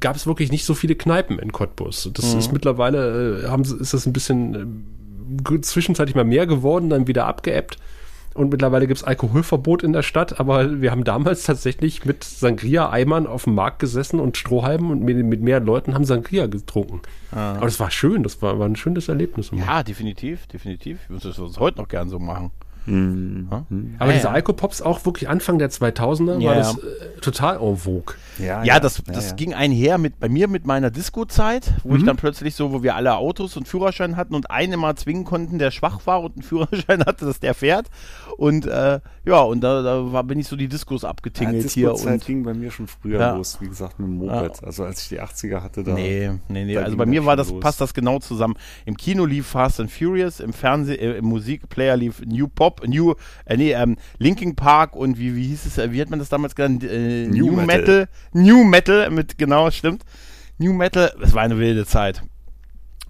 gab 0.00 0.16
es 0.16 0.26
wirklich 0.26 0.50
nicht 0.50 0.64
so 0.64 0.74
viele 0.74 0.94
Kneipen 0.94 1.38
in 1.38 1.52
Cottbus. 1.52 2.10
Das 2.12 2.32
mhm. 2.32 2.38
ist 2.38 2.52
mittlerweile, 2.52 3.42
äh, 3.44 3.48
haben, 3.48 3.62
ist 3.62 3.94
das 3.94 4.06
ein 4.06 4.12
bisschen 4.12 4.84
äh, 5.46 5.60
zwischenzeitlich 5.60 6.14
mal 6.14 6.24
mehr 6.24 6.46
geworden, 6.46 6.90
dann 6.90 7.06
wieder 7.06 7.26
abgeebbt. 7.26 7.78
Und 8.34 8.50
mittlerweile 8.50 8.86
gibt 8.86 8.98
es 8.98 9.04
Alkoholverbot 9.04 9.82
in 9.82 9.92
der 9.92 10.02
Stadt, 10.02 10.40
aber 10.40 10.80
wir 10.80 10.90
haben 10.90 11.04
damals 11.04 11.44
tatsächlich 11.44 12.06
mit 12.06 12.24
Sangria-Eimern 12.24 13.26
auf 13.26 13.44
dem 13.44 13.54
Markt 13.54 13.78
gesessen 13.78 14.20
und 14.20 14.38
Strohhalmen 14.38 14.90
und 14.90 15.02
mit, 15.02 15.18
mit 15.18 15.42
mehr 15.42 15.60
Leuten 15.60 15.94
haben 15.94 16.04
Sangria 16.04 16.46
getrunken. 16.46 17.02
Ah. 17.30 17.56
Aber 17.56 17.66
das 17.66 17.78
war 17.78 17.90
schön, 17.90 18.22
das 18.22 18.40
war, 18.40 18.58
war 18.58 18.66
ein 18.66 18.76
schönes 18.76 19.08
Erlebnis. 19.08 19.50
Ja, 19.52 19.82
definitiv, 19.82 20.46
definitiv. 20.46 21.00
Ich 21.04 21.10
würde 21.10 21.28
das 21.28 21.58
heute 21.58 21.78
noch 21.78 21.88
gern 21.88 22.08
so 22.08 22.18
machen. 22.18 22.50
Mhm. 22.86 23.46
Aber 23.98 24.10
ja, 24.10 24.16
diese 24.16 24.28
ja. 24.28 24.32
Alkopops 24.32 24.82
auch 24.82 25.04
wirklich 25.04 25.28
Anfang 25.28 25.58
der 25.58 25.70
2000er 25.70 26.40
ja, 26.40 26.50
war 26.50 26.56
das 26.56 26.78
äh, 26.78 27.20
total 27.20 27.60
en 27.60 27.76
vogue. 27.76 28.14
Ja, 28.38 28.64
ja, 28.64 28.80
das, 28.80 29.02
das 29.06 29.36
ging 29.36 29.54
einher 29.54 29.98
mit 29.98 30.18
bei 30.18 30.28
mir 30.28 30.48
mit 30.48 30.66
meiner 30.66 30.90
Disco-Zeit, 30.90 31.74
wo 31.84 31.90
mhm. 31.90 31.96
ich 31.98 32.04
dann 32.04 32.16
plötzlich 32.16 32.54
so, 32.54 32.72
wo 32.72 32.82
wir 32.82 32.96
alle 32.96 33.16
Autos 33.16 33.56
und 33.56 33.68
Führerschein 33.68 34.16
hatten 34.16 34.34
und 34.34 34.50
einen 34.50 34.80
mal 34.80 34.96
zwingen 34.96 35.24
konnten, 35.24 35.58
der 35.58 35.70
schwach 35.70 36.00
war 36.06 36.22
und 36.22 36.34
einen 36.34 36.42
Führerschein 36.42 37.00
hatte, 37.06 37.24
dass 37.24 37.40
der 37.40 37.54
fährt. 37.54 37.86
Und 38.36 38.66
äh, 38.66 39.00
ja, 39.24 39.40
und 39.40 39.60
da, 39.60 39.82
da 39.82 40.12
war, 40.12 40.24
bin 40.24 40.38
ich 40.38 40.48
so 40.48 40.56
die 40.56 40.68
Discos 40.68 41.04
abgetingelt 41.04 41.64
ja, 41.64 41.70
hier. 41.70 41.92
Die 41.92 41.96
Zeit 41.96 42.24
ging 42.24 42.42
bei 42.42 42.54
mir 42.54 42.70
schon 42.70 42.86
früher 42.86 43.20
ja. 43.20 43.36
los, 43.36 43.58
wie 43.60 43.68
gesagt, 43.68 43.98
mit 43.98 44.08
dem 44.08 44.16
Moped. 44.16 44.64
Also 44.64 44.84
als 44.84 45.02
ich 45.02 45.08
die 45.10 45.20
80er 45.20 45.62
hatte, 45.62 45.82
da. 45.82 45.94
Nee, 45.94 46.30
nee, 46.48 46.64
nee. 46.64 46.76
Also 46.76 46.96
bei 46.96 47.06
mir 47.06 47.24
war 47.24 47.36
das, 47.36 47.50
los. 47.50 47.60
passt 47.60 47.80
das 47.80 47.94
genau 47.94 48.18
zusammen. 48.18 48.54
Im 48.84 48.96
Kino 48.96 49.24
lief 49.24 49.46
Fast 49.46 49.80
and 49.80 49.90
Furious, 49.90 50.40
im 50.40 50.52
Fernsehen, 50.52 50.98
äh, 50.98 51.18
im 51.18 51.26
Musikplayer 51.26 51.96
lief 51.96 52.22
New 52.24 52.48
Pop, 52.48 52.86
New, 52.86 53.14
äh, 53.44 53.56
nee, 53.56 53.72
ähm, 53.72 53.96
Linking 54.18 54.54
Park 54.54 54.96
und 54.96 55.18
wie, 55.18 55.36
wie 55.36 55.48
hieß 55.48 55.66
es, 55.66 55.78
äh, 55.78 55.92
wie 55.92 56.00
hat 56.00 56.10
man 56.10 56.18
das 56.18 56.28
damals 56.28 56.54
genannt? 56.54 56.84
Äh, 56.84 57.26
New, 57.26 57.46
New 57.46 57.52
Metal. 57.62 57.66
Metal. 57.66 58.08
New 58.32 58.64
Metal 58.64 59.10
mit, 59.10 59.38
genau, 59.38 59.70
stimmt. 59.70 60.02
New 60.58 60.72
Metal, 60.72 61.12
es 61.20 61.34
war 61.34 61.42
eine 61.42 61.58
wilde 61.58 61.86
Zeit. 61.86 62.22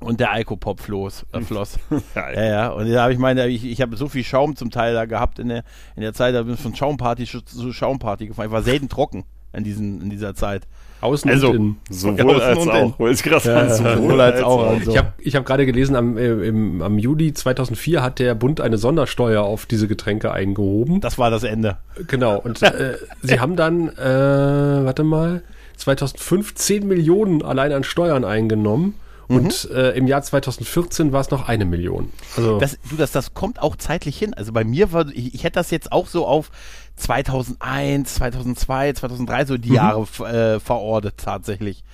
Und 0.02 0.20
der 0.20 0.32
Alkopop 0.32 0.80
floss. 0.80 1.26
Äh, 1.32 1.40
floss. 1.40 1.78
ja, 2.14 2.44
ja. 2.44 2.68
Und 2.70 2.90
da 2.90 3.02
habe 3.02 3.12
ich 3.12 3.18
meine, 3.18 3.46
ich, 3.48 3.64
ich 3.64 3.80
habe 3.80 3.96
so 3.96 4.08
viel 4.08 4.24
Schaum 4.24 4.56
zum 4.56 4.70
Teil 4.70 4.94
da 4.94 5.04
gehabt 5.04 5.38
in 5.38 5.48
der, 5.48 5.64
in 5.96 6.02
der 6.02 6.12
Zeit, 6.14 6.34
da 6.34 6.42
bin 6.42 6.54
ich 6.54 6.60
von 6.60 6.74
Schaumparty 6.74 7.24
zu 7.24 7.72
Schaumparty 7.72 8.28
gefahren. 8.28 8.46
Ich 8.46 8.52
war 8.52 8.62
selten 8.62 8.88
trocken 8.88 9.24
in, 9.52 9.64
diesen, 9.64 10.00
in 10.00 10.10
dieser 10.10 10.34
Zeit. 10.34 10.66
Außen 11.02 11.28
also, 11.30 11.50
und 11.50 11.56
innen. 11.56 11.76
Sowohl 11.90 12.40
als 12.40 12.58
und 12.60 12.70
auch. 12.70 12.98
Wollte 12.98 13.14
ich 13.14 13.22
gerade 13.24 13.48
ja, 13.48 13.68
sowohl 13.68 14.20
als, 14.20 14.36
als 14.36 14.44
auch. 14.44 14.66
Also. 14.68 14.90
Ich 14.92 14.96
habe 14.96 15.12
ich 15.18 15.34
hab 15.34 15.44
gerade 15.44 15.66
gelesen, 15.66 15.96
am, 15.96 16.16
äh, 16.16 16.28
im, 16.46 16.80
am 16.80 16.96
Juli 16.96 17.32
2004 17.34 18.02
hat 18.02 18.20
der 18.20 18.36
Bund 18.36 18.60
eine 18.60 18.78
Sondersteuer 18.78 19.42
auf 19.42 19.66
diese 19.66 19.88
Getränke 19.88 20.32
eingehoben. 20.32 21.00
Das 21.00 21.18
war 21.18 21.30
das 21.30 21.42
Ende. 21.42 21.78
Genau. 22.06 22.38
Und 22.38 22.62
äh, 22.62 22.94
sie 23.22 23.40
haben 23.40 23.56
dann, 23.56 23.88
äh, 23.88 24.84
warte 24.84 25.02
mal, 25.02 25.42
2005 25.76 26.54
10 26.54 26.86
Millionen 26.86 27.42
allein 27.42 27.72
an 27.72 27.82
Steuern 27.82 28.24
eingenommen. 28.24 28.94
Und 29.36 29.68
mhm. 29.70 29.76
äh, 29.76 29.90
im 29.90 30.06
Jahr 30.06 30.22
2014 30.22 31.12
war 31.12 31.20
es 31.20 31.30
noch 31.30 31.48
eine 31.48 31.64
Million. 31.64 32.12
Also 32.36 32.58
das, 32.58 32.78
du, 32.88 32.96
das, 32.96 33.12
das 33.12 33.34
kommt 33.34 33.60
auch 33.60 33.76
zeitlich 33.76 34.18
hin. 34.18 34.34
Also 34.34 34.52
bei 34.52 34.64
mir 34.64 34.92
war, 34.92 35.08
ich, 35.08 35.34
ich 35.34 35.44
hätte 35.44 35.54
das 35.54 35.70
jetzt 35.70 35.92
auch 35.92 36.06
so 36.06 36.26
auf 36.26 36.50
2001, 36.96 38.14
2002, 38.14 38.92
2003 38.94 39.44
so 39.46 39.56
die 39.56 39.70
mhm. 39.70 39.74
Jahre 39.74 40.02
äh, 40.26 40.60
verortet 40.60 41.14
tatsächlich. 41.18 41.84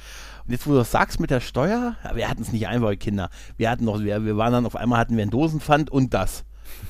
Und 0.47 0.53
jetzt, 0.53 0.67
wo 0.67 0.73
du 0.73 0.79
das 0.79 0.91
sagst 0.91 1.21
mit 1.21 1.31
der 1.31 1.41
Steuer, 1.41 1.97
wir 2.15 2.29
hatten 2.29 2.43
es 2.43 2.53
nicht 2.53 2.67
einfach, 2.69 2.99
Kinder. 2.99 3.29
Wir 3.57 3.71
hatten 3.71 3.85
noch, 3.85 4.01
wir, 4.01 4.25
wir 4.25 4.37
waren 4.37 4.53
dann 4.53 4.67
auf 4.67 4.77
einmal 4.77 4.99
hatten 4.99 5.17
wir 5.17 5.23
ein 5.23 5.31
Dosenpfand 5.31 5.91
und 5.91 6.15
das. 6.15 6.45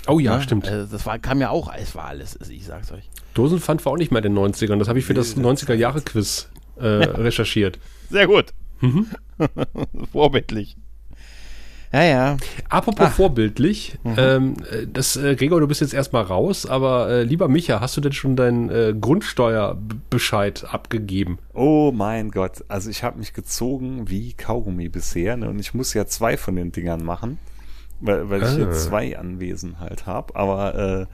Oh 0.06 0.18
ja, 0.18 0.36
ja 0.36 0.40
stimmt. 0.40 0.68
Also 0.68 0.90
das 0.90 1.04
war, 1.06 1.18
kam 1.18 1.40
ja 1.40 1.50
auch, 1.50 1.72
es 1.74 1.94
war 1.94 2.04
alles, 2.04 2.38
ich 2.48 2.64
sag's 2.64 2.92
euch. 2.92 3.10
Dosenpfand 3.34 3.84
war 3.84 3.92
auch 3.92 3.96
nicht 3.96 4.12
mehr 4.12 4.24
in 4.24 4.34
den 4.34 4.44
90ern. 4.44 4.78
Das 4.78 4.88
habe 4.88 4.98
ich 4.98 5.04
für 5.04 5.14
das 5.14 5.36
90er-Jahre-Quiz 5.36 6.48
äh, 6.76 6.84
recherchiert. 6.84 7.78
Sehr 8.10 8.26
gut. 8.26 8.46
Mhm. 8.80 9.06
Vorbildlich. 10.12 10.76
Ja, 11.92 12.02
ja. 12.02 12.36
Apropos 12.68 13.06
Ach. 13.08 13.14
vorbildlich, 13.14 13.98
mhm. 14.04 14.14
ähm, 14.18 14.54
das, 14.92 15.16
äh, 15.16 15.36
Gregor, 15.36 15.60
du 15.60 15.66
bist 15.66 15.80
jetzt 15.80 15.94
erstmal 15.94 16.22
raus, 16.22 16.66
aber 16.66 17.08
äh, 17.08 17.22
lieber 17.22 17.48
Micha, 17.48 17.80
hast 17.80 17.96
du 17.96 18.02
denn 18.02 18.12
schon 18.12 18.36
deinen 18.36 18.68
äh, 18.68 18.94
Grundsteuerbescheid 18.98 20.66
abgegeben? 20.70 21.38
Oh 21.54 21.90
mein 21.92 22.30
Gott, 22.30 22.64
also 22.68 22.90
ich 22.90 23.04
habe 23.04 23.18
mich 23.18 23.32
gezogen 23.32 24.10
wie 24.10 24.34
Kaugummi 24.34 24.90
bisher 24.90 25.38
ne? 25.38 25.48
und 25.48 25.58
ich 25.58 25.72
muss 25.72 25.94
ja 25.94 26.06
zwei 26.06 26.36
von 26.36 26.56
den 26.56 26.72
Dingern 26.72 27.02
machen, 27.02 27.38
weil, 28.00 28.28
weil 28.28 28.42
ich 28.42 28.58
jetzt 28.58 28.86
ah. 28.86 28.90
zwei 28.90 29.18
Anwesen 29.18 29.80
halt 29.80 30.06
habe, 30.06 30.36
aber 30.36 30.74
äh, 30.74 31.06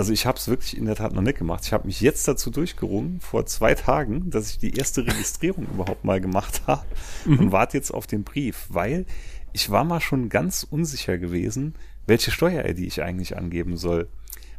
also 0.00 0.14
ich 0.14 0.24
habe 0.24 0.38
es 0.38 0.48
wirklich 0.48 0.78
in 0.78 0.86
der 0.86 0.94
Tat 0.94 1.12
noch 1.12 1.20
nicht 1.20 1.36
gemacht. 1.36 1.62
Ich 1.66 1.74
habe 1.74 1.86
mich 1.86 2.00
jetzt 2.00 2.26
dazu 2.26 2.50
durchgerungen, 2.50 3.20
vor 3.20 3.44
zwei 3.44 3.74
Tagen, 3.74 4.30
dass 4.30 4.50
ich 4.50 4.56
die 4.56 4.74
erste 4.74 5.06
Registrierung 5.06 5.66
überhaupt 5.74 6.06
mal 6.06 6.22
gemacht 6.22 6.62
habe 6.66 6.86
mhm. 7.26 7.38
und 7.38 7.52
warte 7.52 7.76
jetzt 7.76 7.90
auf 7.90 8.06
den 8.06 8.24
Brief, 8.24 8.66
weil 8.70 9.04
ich 9.52 9.68
war 9.68 9.84
mal 9.84 10.00
schon 10.00 10.30
ganz 10.30 10.62
unsicher 10.62 11.18
gewesen, 11.18 11.74
welche 12.06 12.30
Steuer-ID 12.30 12.78
ich 12.78 13.02
eigentlich 13.02 13.36
angeben 13.36 13.76
soll. 13.76 14.08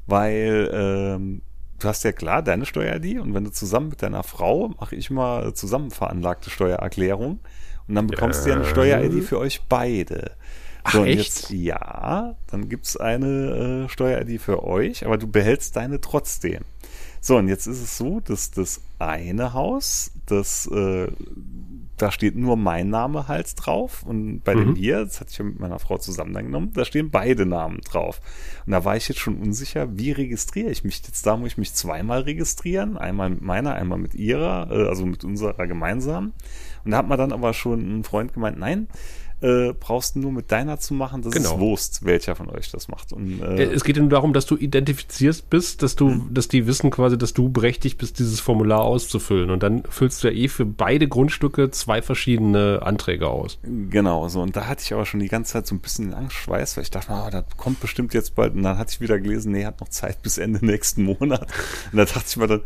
Weil 0.05 0.69
ähm, 0.71 1.41
du 1.79 1.87
hast 1.87 2.03
ja 2.03 2.11
klar 2.11 2.43
deine 2.43 2.67
Steuer-ID 2.67 3.19
und 3.19 3.33
wenn 3.33 3.43
du 3.43 3.51
zusammen 3.51 3.89
mit 3.89 4.03
deiner 4.03 4.21
Frau, 4.21 4.67
mache 4.79 4.95
ich 4.95 5.09
mal 5.09 5.55
zusammen 5.55 5.89
veranlagte 5.89 6.51
Steuererklärung 6.51 7.39
und 7.87 7.95
dann 7.95 8.05
bekommst 8.05 8.45
du 8.45 8.49
ja 8.51 8.57
eine 8.57 8.65
Steuer-ID 8.65 9.23
für 9.23 9.39
euch 9.39 9.63
beide. 9.67 10.33
Ach, 10.83 10.93
so, 10.93 11.05
echt? 11.05 11.17
Jetzt, 11.17 11.49
ja, 11.51 12.35
dann 12.47 12.69
gibt's 12.69 12.97
eine 12.97 13.85
äh, 13.85 13.89
Steuer-ID 13.89 14.41
für 14.41 14.63
euch, 14.63 15.05
aber 15.05 15.17
du 15.17 15.27
behältst 15.27 15.75
deine 15.75 16.01
trotzdem. 16.01 16.63
So, 17.19 17.37
und 17.37 17.47
jetzt 17.47 17.67
ist 17.67 17.81
es 17.81 17.97
so, 17.97 18.19
dass 18.19 18.51
das 18.51 18.81
eine 18.97 19.53
Haus, 19.53 20.11
das 20.25 20.65
äh, 20.67 21.07
da 22.01 22.11
steht 22.11 22.35
nur 22.35 22.57
mein 22.57 22.89
Name 22.89 23.27
halt 23.27 23.53
drauf 23.57 24.03
und 24.03 24.41
bei 24.43 24.55
mhm. 24.55 24.59
dem 24.59 24.75
hier, 24.75 25.05
das 25.05 25.19
hatte 25.19 25.29
ich 25.31 25.37
ja 25.37 25.45
mit 25.45 25.59
meiner 25.59 25.77
Frau 25.77 25.97
zusammen 25.97 26.33
dann 26.33 26.45
genommen, 26.45 26.71
da 26.73 26.83
stehen 26.83 27.11
beide 27.11 27.45
Namen 27.45 27.81
drauf. 27.81 28.21
Und 28.65 28.71
da 28.71 28.83
war 28.83 28.97
ich 28.97 29.07
jetzt 29.07 29.19
schon 29.19 29.37
unsicher, 29.37 29.97
wie 29.97 30.11
registriere 30.11 30.71
ich 30.71 30.83
mich 30.83 31.01
jetzt? 31.05 31.25
Da 31.25 31.37
muss 31.37 31.49
ich 31.49 31.57
mich 31.57 31.73
zweimal 31.73 32.21
registrieren, 32.21 32.97
einmal 32.97 33.29
mit 33.29 33.41
meiner, 33.41 33.75
einmal 33.75 33.99
mit 33.99 34.15
ihrer, 34.15 34.71
äh, 34.71 34.87
also 34.87 35.05
mit 35.05 35.23
unserer 35.23 35.67
gemeinsamen. 35.67 36.33
Und 36.83 36.91
da 36.91 36.97
hat 36.97 37.07
man 37.07 37.19
dann 37.19 37.31
aber 37.31 37.53
schon 37.53 37.99
ein 37.99 38.03
Freund 38.03 38.33
gemeint, 38.33 38.57
nein, 38.57 38.87
äh, 39.41 39.73
brauchst 39.73 40.15
du 40.15 40.19
nur 40.19 40.31
mit 40.31 40.51
deiner 40.51 40.79
zu 40.79 40.93
machen. 40.93 41.21
Das 41.21 41.33
genau. 41.33 41.53
ist 41.53 41.59
Wurst, 41.59 42.05
welcher 42.05 42.35
von 42.35 42.49
euch 42.49 42.71
das 42.71 42.87
macht. 42.87 43.11
Und, 43.11 43.41
äh, 43.41 43.63
es 43.63 43.83
geht 43.83 43.97
nur 43.97 44.09
darum, 44.09 44.33
dass 44.33 44.45
du 44.45 44.55
identifizierst 44.55 45.49
bist, 45.49 45.83
dass 45.83 45.95
du, 45.95 46.09
mhm. 46.09 46.33
dass 46.33 46.47
die 46.47 46.67
wissen 46.67 46.91
quasi, 46.91 47.17
dass 47.17 47.33
du 47.33 47.49
berechtigt 47.49 47.97
bist, 47.97 48.19
dieses 48.19 48.39
Formular 48.39 48.81
auszufüllen. 48.81 49.49
Und 49.49 49.63
dann 49.63 49.83
füllst 49.89 50.23
du 50.23 50.29
ja 50.29 50.33
eh 50.33 50.47
für 50.47 50.65
beide 50.65 51.07
Grundstücke 51.07 51.71
zwei 51.71 52.01
verschiedene 52.01 52.81
Anträge 52.83 53.27
aus. 53.27 53.59
Genau, 53.63 54.27
so. 54.27 54.41
Und 54.41 54.55
da 54.55 54.67
hatte 54.67 54.83
ich 54.83 54.93
aber 54.93 55.05
schon 55.05 55.19
die 55.19 55.27
ganze 55.27 55.53
Zeit 55.53 55.67
so 55.67 55.75
ein 55.75 55.79
bisschen 55.79 56.13
Angstschweiß, 56.13 56.77
weil 56.77 56.83
ich 56.83 56.91
dachte, 56.91 57.11
oh, 57.11 57.29
das 57.31 57.45
kommt 57.57 57.79
bestimmt 57.79 58.13
jetzt 58.13 58.35
bald. 58.35 58.53
Und 58.53 58.63
dann 58.63 58.77
hatte 58.77 58.91
ich 58.93 59.01
wieder 59.01 59.19
gelesen, 59.19 59.51
nee, 59.51 59.65
hat 59.65 59.81
noch 59.81 59.89
Zeit 59.89 60.21
bis 60.21 60.37
Ende 60.37 60.63
nächsten 60.65 61.03
Monat. 61.03 61.47
Und 61.91 61.97
da 61.97 62.05
dachte 62.05 62.25
ich 62.27 62.37
mir 62.37 62.47
dann, 62.47 62.61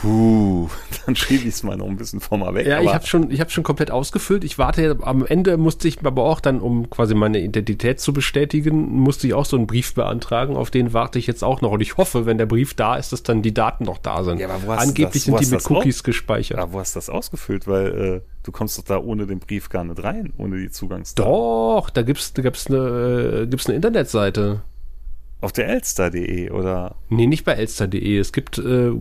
Puh, 0.00 0.68
dann 1.06 1.14
schiebe 1.14 1.42
ich 1.42 1.54
es 1.54 1.62
mal 1.62 1.76
noch 1.76 1.86
ein 1.86 1.96
bisschen 1.96 2.20
vor 2.20 2.38
mal 2.38 2.54
weg. 2.54 2.66
Ja, 2.66 2.80
ich 2.80 2.92
habe 2.92 3.06
schon, 3.06 3.30
ich 3.30 3.40
habe 3.40 3.50
schon 3.50 3.62
komplett 3.62 3.90
ausgefüllt. 3.90 4.42
Ich 4.42 4.58
warte, 4.58 4.98
am 5.02 5.26
Ende 5.26 5.56
musste 5.56 5.86
ich 5.86 6.04
aber 6.04 6.24
auch 6.24 6.40
dann, 6.40 6.60
um 6.60 6.88
quasi 6.88 7.14
meine 7.14 7.40
Identität 7.40 8.00
zu 8.00 8.12
bestätigen, 8.12 8.90
musste 8.98 9.26
ich 9.26 9.34
auch 9.34 9.44
so 9.44 9.56
einen 9.56 9.66
Brief 9.66 9.94
beantragen. 9.94 10.56
Auf 10.56 10.70
den 10.70 10.92
warte 10.92 11.18
ich 11.18 11.26
jetzt 11.26 11.44
auch 11.44 11.60
noch. 11.60 11.72
Und 11.72 11.80
ich 11.80 11.96
hoffe, 11.98 12.26
wenn 12.26 12.38
der 12.38 12.46
Brief 12.46 12.74
da 12.74 12.96
ist, 12.96 13.12
dass 13.12 13.22
dann 13.22 13.42
die 13.42 13.54
Daten 13.54 13.84
noch 13.84 13.98
da 13.98 14.24
sind. 14.24 14.38
Ja, 14.38 14.48
aber 14.48 14.66
wo 14.66 14.72
hast 14.72 14.88
Angeblich 14.88 15.24
das, 15.24 15.32
wo 15.32 15.38
sind 15.38 15.50
die 15.50 15.54
mit 15.54 15.70
Cookies 15.70 16.00
auch? 16.00 16.04
gespeichert. 16.04 16.58
Ja, 16.58 16.72
wo 16.72 16.80
hast 16.80 16.96
du 16.96 16.98
das 16.98 17.10
ausgefüllt? 17.10 17.68
Weil 17.68 17.86
äh, 17.86 18.20
du 18.42 18.52
kommst 18.52 18.78
doch 18.78 18.84
da 18.84 18.98
ohne 18.98 19.26
den 19.26 19.40
Brief 19.40 19.68
gar 19.68 19.84
nicht 19.84 20.02
rein, 20.02 20.32
ohne 20.38 20.58
die 20.58 20.70
Zugangsdaten. 20.70 21.30
Doch, 21.30 21.90
da 21.90 22.02
gibt's, 22.02 22.32
da 22.32 22.42
gibt's 22.42 22.66
eine, 22.66 23.42
äh, 23.42 23.46
gibt's 23.46 23.66
eine 23.66 23.76
Internetseite. 23.76 24.62
Auf 25.42 25.52
der 25.52 25.68
elster.de 25.68 26.50
oder? 26.50 26.94
Nee, 27.08 27.26
nicht 27.26 27.44
bei 27.44 27.52
elster.de. 27.52 28.18
Es 28.18 28.32
gibt 28.32 28.58
äh, 28.58 28.92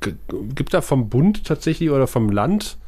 gibt 0.00 0.74
da 0.74 0.80
vom 0.80 1.08
Bund 1.08 1.44
tatsächlich 1.44 1.90
oder 1.90 2.06
vom 2.06 2.30
Land, 2.30 2.78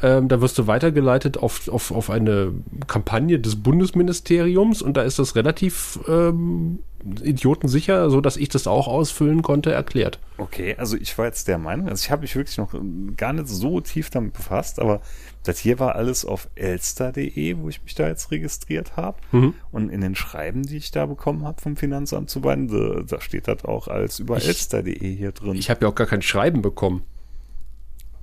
ähm, 0.00 0.28
da 0.28 0.40
wirst 0.40 0.58
du 0.58 0.66
weitergeleitet 0.66 1.36
auf, 1.36 1.68
auf, 1.68 1.90
auf 1.90 2.08
eine 2.08 2.52
Kampagne 2.86 3.38
des 3.38 3.56
Bundesministeriums 3.56 4.80
und 4.80 4.96
da 4.96 5.02
ist 5.02 5.18
das 5.18 5.36
relativ 5.36 5.98
ähm, 6.08 6.78
idiotensicher, 7.22 8.08
so 8.10 8.20
dass 8.20 8.36
ich 8.36 8.48
das 8.48 8.66
auch 8.66 8.86
ausfüllen 8.88 9.42
konnte, 9.42 9.72
erklärt. 9.72 10.18
Okay, 10.38 10.76
also 10.78 10.96
ich 10.96 11.16
war 11.18 11.26
jetzt 11.26 11.48
der 11.48 11.58
Meinung, 11.58 11.88
also 11.88 12.02
ich 12.02 12.10
habe 12.10 12.22
mich 12.22 12.34
wirklich 12.36 12.56
noch 12.56 12.74
gar 13.16 13.32
nicht 13.32 13.48
so 13.48 13.80
tief 13.80 14.08
damit 14.08 14.32
befasst, 14.32 14.80
aber 14.80 15.00
das 15.44 15.58
hier 15.58 15.78
war 15.78 15.96
alles 15.96 16.24
auf 16.24 16.48
elster.de, 16.54 17.58
wo 17.58 17.68
ich 17.68 17.82
mich 17.82 17.94
da 17.94 18.06
jetzt 18.06 18.30
registriert 18.30 18.96
habe. 18.96 19.18
Mhm. 19.32 19.54
Und 19.72 19.88
in 19.88 20.00
den 20.00 20.14
Schreiben, 20.14 20.62
die 20.62 20.76
ich 20.76 20.92
da 20.92 21.06
bekommen 21.06 21.44
habe 21.44 21.60
vom 21.60 21.76
Finanzamt 21.76 22.30
zu 22.30 22.40
beiden, 22.40 22.68
da, 22.68 23.02
da 23.02 23.20
steht 23.20 23.48
das 23.48 23.64
auch 23.64 23.88
als 23.88 24.20
über 24.20 24.36
elster.de 24.36 25.16
hier 25.16 25.32
drin. 25.32 25.56
Ich 25.56 25.68
habe 25.68 25.84
ja 25.84 25.88
auch 25.88 25.96
gar 25.96 26.06
kein 26.06 26.22
Schreiben 26.22 26.62
bekommen 26.62 27.02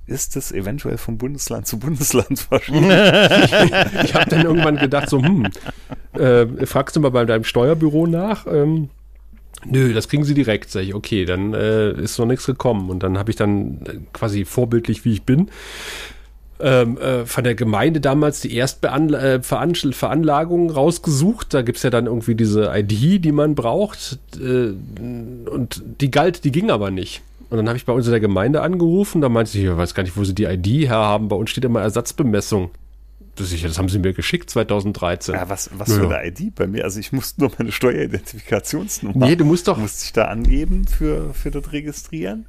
ist 0.06 0.36
es 0.36 0.52
eventuell 0.52 0.98
vom 0.98 1.18
Bundesland 1.18 1.66
zu 1.66 1.78
Bundesland 1.78 2.40
verschieden. 2.50 2.84
ich 4.04 4.14
habe 4.14 4.28
dann 4.28 4.44
irgendwann 4.44 4.76
gedacht, 4.76 5.08
so, 5.08 5.22
hm, 5.22 5.48
äh, 6.14 6.66
fragst 6.66 6.96
du 6.96 7.00
mal 7.00 7.10
bei 7.10 7.24
deinem 7.24 7.44
Steuerbüro 7.44 8.06
nach? 8.06 8.46
Ähm, 8.46 8.90
nö, 9.64 9.92
das 9.92 10.08
kriegen 10.08 10.24
sie 10.24 10.34
direkt. 10.34 10.70
Sag 10.70 10.82
ich, 10.82 10.94
okay, 10.94 11.24
dann 11.24 11.54
äh, 11.54 11.92
ist 11.92 12.18
noch 12.18 12.26
nichts 12.26 12.46
gekommen. 12.46 12.90
Und 12.90 13.02
dann 13.02 13.18
habe 13.18 13.30
ich 13.30 13.36
dann 13.36 13.80
äh, 13.86 13.98
quasi 14.12 14.44
vorbildlich, 14.44 15.04
wie 15.04 15.12
ich 15.12 15.22
bin, 15.22 15.50
ähm, 16.60 16.98
äh, 16.98 17.24
von 17.24 17.44
der 17.44 17.54
Gemeinde 17.54 18.00
damals 18.00 18.40
die 18.40 18.54
Erstveranlagung 18.54 20.70
äh, 20.70 20.72
rausgesucht. 20.72 21.54
Da 21.54 21.62
gibt's 21.62 21.82
ja 21.82 21.90
dann 21.90 22.06
irgendwie 22.06 22.34
diese 22.34 22.72
ID, 22.74 23.24
die 23.24 23.32
man 23.32 23.54
braucht. 23.54 24.18
Äh, 24.36 24.72
und 25.48 25.82
die 26.00 26.10
galt, 26.10 26.44
die 26.44 26.52
ging 26.52 26.70
aber 26.70 26.90
nicht. 26.90 27.22
Und 27.50 27.56
dann 27.56 27.68
habe 27.68 27.76
ich 27.76 27.84
bei 27.84 27.92
uns 27.92 28.06
in 28.06 28.12
der 28.12 28.20
Gemeinde 28.20 28.62
angerufen, 28.62 29.20
da 29.20 29.28
meinte 29.28 29.50
sie, 29.50 29.64
ich 29.64 29.76
weiß 29.76 29.94
gar 29.94 30.04
nicht, 30.04 30.16
wo 30.16 30.24
sie 30.24 30.34
die 30.34 30.44
ID 30.44 30.88
her 30.88 30.96
haben. 30.96 31.28
Bei 31.28 31.36
uns 31.36 31.50
steht 31.50 31.64
immer 31.64 31.80
Ersatzbemessung. 31.80 32.70
Das, 33.34 33.52
ich, 33.52 33.62
das 33.62 33.78
haben 33.78 33.88
sie 33.88 33.98
mir 33.98 34.12
geschickt 34.12 34.50
2013. 34.50 35.34
Ja, 35.34 35.48
was, 35.48 35.70
was 35.76 35.88
naja. 35.88 36.00
für 36.00 36.16
eine 36.16 36.28
ID 36.28 36.54
bei 36.54 36.66
mir? 36.66 36.84
Also 36.84 37.00
ich 37.00 37.12
musste 37.12 37.40
nur 37.40 37.50
meine 37.58 37.72
Steueridentifikationsnummer. 37.72 39.26
Nee, 39.26 39.36
du 39.36 39.44
musst 39.44 39.66
doch. 39.66 39.78
Musste 39.78 40.04
ich 40.04 40.12
da 40.12 40.26
angeben 40.26 40.86
für, 40.86 41.34
für 41.34 41.50
das 41.50 41.72
Registrieren. 41.72 42.46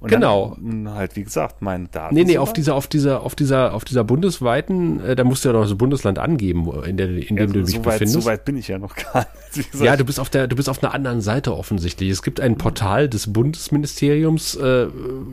Und 0.00 0.08
genau. 0.08 0.56
Dann 0.58 0.94
halt, 0.94 1.14
wie 1.16 1.24
gesagt, 1.24 1.60
meine 1.60 1.86
Daten. 1.88 2.14
Nee, 2.14 2.24
nee, 2.24 2.38
auf 2.38 2.54
dieser, 2.54 2.74
auf 2.74 2.86
dieser, 2.86 3.22
auf 3.22 3.34
dieser, 3.34 3.74
auf 3.74 3.84
dieser 3.84 4.02
bundesweiten, 4.02 4.98
äh, 5.04 5.14
da 5.14 5.24
musst 5.24 5.44
du 5.44 5.50
ja 5.50 5.52
noch 5.52 5.62
das 5.62 5.74
Bundesland 5.74 6.18
angeben, 6.18 6.70
in, 6.86 6.96
der, 6.96 7.10
in 7.10 7.36
dem 7.36 7.36
ja, 7.36 7.46
du 7.46 7.62
dich 7.62 7.74
so 7.74 7.84
weit, 7.84 7.98
befindest. 7.98 8.22
So 8.22 8.24
weit 8.24 8.44
bin 8.46 8.56
ich 8.56 8.68
ja 8.68 8.78
noch 8.78 8.96
gar 8.96 9.26
nicht. 9.54 9.74
Ja, 9.74 9.96
du 9.96 10.04
bist 10.04 10.18
auf 10.18 10.30
der, 10.30 10.46
du 10.46 10.56
bist 10.56 10.70
auf 10.70 10.82
einer 10.82 10.94
anderen 10.94 11.20
Seite 11.20 11.54
offensichtlich. 11.54 12.08
Es 12.08 12.22
gibt 12.22 12.40
ein 12.40 12.56
Portal 12.56 13.10
des 13.10 13.30
Bundesministeriums, 13.30 14.56
äh, 14.56 14.86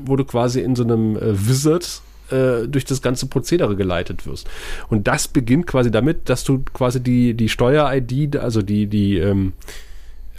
wo 0.05 0.17
du 0.17 0.25
quasi 0.25 0.59
in 0.59 0.75
so 0.75 0.83
einem 0.83 1.15
äh, 1.15 1.47
Wizard 1.47 2.01
äh, 2.29 2.67
durch 2.67 2.83
das 2.83 3.01
ganze 3.01 3.27
Prozedere 3.27 3.77
geleitet 3.77 4.27
wirst. 4.27 4.49
Und 4.89 5.07
das 5.07 5.29
beginnt 5.29 5.65
quasi 5.65 5.91
damit, 5.91 6.27
dass 6.27 6.43
du 6.43 6.61
quasi 6.73 7.01
die, 7.01 7.35
die 7.35 7.47
Steuer-ID, 7.47 8.35
also 8.35 8.61
die, 8.61 8.87
die, 8.87 9.17
ähm, 9.17 9.53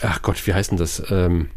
ach 0.03 0.21
Gott, 0.21 0.47
wie 0.47 0.53
heißt 0.53 0.73
denn 0.73 0.79
das? 0.79 1.03
Ähm, 1.11 1.49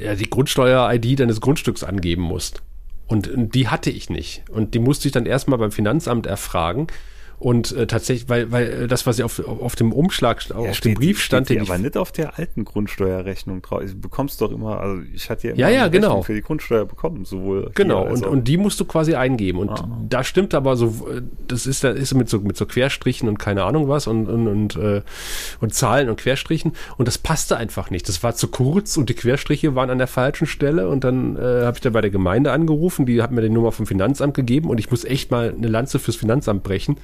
ja, 0.00 0.14
die 0.14 0.28
Grundsteuer-ID 0.28 1.20
deines 1.20 1.40
Grundstücks 1.40 1.84
angeben 1.84 2.22
musst. 2.22 2.62
Und, 3.06 3.28
und 3.28 3.54
die 3.54 3.68
hatte 3.68 3.90
ich 3.90 4.08
nicht. 4.08 4.44
Und 4.50 4.74
die 4.74 4.78
musste 4.78 5.08
ich 5.08 5.12
dann 5.12 5.26
erstmal 5.26 5.58
beim 5.58 5.72
Finanzamt 5.72 6.26
erfragen. 6.26 6.86
Und 7.40 7.72
äh, 7.72 7.86
tatsächlich, 7.86 8.28
weil, 8.28 8.52
weil 8.52 8.82
äh, 8.82 8.86
das, 8.86 9.06
was 9.06 9.16
ja 9.16 9.24
auf, 9.24 9.40
auf 9.46 9.74
dem 9.74 9.94
Umschlag, 9.94 10.46
ja, 10.50 10.56
auf 10.56 10.80
dem 10.80 10.92
Brief 10.92 11.22
stand, 11.22 11.46
steht 11.46 11.62
aber 11.62 11.78
nicht 11.78 11.96
auf 11.96 12.12
der 12.12 12.38
alten 12.38 12.66
Grundsteuerrechnung 12.66 13.62
drauf. 13.62 13.80
Du 13.80 13.98
bekommst 13.98 14.42
doch 14.42 14.52
immer, 14.52 14.78
also 14.78 15.02
ich 15.14 15.30
hatte 15.30 15.48
ja 15.48 15.54
immer 15.54 15.60
ja, 15.62 15.70
ja, 15.70 15.88
genau. 15.88 16.20
für 16.20 16.34
die 16.34 16.42
Grundsteuer 16.42 16.84
bekommen, 16.84 17.24
sowohl 17.24 17.70
genau 17.74 18.06
und, 18.06 18.26
und 18.26 18.46
die 18.46 18.58
musst 18.58 18.78
du 18.78 18.84
quasi 18.84 19.14
eingeben 19.14 19.58
und 19.58 19.70
ah. 19.70 19.88
da 20.06 20.22
stimmt 20.22 20.52
aber 20.52 20.76
so, 20.76 21.08
das 21.48 21.66
ist 21.66 21.82
da 21.82 21.88
ist 21.88 22.12
mit 22.12 22.28
so 22.28 22.40
mit 22.40 22.58
so 22.58 22.66
Querstrichen 22.66 23.26
und 23.26 23.38
keine 23.38 23.64
Ahnung 23.64 23.88
was 23.88 24.06
und 24.06 24.28
und 24.28 24.46
und, 24.46 24.76
äh, 24.76 25.00
und 25.60 25.72
Zahlen 25.72 26.10
und 26.10 26.20
Querstrichen 26.20 26.72
und 26.98 27.08
das 27.08 27.16
passte 27.16 27.56
einfach 27.56 27.88
nicht. 27.88 28.06
Das 28.06 28.22
war 28.22 28.34
zu 28.34 28.48
kurz 28.48 28.98
und 28.98 29.08
die 29.08 29.14
Querstriche 29.14 29.74
waren 29.74 29.88
an 29.88 29.96
der 29.96 30.08
falschen 30.08 30.46
Stelle 30.46 30.90
und 30.90 31.04
dann 31.04 31.36
äh, 31.36 31.64
habe 31.64 31.76
ich 31.76 31.80
da 31.80 31.88
bei 31.88 32.02
der 32.02 32.10
Gemeinde 32.10 32.52
angerufen, 32.52 33.06
die 33.06 33.22
hat 33.22 33.32
mir 33.32 33.40
die 33.40 33.48
Nummer 33.48 33.72
vom 33.72 33.86
Finanzamt 33.86 34.34
gegeben 34.34 34.68
und 34.68 34.76
ich 34.76 34.90
muss 34.90 35.04
echt 35.04 35.30
mal 35.30 35.54
eine 35.56 35.68
Lanze 35.68 35.98
fürs 35.98 36.16
Finanzamt 36.16 36.64
brechen 36.64 36.98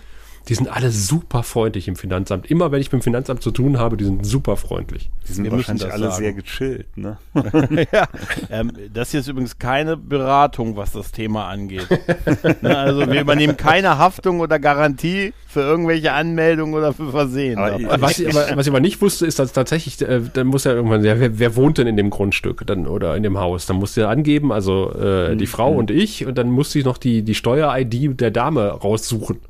die 0.49 0.55
sind 0.55 0.69
alle 0.69 0.93
super 0.93 1.43
freundlich 1.43 1.89
im 1.89 1.97
Finanzamt. 1.97 2.49
Immer 2.51 2.71
wenn 2.71 2.81
ich 2.81 2.93
mit 2.93 3.01
dem 3.01 3.05
Finanzamt 3.05 3.43
zu 3.43 3.51
tun 3.51 3.79
habe, 3.79 3.97
die 3.97 4.05
sind 4.05 4.25
super 4.25 4.57
freundlich. 4.57 5.11
Die 5.29 5.33
sind 5.33 5.45
Wir 5.45 5.53
wahrscheinlich 5.53 5.93
alle 5.93 6.11
sagen. 6.11 6.17
sehr 6.17 6.33
gechillt, 6.35 6.97
ne? 6.97 7.19
ja, 7.93 8.07
ähm, 8.51 8.71
das 8.95 9.11
hier 9.11 9.21
ist 9.21 9.29
übrigens 9.29 9.59
keine 9.59 9.97
Beratung, 9.97 10.77
was 10.77 10.93
das 10.93 11.11
Thema 11.11 11.49
angeht. 11.49 11.89
ne, 12.63 12.79
also 12.79 13.11
wir 13.11 13.21
übernehmen 13.21 13.57
keine 13.57 13.99
Haftung 13.99 14.39
oder 14.39 14.61
Garantie 14.61 15.33
für 15.49 15.63
irgendwelche 15.63 16.13
Anmeldungen 16.13 16.75
oder 16.75 16.93
für 16.93 17.11
Versehen. 17.11 17.59
Aber 17.59 18.01
was, 18.01 18.19
ich, 18.21 18.29
aber, 18.29 18.57
was 18.57 18.67
ich 18.67 18.73
aber 18.73 18.81
nicht 18.81 19.01
wusste, 19.01 19.27
ist, 19.27 19.41
dass 19.41 19.53
tatsächlich, 19.53 20.01
äh, 20.03 20.21
dann 20.33 20.47
muss 20.47 20.63
ja 20.63 20.73
irgendwann, 20.73 21.03
ja, 21.05 21.19
wer, 21.19 21.41
wer, 21.41 21.57
wohnt 21.57 21.79
denn 21.79 21.89
in 21.89 21.97
dem 21.97 22.11
Grundstück 22.11 22.65
dann 22.67 22.87
oder 22.87 23.17
in 23.17 23.25
dem 23.25 23.39
Haus? 23.39 23.67
Dann 23.67 23.77
musst 23.77 23.97
du 23.97 24.03
ja 24.03 24.09
angeben, 24.09 24.53
also 24.53 24.93
äh, 24.93 25.35
die 25.35 25.45
mhm. 25.45 25.49
Frau 25.49 25.73
und 25.73 25.91
ich, 25.91 26.25
und 26.25 26.39
dann 26.39 26.51
musste 26.51 26.79
ich 26.79 26.85
noch 26.85 26.99
die, 26.99 27.23
die 27.23 27.35
Steuer-ID 27.35 28.21
der 28.21 28.31
Dame 28.31 28.69
raussuchen. 28.69 29.41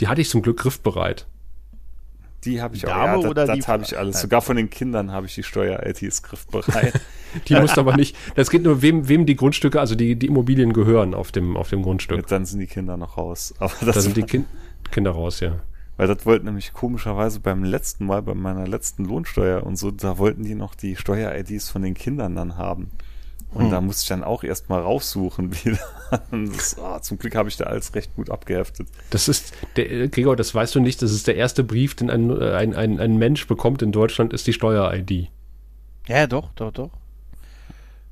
Die 0.00 0.08
hatte 0.08 0.20
ich 0.20 0.28
zum 0.28 0.42
Glück 0.42 0.58
griffbereit. 0.58 1.26
Die 2.44 2.60
habe 2.60 2.74
ich 2.74 2.86
auch. 2.86 2.90
Dame 2.90 3.22
ja, 3.22 3.34
das, 3.34 3.56
das 3.56 3.68
habe 3.68 3.84
ich 3.84 3.96
alles. 3.96 4.20
Sogar 4.20 4.42
von 4.42 4.56
den 4.56 4.68
Kindern 4.68 5.12
habe 5.12 5.26
ich 5.26 5.34
die 5.34 5.44
Steuer-ITs 5.44 6.22
griffbereit. 6.22 7.00
die 7.48 7.54
musst 7.54 7.78
aber 7.78 7.96
nicht. 7.96 8.16
Das 8.34 8.50
geht 8.50 8.64
nur, 8.64 8.82
wem, 8.82 9.08
wem 9.08 9.26
die 9.26 9.36
Grundstücke, 9.36 9.78
also 9.78 9.94
die, 9.94 10.16
die 10.16 10.26
Immobilien 10.26 10.72
gehören 10.72 11.14
auf 11.14 11.30
dem, 11.30 11.56
auf 11.56 11.68
dem 11.68 11.82
Grundstück. 11.82 12.22
Ja, 12.22 12.26
dann 12.26 12.44
sind 12.44 12.58
die 12.58 12.66
Kinder 12.66 12.96
noch 12.96 13.16
raus. 13.16 13.54
Aber 13.58 13.72
das 13.80 13.94
da 13.94 14.00
sind 14.00 14.16
die 14.16 14.24
kind, 14.24 14.46
Kinder 14.90 15.12
raus, 15.12 15.38
ja. 15.38 15.60
Weil 15.96 16.08
das 16.08 16.26
wollten 16.26 16.46
nämlich 16.46 16.72
komischerweise 16.72 17.38
beim 17.38 17.62
letzten 17.62 18.06
Mal, 18.06 18.22
bei 18.22 18.34
meiner 18.34 18.66
letzten 18.66 19.04
Lohnsteuer 19.04 19.62
und 19.62 19.76
so, 19.76 19.92
da 19.92 20.18
wollten 20.18 20.42
die 20.42 20.56
noch 20.56 20.74
die 20.74 20.96
Steuer-IDs 20.96 21.70
von 21.70 21.82
den 21.82 21.94
Kindern 21.94 22.34
dann 22.34 22.56
haben. 22.56 22.90
Und 23.54 23.64
hm. 23.64 23.70
da 23.70 23.80
musste 23.80 24.02
ich 24.02 24.08
dann 24.08 24.24
auch 24.24 24.44
erstmal 24.44 24.80
raussuchen 24.80 25.52
wieder. 25.64 25.78
Das, 26.30 26.76
oh, 26.78 26.98
zum 27.00 27.18
Glück 27.18 27.34
habe 27.34 27.48
ich 27.48 27.56
da 27.56 27.64
alles 27.64 27.94
recht 27.94 28.14
gut 28.16 28.30
abgeheftet. 28.30 28.88
Das 29.10 29.28
ist, 29.28 29.52
der, 29.76 30.08
Gregor, 30.08 30.36
das 30.36 30.54
weißt 30.54 30.74
du 30.74 30.80
nicht, 30.80 31.02
das 31.02 31.12
ist 31.12 31.26
der 31.26 31.36
erste 31.36 31.64
Brief, 31.64 31.94
den 31.94 32.10
ein, 32.10 32.30
ein, 32.30 32.74
ein, 32.74 33.00
ein 33.00 33.16
Mensch 33.16 33.46
bekommt 33.46 33.82
in 33.82 33.92
Deutschland, 33.92 34.32
ist 34.32 34.46
die 34.46 34.52
Steuer-ID. 34.52 35.28
Ja, 36.08 36.26
doch, 36.26 36.52
doch, 36.54 36.72
doch. 36.72 36.90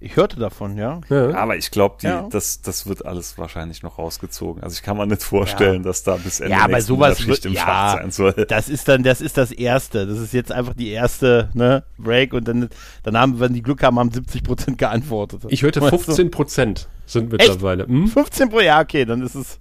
Ich 0.02 0.16
hörte 0.16 0.40
davon, 0.40 0.78
ja. 0.78 1.02
ja. 1.10 1.34
Aber 1.34 1.58
ich 1.58 1.70
glaube, 1.70 1.96
ja. 2.00 2.26
das, 2.30 2.62
das 2.62 2.86
wird 2.86 3.04
alles 3.04 3.36
wahrscheinlich 3.36 3.82
noch 3.82 3.98
rausgezogen. 3.98 4.62
Also 4.62 4.72
ich 4.72 4.82
kann 4.82 4.96
mir 4.96 5.06
nicht 5.06 5.22
vorstellen, 5.22 5.82
ja. 5.82 5.88
dass 5.88 6.02
da 6.02 6.16
bis 6.16 6.40
Ende 6.40 6.56
ja, 6.56 6.64
aber 6.64 6.80
sowas 6.80 7.26
wird, 7.26 7.44
im 7.44 7.52
ja, 7.52 7.98
sein 7.98 8.10
soll. 8.10 8.32
Das 8.48 8.70
ist 8.70 8.88
dann, 8.88 9.02
das 9.02 9.20
ist 9.20 9.36
das 9.36 9.52
erste. 9.52 10.06
Das 10.06 10.18
ist 10.18 10.32
jetzt 10.32 10.52
einfach 10.52 10.72
die 10.72 10.88
erste 10.88 11.50
ne, 11.52 11.84
Break 11.98 12.32
und 12.32 12.48
dann, 12.48 12.70
dann 13.02 13.18
haben, 13.18 13.40
wenn 13.40 13.52
die 13.52 13.60
Glück 13.60 13.82
haben, 13.82 13.98
haben 13.98 14.10
70 14.10 14.42
Prozent 14.42 14.78
geantwortet. 14.78 15.42
Ich 15.48 15.62
hörte 15.62 15.82
15 15.82 16.30
Prozent 16.30 16.88
sind 17.04 17.30
mittlerweile. 17.30 17.86
Hm? 17.86 18.08
15 18.08 18.48
Prozent, 18.48 18.66
ja, 18.66 18.80
okay, 18.80 19.04
dann 19.04 19.20
ist 19.20 19.34
es. 19.34 19.60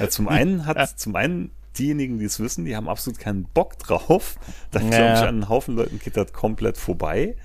Ja. 0.00 0.08
zum 0.08 0.26
einen 0.26 0.66
hat, 0.66 0.98
zum 0.98 1.14
einen 1.14 1.52
diejenigen, 1.78 2.18
die 2.18 2.24
es 2.24 2.40
wissen, 2.40 2.64
die 2.64 2.74
haben 2.74 2.88
absolut 2.88 3.20
keinen 3.20 3.44
Bock 3.44 3.78
drauf. 3.78 4.34
Dann 4.72 4.90
glaube 4.90 5.04
ich, 5.04 5.20
an 5.20 5.28
einen 5.28 5.48
Haufen 5.48 5.76
Leuten 5.76 6.00
geht 6.00 6.16
das 6.16 6.32
komplett 6.32 6.76
vorbei 6.76 7.36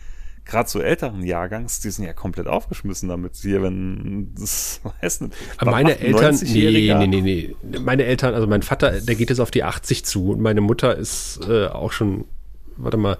gerade 0.46 0.70
so 0.70 0.80
älteren 0.80 1.24
Jahrgangs, 1.24 1.80
die 1.80 1.90
sind 1.90 2.06
ja 2.06 2.14
komplett 2.14 2.48
aufgeschmissen 2.48 3.10
damit. 3.10 3.36
Hier, 3.36 3.62
wenn 3.62 4.34
das 4.36 4.82
weiß 5.02 5.22
nicht. 5.22 5.34
Aber 5.58 5.72
meine 5.72 6.00
Eltern, 6.00 6.40
nee, 6.42 6.94
nee, 6.94 7.08
nee, 7.08 7.22
nee. 7.22 7.56
Meine 7.80 8.06
Eltern, 8.06 8.34
also 8.34 8.48
mein 8.48 8.62
Vater, 8.62 9.02
der 9.02 9.16
geht 9.16 9.30
jetzt 9.30 9.40
auf 9.40 9.52
die 9.52 9.64
80 9.64 10.06
zu 10.06 10.32
und 10.32 10.42
meine 10.42 10.62
Mutter 10.62 10.96
ist 10.96 11.40
äh, 11.48 11.68
auch 11.68 11.92
schon, 11.92 12.26
warte 12.78 12.98
mal, 12.98 13.18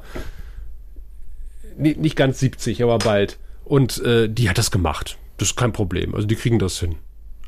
nee, 1.78 1.96
nicht 2.00 2.16
ganz 2.16 2.40
70, 2.40 2.84
aber 2.84 3.00
bald. 3.00 3.40
Und 3.64 3.98
äh, 4.04 4.30
die 4.30 4.50
hat 4.50 4.58
das 4.58 4.70
gemacht. 4.70 5.18
Das 5.38 5.50
ist 5.50 5.56
kein 5.56 5.74
Problem. 5.74 6.14
Also 6.14 6.28
die 6.28 6.36
kriegen 6.36 6.60
das 6.60 6.80
hin. 6.80 6.96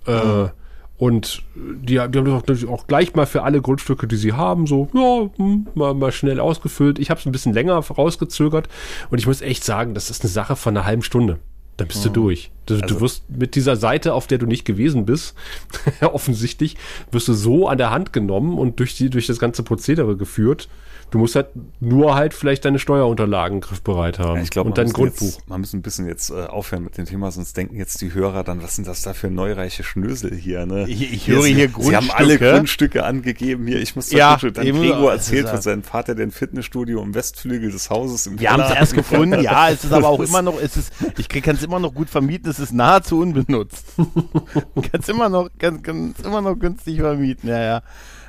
Mhm. 0.08 0.13
Äh, 0.13 0.50
und 0.98 1.44
die, 1.56 1.94
die 1.94 2.00
haben 2.00 2.42
das 2.46 2.66
auch 2.66 2.88
gleich 2.88 3.14
mal 3.14 3.28
für 3.28 3.44
alle 3.44 3.62
Grundstücke, 3.62 4.08
die 4.08 4.16
sie 4.16 4.34
haben, 4.34 4.66
so, 4.66 4.90
ja, 4.94 5.30
hm, 5.38 5.68
mal, 5.76 5.94
mal 5.94 6.12
schnell 6.12 6.40
ausgefüllt. 6.40 6.98
Ich 6.98 7.12
habe 7.12 7.20
es 7.20 7.26
ein 7.26 7.32
bisschen 7.32 7.54
länger 7.54 7.76
rausgezögert 7.76 8.68
und 9.12 9.20
ich 9.20 9.28
muss 9.28 9.42
echt 9.42 9.64
sagen, 9.64 9.94
das 9.94 10.10
ist 10.10 10.24
eine 10.24 10.32
Sache 10.32 10.56
von 10.56 10.76
einer 10.76 10.86
halben 10.86 11.04
Stunde. 11.04 11.40
Dann 11.78 11.88
bist 11.88 12.00
mhm. 12.00 12.14
du 12.14 12.22
durch. 12.22 12.52
Du, 12.66 12.74
also, 12.74 12.86
du 12.88 13.02
wirst 13.02 13.30
mit 13.30 13.54
dieser 13.54 13.76
Seite, 13.76 14.16
auf 14.16 14.26
der 14.26 14.40
du 14.40 14.48
nicht 14.48 14.66
gewesen 14.66 15.06
bist, 15.06 15.36
offensichtlich, 16.02 16.78
wirst 17.12 17.28
du 17.28 17.34
so 17.34 17.68
an 17.68 17.78
der 17.78 17.92
Hand 17.92 18.12
genommen 18.12 18.58
und 18.58 18.80
durch, 18.80 18.96
die, 18.96 19.12
durch 19.12 19.28
das 19.28 19.38
ganze 19.38 19.62
Prozedere 19.62 20.18
geführt, 20.18 20.68
Du 21.10 21.20
musst 21.20 21.36
halt 21.36 21.48
nur 21.80 22.15
halt 22.15 22.34
vielleicht 22.34 22.65
deine 22.65 22.80
Steuerunterlagen 22.80 23.62
griffbereit 23.62 24.20
haben. 24.20 24.38
Ja, 24.38 24.41
ich 24.43 24.50
glaube, 24.50 24.70
und 24.70 24.78
dein 24.78 24.91
Grundbuch. 24.91 25.38
Jetzt, 25.38 25.48
man 25.48 25.62
muss 25.62 25.72
ein 25.72 25.82
bisschen 25.82 26.06
jetzt 26.06 26.32
äh, 26.32 26.46
aufhören 26.48 26.84
mit 26.84 26.98
dem 26.98 27.06
Thema, 27.06 27.32
sonst 27.32 27.56
denken 27.56 27.78
jetzt 27.78 28.02
die 28.02 28.13
Hörer 28.13 28.43
dann, 28.43 28.62
was 28.62 28.76
sind 28.76 28.88
das 28.88 29.04
da 29.04 29.13
für 29.13 29.30
neureiche 29.30 29.84
Schnösel 29.84 30.36
hier, 30.36 30.65
ne? 30.65 30.86
Ich, 30.89 31.13
ich 31.13 31.28
höre 31.28 31.46
hier, 31.46 31.56
hier 31.56 31.67
Grundstücke. 31.70 31.89
Sie 31.89 31.96
haben 31.96 32.12
alle 32.12 32.38
Grundstücke 32.38 33.06
angegeben 33.06 33.67
hier. 33.67 33.80
Ich 33.80 33.96
muss 33.96 34.12
ja, 34.12 34.36
dann 34.36 34.65
Gregor 34.65 35.13
erzählt 35.13 35.48
von 35.48 35.62
seinem 35.62 35.84
Vater, 35.84 36.13
der 36.13 36.28
ein 36.28 36.32
Fitnessstudio 36.32 37.02
im 37.02 37.15
Westflügel 37.15 37.72
des 37.72 37.89
Hauses 37.89 38.28
im 38.28 38.38
Wir 38.39 38.52
haben 38.52 38.63
es 38.63 38.72
erst 38.72 38.93
gefunden, 38.93 39.41
ja, 39.41 39.70
es 39.70 39.86
ist 39.86 39.93
aber 39.93 40.10
auch 40.10 40.20
immer 40.28 40.41
noch, 40.41 40.60
es 40.62 40.76
ist, 40.76 40.91
ich 41.17 41.30
kann 41.30 41.56
es 41.56 41.63
immer 41.63 41.80
noch 41.80 41.93
gut 41.93 42.10
vermieten, 42.10 42.50
es 42.50 42.60
ist 42.60 42.74
nahezu 42.74 43.20
unbenutzt. 43.20 43.86
kann 43.98 45.00
es 45.00 45.08
immer 45.08 45.30
noch, 45.30 45.50
kann, 45.58 45.82
kann 45.82 46.13
immer 46.22 46.41
noch 46.41 46.56
günstig 46.56 47.00
vermieten, 47.00 47.48
ja, 47.48 47.62
ja. 47.62 47.82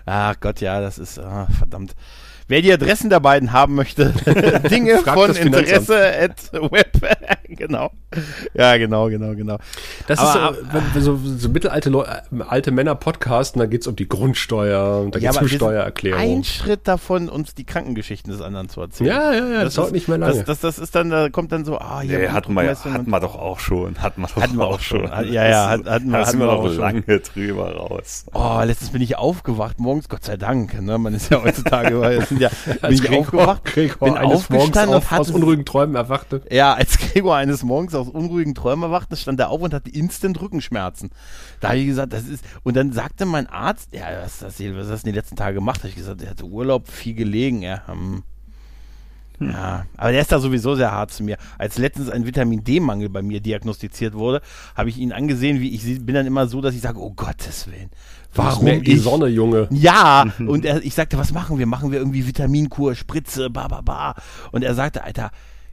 Ach 0.07 0.37
Gott, 0.39 0.61
ja, 0.61 0.81
das 0.81 0.99
ist, 0.99 1.19
ah, 1.19 1.49
verdammt. 1.59 1.97
Wer 2.49 2.63
die 2.63 2.73
Adressen 2.73 3.11
der 3.11 3.21
beiden 3.21 3.53
haben 3.53 3.75
möchte, 3.75 4.15
Dinge 4.71 4.99
von 4.99 5.37
Interesse 5.37 5.99
at 6.19 6.51
web. 6.53 6.89
genau. 7.49 7.91
Ja, 8.55 8.79
genau, 8.79 9.09
genau, 9.11 9.35
genau. 9.35 9.59
Das 10.07 10.19
aber, 10.19 10.53
ist 10.53 10.61
so, 10.61 10.67
wenn, 10.73 11.03
so, 11.03 11.21
so 11.39 11.49
mittelalte 11.51 11.91
Leute, 11.91 12.23
äh, 12.33 12.43
alte 12.49 12.71
Männer 12.71 12.95
podcasten, 12.95 13.61
da 13.61 13.67
geht 13.67 13.83
es 13.83 13.87
um 13.87 13.97
die 13.97 14.09
Grundsteuer 14.09 15.03
und 15.03 15.15
da 15.15 15.19
geht 15.19 15.29
es 15.29 15.37
um 15.37 15.47
Steuererklärung. 15.47 16.21
Ein 16.21 16.45
Schritt 16.45 16.89
davon, 16.89 17.29
uns 17.29 17.55
die 17.55 17.65
Krankengeschichten 17.65 18.33
des 18.33 18.41
anderen 18.41 18.71
zu 18.71 18.81
erzählen. 18.81 19.11
Ja, 19.11 19.33
ja, 19.33 19.39
ja, 19.39 19.55
das, 19.57 19.65
das 19.65 19.75
dauert 19.75 19.93
nicht 19.93 20.09
mehr 20.09 20.17
lange. 20.17 20.37
Das, 20.37 20.45
das, 20.45 20.61
das, 20.61 20.79
ist 20.79 20.95
dann, 20.95 21.11
da 21.11 21.29
kommt 21.29 21.53
dann 21.53 21.67
so, 21.67 21.79
ah. 21.79 22.03
Ja, 22.03 22.33
hatten 22.33 22.55
wir, 22.55 22.65
ja, 22.65 22.83
hatten 22.83 23.11
wir 23.11 23.21
doch 23.21 23.35
auch 23.39 23.59
schon. 23.59 24.01
Hatten 24.01 24.23
wir 24.23 24.29
doch 24.29 24.41
hatten 24.41 24.57
wir 24.57 24.67
auch 24.67 24.81
schon. 24.81 25.07
schon. 25.07 25.33
Ja, 25.33 25.47
ja, 25.47 25.69
hatten, 25.69 25.89
hatten, 25.89 26.11
wir, 26.11 26.27
hatten 26.27 26.39
wir 26.39 26.47
doch 26.47 26.75
lange 26.77 27.03
drüber 27.03 27.75
raus. 27.77 28.25
Oh, 28.33 28.63
letztens 28.65 28.91
bin 28.91 29.03
ich 29.03 29.19
aufgewacht, 29.19 29.81
morgens, 29.81 30.09
Gott 30.09 30.25
sei 30.25 30.39
Dank. 30.39 30.81
Ne? 30.81 30.97
Man 30.97 31.13
ist 31.13 31.31
ja 31.31 31.43
heutzutage, 31.43 32.27
sind 32.39 32.77
ja, 32.83 32.89
bin 32.89 32.93
ich 32.93 33.03
Gregor, 33.03 33.21
aufgewacht, 33.21 33.65
Gregor 33.65 34.09
bin 34.09 34.17
eines 34.17 34.49
Morgens 34.49 34.77
auf, 34.77 35.13
aus 35.13 35.31
unruhigen 35.31 35.65
Träumen 35.65 35.97
erwachte. 35.97 36.43
Ja, 36.51 36.75
als 36.75 36.99
Gregor 36.99 37.37
eines 37.37 37.63
Morgens 37.63 37.95
aus 37.95 38.09
unruhigen 38.09 38.55
Träumen 38.55 38.85
erwachte, 38.85 39.17
stand 39.17 39.41
er 39.41 39.51
auf 39.51 39.61
und 39.61 39.75
hatte 39.75 39.91
instant 39.91 40.41
Rückenschmerzen. 40.41 41.11
Da 41.61 41.69
habe 41.69 41.79
ich 41.79 41.87
gesagt, 41.87 42.13
das 42.13 42.25
ist, 42.25 42.45
und 42.63 42.77
dann 42.77 42.93
sagte 42.93 43.27
mein 43.27 43.47
Arzt, 43.47 43.89
ja, 43.93 44.07
was, 44.23 44.43
hast 44.43 44.59
du 44.61 44.97
die 45.05 45.13
letzten 45.13 45.37
Tage 45.37 45.55
gemacht? 45.57 45.81
Habe 45.81 45.89
ich 45.89 45.97
gesagt, 45.97 46.23
er 46.23 46.31
hatte 46.31 46.45
Urlaub, 46.45 46.89
viel 46.89 47.15
gelegen, 47.15 47.63
ja. 47.63 47.87
Hm. 47.87 48.23
Hm. 49.39 49.51
Ja, 49.51 49.87
aber 49.97 50.13
der 50.13 50.21
ist 50.21 50.33
da 50.33 50.41
sowieso 50.41 50.75
sehr 50.75 50.91
hart 50.91 51.13
zu 51.13 51.23
mir. 51.23 51.39
Als 51.59 51.79
letztens 51.79 52.11
ein 52.11 52.27
Vitamin 52.27 52.65
D-Mangel 52.65 53.09
bei 53.09 53.23
mir 53.23 53.41
diagnostiziert 53.41 54.15
wurde, 54.15 54.43
habe 54.75 54.89
ich 54.89 54.99
ihn 54.99 55.13
angesehen, 55.13 55.61
wie 55.61 55.75
ich 55.75 56.05
bin 56.05 56.15
dann 56.15 56.27
immer 56.27 56.49
so, 56.49 56.61
dass 56.61 56.75
ich 56.75 56.81
sage, 56.81 56.99
oh 56.99 57.13
Gottes 57.13 57.69
Willen, 57.69 57.91
Warum 58.35 58.65
mehr 58.65 58.81
die 58.81 58.97
Sonne, 58.97 59.27
Junge? 59.27 59.69
Ja, 59.71 60.27
und 60.39 60.65
er, 60.65 60.85
ich 60.85 60.95
sagte, 60.95 61.19
was 61.19 61.33
machen 61.33 61.59
wir? 61.59 61.67
Machen 61.67 61.91
wir 61.91 61.99
irgendwie 61.99 62.27
Vitaminkur, 62.27 62.95
Spritze, 62.95 63.51
ba, 63.51 63.69
ba, 63.69 63.81
ba. 63.81 64.15
Und 64.53 64.63
er 64.63 64.75
sagte, 64.75 65.03
Alter, 65.03 65.31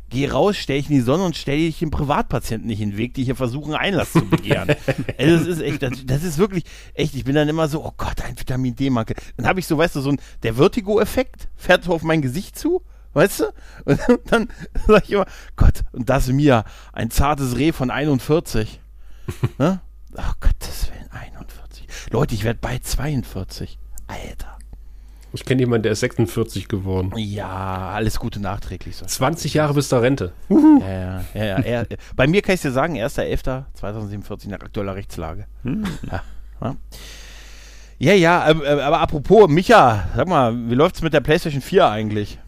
geh 0.10 0.30
raus, 0.30 0.56
stell 0.56 0.78
dich 0.78 0.90
in 0.90 0.96
die 0.96 1.02
Sonne 1.02 1.24
und 1.24 1.36
stell 1.36 1.58
dich 1.58 1.80
dem 1.80 1.92
Privatpatienten 1.92 2.68
nicht 2.68 2.82
in 2.82 2.92
den 2.92 2.98
Weg, 2.98 3.14
die 3.14 3.24
hier 3.24 3.36
versuchen, 3.36 3.74
Einlass 3.74 4.12
zu 4.14 4.26
begehren. 4.26 4.70
also 5.18 5.38
das 5.38 5.48
ist 5.48 5.62
echt, 5.62 5.84
das, 5.84 6.06
das, 6.06 6.24
ist 6.24 6.38
wirklich 6.38 6.64
echt, 6.94 7.16
ich 7.16 7.24
bin 7.24 7.36
dann 7.36 7.50
immer 7.50 7.68
so, 7.68 7.84
oh 7.84 7.94
Gott, 7.98 8.22
ein 8.22 8.40
Vitamin 8.40 8.76
D-Mangel. 8.76 9.16
Dann 9.38 9.48
habe 9.48 9.60
ich 9.60 9.68
so, 9.68 9.78
weißt 9.78 9.96
du, 9.96 10.02
so 10.02 10.12
ein, 10.12 10.20
der 10.44 10.56
Vertigo-Effekt 10.56 11.50
fährt 11.56 11.84
so 11.84 11.94
auf 11.94 12.04
mein 12.04 12.22
Gesicht 12.22 12.58
zu, 12.58 12.82
weißt 13.14 13.42
du? 13.42 13.46
Und 13.86 14.00
dann 14.26 14.50
sag 14.88 15.04
ich 15.06 15.12
immer, 15.12 15.26
Gott, 15.56 15.84
und 15.92 16.10
das 16.10 16.28
mir, 16.28 16.64
ein 16.94 17.12
zartes 17.12 17.58
Reh 17.58 17.72
von 17.72 17.90
41. 17.90 18.80
ne? 19.58 19.82
Oh 20.18 20.32
Gottes 20.40 20.90
Willen, 20.90 20.95
41. 20.95 20.95
Leute, 22.12 22.36
ich 22.36 22.44
werde 22.44 22.60
bald 22.62 22.86
42. 22.86 23.78
Alter. 24.08 24.58
Ich 25.34 25.44
kenne 25.44 25.62
jemanden, 25.62 25.84
der 25.84 25.92
ist 25.92 26.00
46 26.00 26.70
geworden. 26.70 27.12
Ja, 27.18 27.90
alles 27.94 28.20
Gute 28.20 28.40
nachträglich. 28.40 28.96
20 29.06 29.54
Jahre 29.54 29.74
bis 29.74 29.90
zur 29.90 30.02
Rente. 30.02 30.32
Uhu. 30.50 30.82
Ja, 30.82 31.26
ja, 31.34 31.44
ja. 31.44 31.58
Er, 31.60 31.88
bei 32.16 32.26
mir 32.28 32.42
kann 32.42 32.56
ich 32.56 32.62
dir 32.62 32.72
sagen, 32.72 32.96
1.11.2047 32.96 34.50
nach 34.50 34.62
aktueller 34.62 34.96
Rechtslage. 34.96 35.46
Hm. 35.64 35.84
Ja, 36.12 36.24
ja. 36.62 36.76
Ja, 37.98 38.14
ja, 38.14 38.44
aber, 38.44 38.84
aber 38.84 39.00
apropos, 39.00 39.50
Micha, 39.50 40.10
sag 40.16 40.28
mal, 40.28 40.54
wie 40.70 40.76
läuft's 40.76 41.02
mit 41.02 41.14
der 41.14 41.22
PlayStation 41.22 41.62
4 41.62 41.90
eigentlich? 41.90 42.40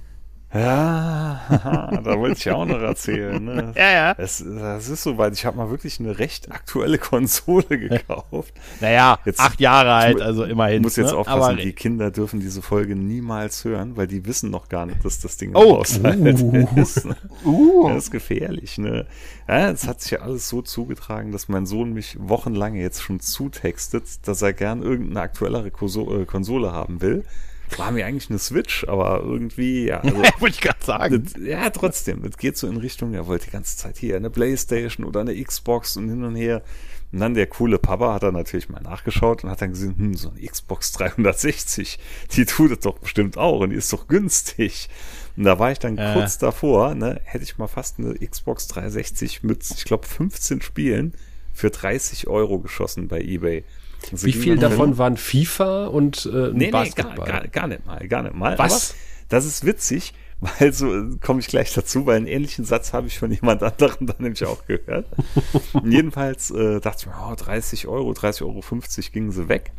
Ja, 0.53 1.41
da 2.03 2.17
wollte 2.17 2.37
ich 2.37 2.45
ja 2.45 2.55
auch 2.55 2.65
noch 2.65 2.79
erzählen. 2.79 3.43
Ne? 3.43 3.73
ja, 3.75 3.91
ja. 3.91 4.15
Es, 4.17 4.43
das 4.45 4.87
ist 4.87 5.03
soweit. 5.03 5.33
Ich 5.33 5.45
habe 5.45 5.57
mal 5.57 5.69
wirklich 5.69 5.99
eine 5.99 6.19
recht 6.19 6.49
aktuelle 6.51 6.97
Konsole 6.97 7.77
gekauft. 7.77 8.53
Naja, 8.79 9.19
jetzt, 9.25 9.41
acht 9.41 9.59
Jahre 9.59 9.93
alt, 9.93 10.21
also 10.21 10.45
immerhin. 10.45 10.77
Ich 10.77 10.83
muss 10.83 10.95
jetzt 10.95 11.11
ne? 11.11 11.17
aufpassen, 11.17 11.41
Aber 11.41 11.55
die 11.55 11.73
Kinder 11.73 12.11
dürfen 12.11 12.39
diese 12.39 12.61
Folge 12.61 12.95
niemals 12.95 13.65
hören, 13.65 13.97
weil 13.97 14.07
die 14.07 14.25
wissen 14.25 14.49
noch 14.49 14.69
gar 14.69 14.85
nicht, 14.85 15.03
dass 15.03 15.19
das 15.19 15.35
Ding 15.35 15.51
oh. 15.53 15.79
uh. 15.79 15.81
ist. 15.81 16.01
Ne? 16.01 17.15
Uh. 17.43 17.89
Das 17.89 18.05
ist 18.05 18.11
gefährlich. 18.11 18.77
Ne? 18.77 19.05
Ja, 19.49 19.69
es 19.69 19.85
hat 19.85 20.01
sich 20.01 20.11
ja 20.11 20.19
alles 20.19 20.47
so 20.47 20.61
zugetragen, 20.61 21.33
dass 21.33 21.49
mein 21.49 21.65
Sohn 21.65 21.91
mich 21.91 22.15
wochenlang 22.19 22.75
jetzt 22.75 23.01
schon 23.01 23.19
zutextet, 23.19 24.25
dass 24.25 24.41
er 24.41 24.53
gern 24.53 24.81
irgendeine 24.81 25.21
aktuellere 25.21 25.67
äh, 25.67 26.25
Konsole 26.25 26.71
haben 26.71 27.01
will 27.01 27.25
war 27.75 27.91
mir 27.91 28.05
eigentlich 28.05 28.29
eine 28.29 28.39
Switch, 28.39 28.85
aber 28.87 29.21
irgendwie, 29.23 29.87
ja. 29.87 29.97
Also, 30.03 30.17
Wollte 30.39 30.55
ich 30.55 30.61
gerade 30.61 30.83
sagen. 30.83 31.23
Das, 31.23 31.41
ja, 31.43 31.69
trotzdem, 31.69 32.23
das 32.23 32.37
geht 32.37 32.57
so 32.57 32.67
in 32.67 32.77
Richtung, 32.77 33.13
er 33.13 33.27
wollte 33.27 33.45
die 33.45 33.51
ganze 33.51 33.77
Zeit 33.77 33.97
hier 33.97 34.15
eine 34.15 34.29
Playstation 34.29 35.05
oder 35.05 35.21
eine 35.21 35.41
Xbox 35.41 35.97
und 35.97 36.09
hin 36.09 36.23
und 36.23 36.35
her. 36.35 36.63
Und 37.11 37.19
dann 37.19 37.35
der 37.35 37.47
coole 37.47 37.79
Papa 37.79 38.13
hat 38.13 38.23
dann 38.23 38.33
natürlich 38.33 38.69
mal 38.69 38.81
nachgeschaut 38.81 39.43
und 39.43 39.49
hat 39.49 39.61
dann 39.61 39.71
gesehen, 39.71 39.95
hm, 39.97 40.13
so 40.15 40.29
eine 40.29 40.45
Xbox 40.45 40.91
360, 40.91 41.99
die 42.33 42.45
tut 42.45 42.71
es 42.71 42.79
doch 42.79 42.99
bestimmt 42.99 43.37
auch 43.37 43.61
und 43.61 43.69
die 43.69 43.77
ist 43.77 43.91
doch 43.93 44.07
günstig. 44.07 44.89
Und 45.37 45.43
da 45.43 45.57
war 45.57 45.71
ich 45.71 45.79
dann 45.79 45.97
äh. 45.97 46.13
kurz 46.13 46.37
davor, 46.37 46.95
ne, 46.95 47.21
hätte 47.23 47.43
ich 47.43 47.57
mal 47.57 47.67
fast 47.67 47.99
eine 47.99 48.13
Xbox 48.15 48.67
360 48.67 49.43
mit, 49.43 49.69
ich 49.69 49.85
glaube, 49.85 50.05
15 50.05 50.61
Spielen 50.61 51.13
für 51.53 51.69
30 51.69 52.27
Euro 52.27 52.59
geschossen 52.59 53.07
bei 53.07 53.21
eBay. 53.21 53.63
Also 54.11 54.25
Wie 54.25 54.33
viel 54.33 54.57
davon 54.57 54.89
hin? 54.89 54.97
waren 54.97 55.17
FIFA 55.17 55.87
und 55.87 56.29
äh, 56.31 56.51
nee, 56.53 56.71
Basketball? 56.71 57.13
Nee, 57.13 57.31
gar, 57.31 57.41
gar, 57.41 57.47
gar, 57.47 57.67
nicht 57.67 57.85
mal, 57.85 58.07
gar 58.07 58.23
nicht 58.23 58.35
mal. 58.35 58.57
Was? 58.57 58.91
Aber 58.91 58.99
das 59.29 59.45
ist 59.45 59.65
witzig, 59.65 60.13
weil 60.39 60.71
so 60.71 61.17
komme 61.21 61.39
ich 61.39 61.47
gleich 61.47 61.73
dazu, 61.73 62.05
weil 62.05 62.17
einen 62.17 62.27
ähnlichen 62.27 62.65
Satz 62.65 62.93
habe 62.93 63.07
ich 63.07 63.19
von 63.19 63.31
jemand 63.31 63.63
anderem 63.63 64.07
dann 64.07 64.17
nämlich 64.19 64.45
auch 64.45 64.65
gehört. 64.65 65.07
jedenfalls 65.83 66.51
äh, 66.51 66.79
dachte 66.79 67.01
ich 67.01 67.07
mir, 67.07 67.29
oh, 67.29 67.35
30 67.35 67.87
Euro, 67.87 68.11
30,50 68.11 68.41
Euro 68.43 68.61
50 68.61 69.11
gingen 69.11 69.31
sie 69.31 69.49
weg. 69.49 69.71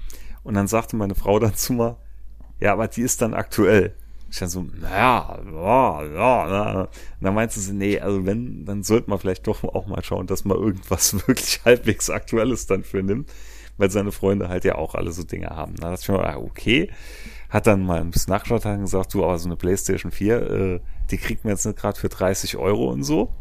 Und 0.43 0.55
dann 0.55 0.67
sagte 0.67 0.97
meine 0.97 1.15
Frau 1.15 1.39
dann 1.39 1.55
zu 1.55 1.73
mir, 1.73 1.97
ja, 2.61 2.73
aber 2.73 2.89
die 2.89 3.03
ist 3.03 3.23
dann 3.23 3.35
aktuell. 3.35 3.95
Ich 4.31 4.39
dann 4.41 4.49
so, 4.49 4.67
naja, 4.81 5.39
ja, 5.53 6.05
ja, 6.05 6.47
na. 6.49 6.81
Und 6.83 6.89
dann 7.21 7.35
meinte 7.35 7.59
sie, 7.61 7.73
nee, 7.73 7.99
also 7.99 8.27
wenn, 8.27 8.67
dann 8.67 8.83
sollte 8.83 9.09
man 9.09 9.19
vielleicht 9.19 9.47
doch 9.47 9.65
auch 9.65 9.87
mal 9.87 10.05
schauen, 10.05 10.27
dass 10.27 10.45
man 10.45 10.59
irgendwas 10.59 11.15
wirklich 11.27 11.61
halbwegs 11.65 12.11
Aktuelles 12.11 12.67
dann 12.67 12.83
für 12.83 13.03
nimmt 13.03 13.31
weil 13.79 13.91
seine 13.91 14.13
Freunde 14.13 14.49
halt 14.49 14.65
ja 14.65 14.75
auch 14.75 14.95
alle 14.95 15.13
so 15.13 15.23
Dinge 15.23 15.49
haben. 15.49 15.77
Da 15.77 15.91
dachte 15.91 16.03
ich 16.03 16.09
mir, 16.09 16.25
ah, 16.25 16.37
okay. 16.37 16.91
Hat 17.49 17.67
dann 17.67 17.87
mal 17.87 18.05
nachgeschaut 18.27 18.67
und 18.67 18.81
gesagt, 18.81 19.15
du, 19.15 19.25
aber 19.25 19.39
so 19.39 19.49
eine 19.49 19.57
Playstation 19.57 20.13
4, 20.13 20.51
äh, 20.51 20.81
die 21.11 21.17
kriegt 21.17 21.45
man 21.45 21.53
jetzt 21.53 21.65
nicht 21.65 21.79
gerade 21.79 21.99
für 21.99 22.11
30 22.11 22.59
Euro 22.59 22.91
und 22.91 23.05
so. 23.05 23.33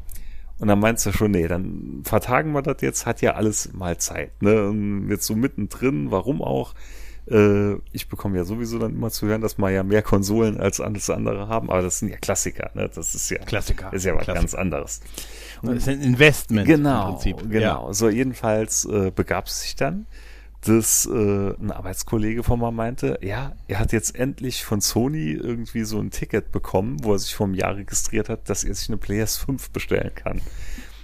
Und 0.59 0.69
dann 0.69 0.79
meinst 0.79 1.05
du 1.05 1.11
schon, 1.11 1.31
nee, 1.31 1.47
dann 1.47 2.01
vertagen 2.03 2.51
wir 2.53 2.61
das 2.61 2.77
jetzt, 2.81 3.05
hat 3.05 3.21
ja 3.21 3.33
alles 3.33 3.73
mal 3.73 3.97
Zeit. 3.97 4.41
Ne? 4.41 4.69
Und 4.69 5.09
jetzt 5.09 5.25
so 5.25 5.35
mittendrin, 5.35 6.09
warum 6.09 6.41
auch? 6.41 6.73
Äh, 7.29 7.75
ich 7.91 8.07
bekomme 8.07 8.37
ja 8.37 8.45
sowieso 8.45 8.79
dann 8.79 8.93
immer 8.93 9.11
zu 9.11 9.27
hören, 9.27 9.41
dass 9.41 9.57
wir 9.57 9.69
ja 9.69 9.83
mehr 9.83 10.01
Konsolen 10.01 10.57
als 10.57 10.79
alles 10.79 11.09
andere 11.09 11.49
haben, 11.49 11.69
aber 11.69 11.81
das 11.81 11.99
sind 11.99 12.09
ja 12.09 12.15
Klassiker, 12.15 12.71
ne? 12.73 12.89
Das 12.93 13.13
ist 13.15 13.29
ja 13.29 13.39
Klassiker. 13.39 13.91
Ist 13.91 14.05
ja 14.05 14.15
was 14.15 14.23
Klassiker. 14.23 14.41
ganz 14.41 14.55
anderes. 14.55 15.01
Und 15.61 15.75
das 15.75 15.77
ist 15.79 15.89
ein 15.89 16.01
Investment 16.01 16.67
genau, 16.67 17.07
im 17.07 17.13
Prinzip. 17.13 17.37
Genau. 17.49 17.87
Ja. 17.87 17.93
So 17.93 18.09
jedenfalls 18.09 18.85
äh, 18.85 19.11
begab 19.13 19.47
es 19.47 19.61
sich 19.61 19.75
dann 19.75 20.07
dass 20.61 21.05
äh, 21.05 21.53
ein 21.59 21.71
Arbeitskollege 21.71 22.43
von 22.43 22.59
mir 22.59 22.71
meinte, 22.71 23.19
ja, 23.21 23.53
er 23.67 23.79
hat 23.79 23.91
jetzt 23.91 24.15
endlich 24.15 24.65
von 24.65 24.81
Sony 24.81 25.31
irgendwie 25.31 25.83
so 25.83 25.99
ein 25.99 26.11
Ticket 26.11 26.51
bekommen, 26.51 27.03
wo 27.03 27.13
er 27.13 27.19
sich 27.19 27.35
vor 27.35 27.45
einem 27.45 27.55
Jahr 27.55 27.75
registriert 27.75 28.29
hat, 28.29 28.49
dass 28.49 28.63
er 28.63 28.73
sich 28.73 28.89
eine 28.89 28.97
PS5 28.97 29.71
bestellen 29.71 30.13
kann. 30.15 30.41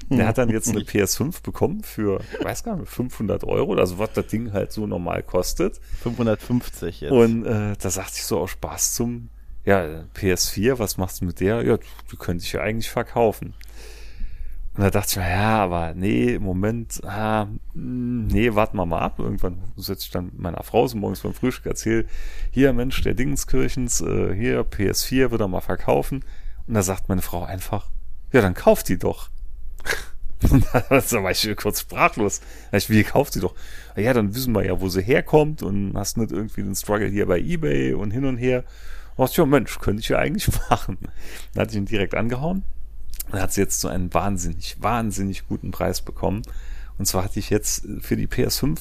Der 0.10 0.28
hat 0.28 0.38
dann 0.38 0.50
jetzt 0.50 0.70
eine 0.70 0.80
PS5 0.82 1.42
bekommen 1.44 1.84
für, 1.84 2.20
ich 2.38 2.44
weiß 2.44 2.64
gar 2.64 2.76
nicht, 2.76 2.90
500 2.90 3.44
Euro, 3.46 3.76
also 3.76 4.00
was 4.00 4.12
das 4.14 4.28
Ding 4.28 4.54
halt 4.54 4.72
so 4.72 4.86
normal 4.86 5.24
kostet. 5.24 5.80
550 6.02 7.02
jetzt. 7.02 7.12
Und 7.12 7.46
äh, 7.46 7.76
da 7.80 7.90
sagte 7.90 8.14
ich 8.16 8.26
so 8.26 8.40
aus 8.40 8.52
Spaß 8.52 8.94
zum, 8.94 9.30
ja, 9.66 10.04
PS4, 10.16 10.78
was 10.80 10.98
machst 10.98 11.22
du 11.22 11.26
mit 11.26 11.40
der? 11.40 11.64
Ja, 11.64 11.78
die 12.12 12.18
könnte 12.18 12.44
ich 12.44 12.52
ja 12.52 12.62
eigentlich 12.62 12.90
verkaufen. 12.90 13.54
Und 14.76 14.82
da 14.82 14.90
dachte 14.90 15.12
ich 15.12 15.18
mir, 15.18 15.30
ja, 15.30 15.64
aber 15.64 15.94
nee, 15.94 16.40
Moment, 16.40 17.02
ah, 17.06 17.48
hm, 17.74 18.26
nee, 18.26 18.56
warten 18.56 18.78
wir 18.78 18.88
mal 18.88 19.02
ab. 19.02 19.20
Irgendwann 19.20 19.60
setze 19.78 20.06
ich 20.06 20.12
dann 20.12 20.32
meiner 20.36 20.64
Frau 20.64 20.88
so 20.88 20.98
morgens 20.98 21.20
beim 21.20 21.34
Frühstück, 21.34 21.68
erzähl, 21.68 22.08
hier, 22.50 22.74
Mensch, 22.74 23.02
der 23.04 23.14
Dingenskirchens, 23.14 24.02
äh, 24.02 24.34
hier, 24.34 24.64
PS4 24.64 25.30
wird 25.30 25.42
er 25.42 25.48
mal 25.48 25.62
verkaufen. 25.62 26.26
Und 26.66 26.74
da 26.74 26.82
sagt 26.82 27.08
meine 27.08 27.22
Frau 27.22 27.44
einfach, 27.44 27.90
ja, 28.32 28.42
dann 28.42 28.56
kauft 28.56 28.90
die 28.90 28.98
doch. 28.98 29.30
Da 30.44 31.24
war 31.24 31.32
ich 31.32 31.56
kurz 31.56 31.80
sprachlos. 31.80 32.42
Ich, 32.74 32.90
wie 32.90 33.04
kauft 33.04 33.32
sie 33.32 33.40
doch? 33.40 33.56
Ja, 33.96 34.12
dann 34.12 34.36
wissen 34.36 34.54
wir 34.54 34.66
ja, 34.66 34.82
wo 34.82 34.90
sie 34.90 35.02
herkommt 35.02 35.64
und 35.64 35.94
hast 35.96 36.18
nicht 36.18 36.34
irgendwie 36.34 36.64
den 36.64 36.76
Struggle 36.76 37.08
hier 37.08 37.28
bei 37.28 37.40
Ebay 37.40 37.94
und 37.94 38.12
hin 38.12 38.26
und 38.26 38.36
her. 38.36 38.66
Und 39.16 39.38
ja, 39.38 39.46
Mensch, 39.46 39.80
könnte 39.80 40.02
ich 40.02 40.10
ja 40.10 40.18
eigentlich 40.18 40.50
machen. 40.70 40.98
Dann 41.54 41.62
hatte 41.62 41.72
ich 41.72 41.78
ihn 41.78 41.86
direkt 41.86 42.14
angehauen. 42.14 42.64
Und 43.32 43.42
hat 43.42 43.54
sie 43.54 43.62
jetzt 43.62 43.80
so 43.80 43.88
einen 43.88 44.14
wahnsinnig, 44.14 44.78
wahnsinnig 44.80 45.48
guten 45.48 45.72
Preis 45.72 46.02
bekommen. 46.02 46.44
Und 46.98 47.06
zwar 47.06 47.24
hatte 47.24 47.40
ich 47.40 47.50
jetzt 47.50 47.88
für 48.02 48.16
die 48.16 48.28
PS5 48.28 48.80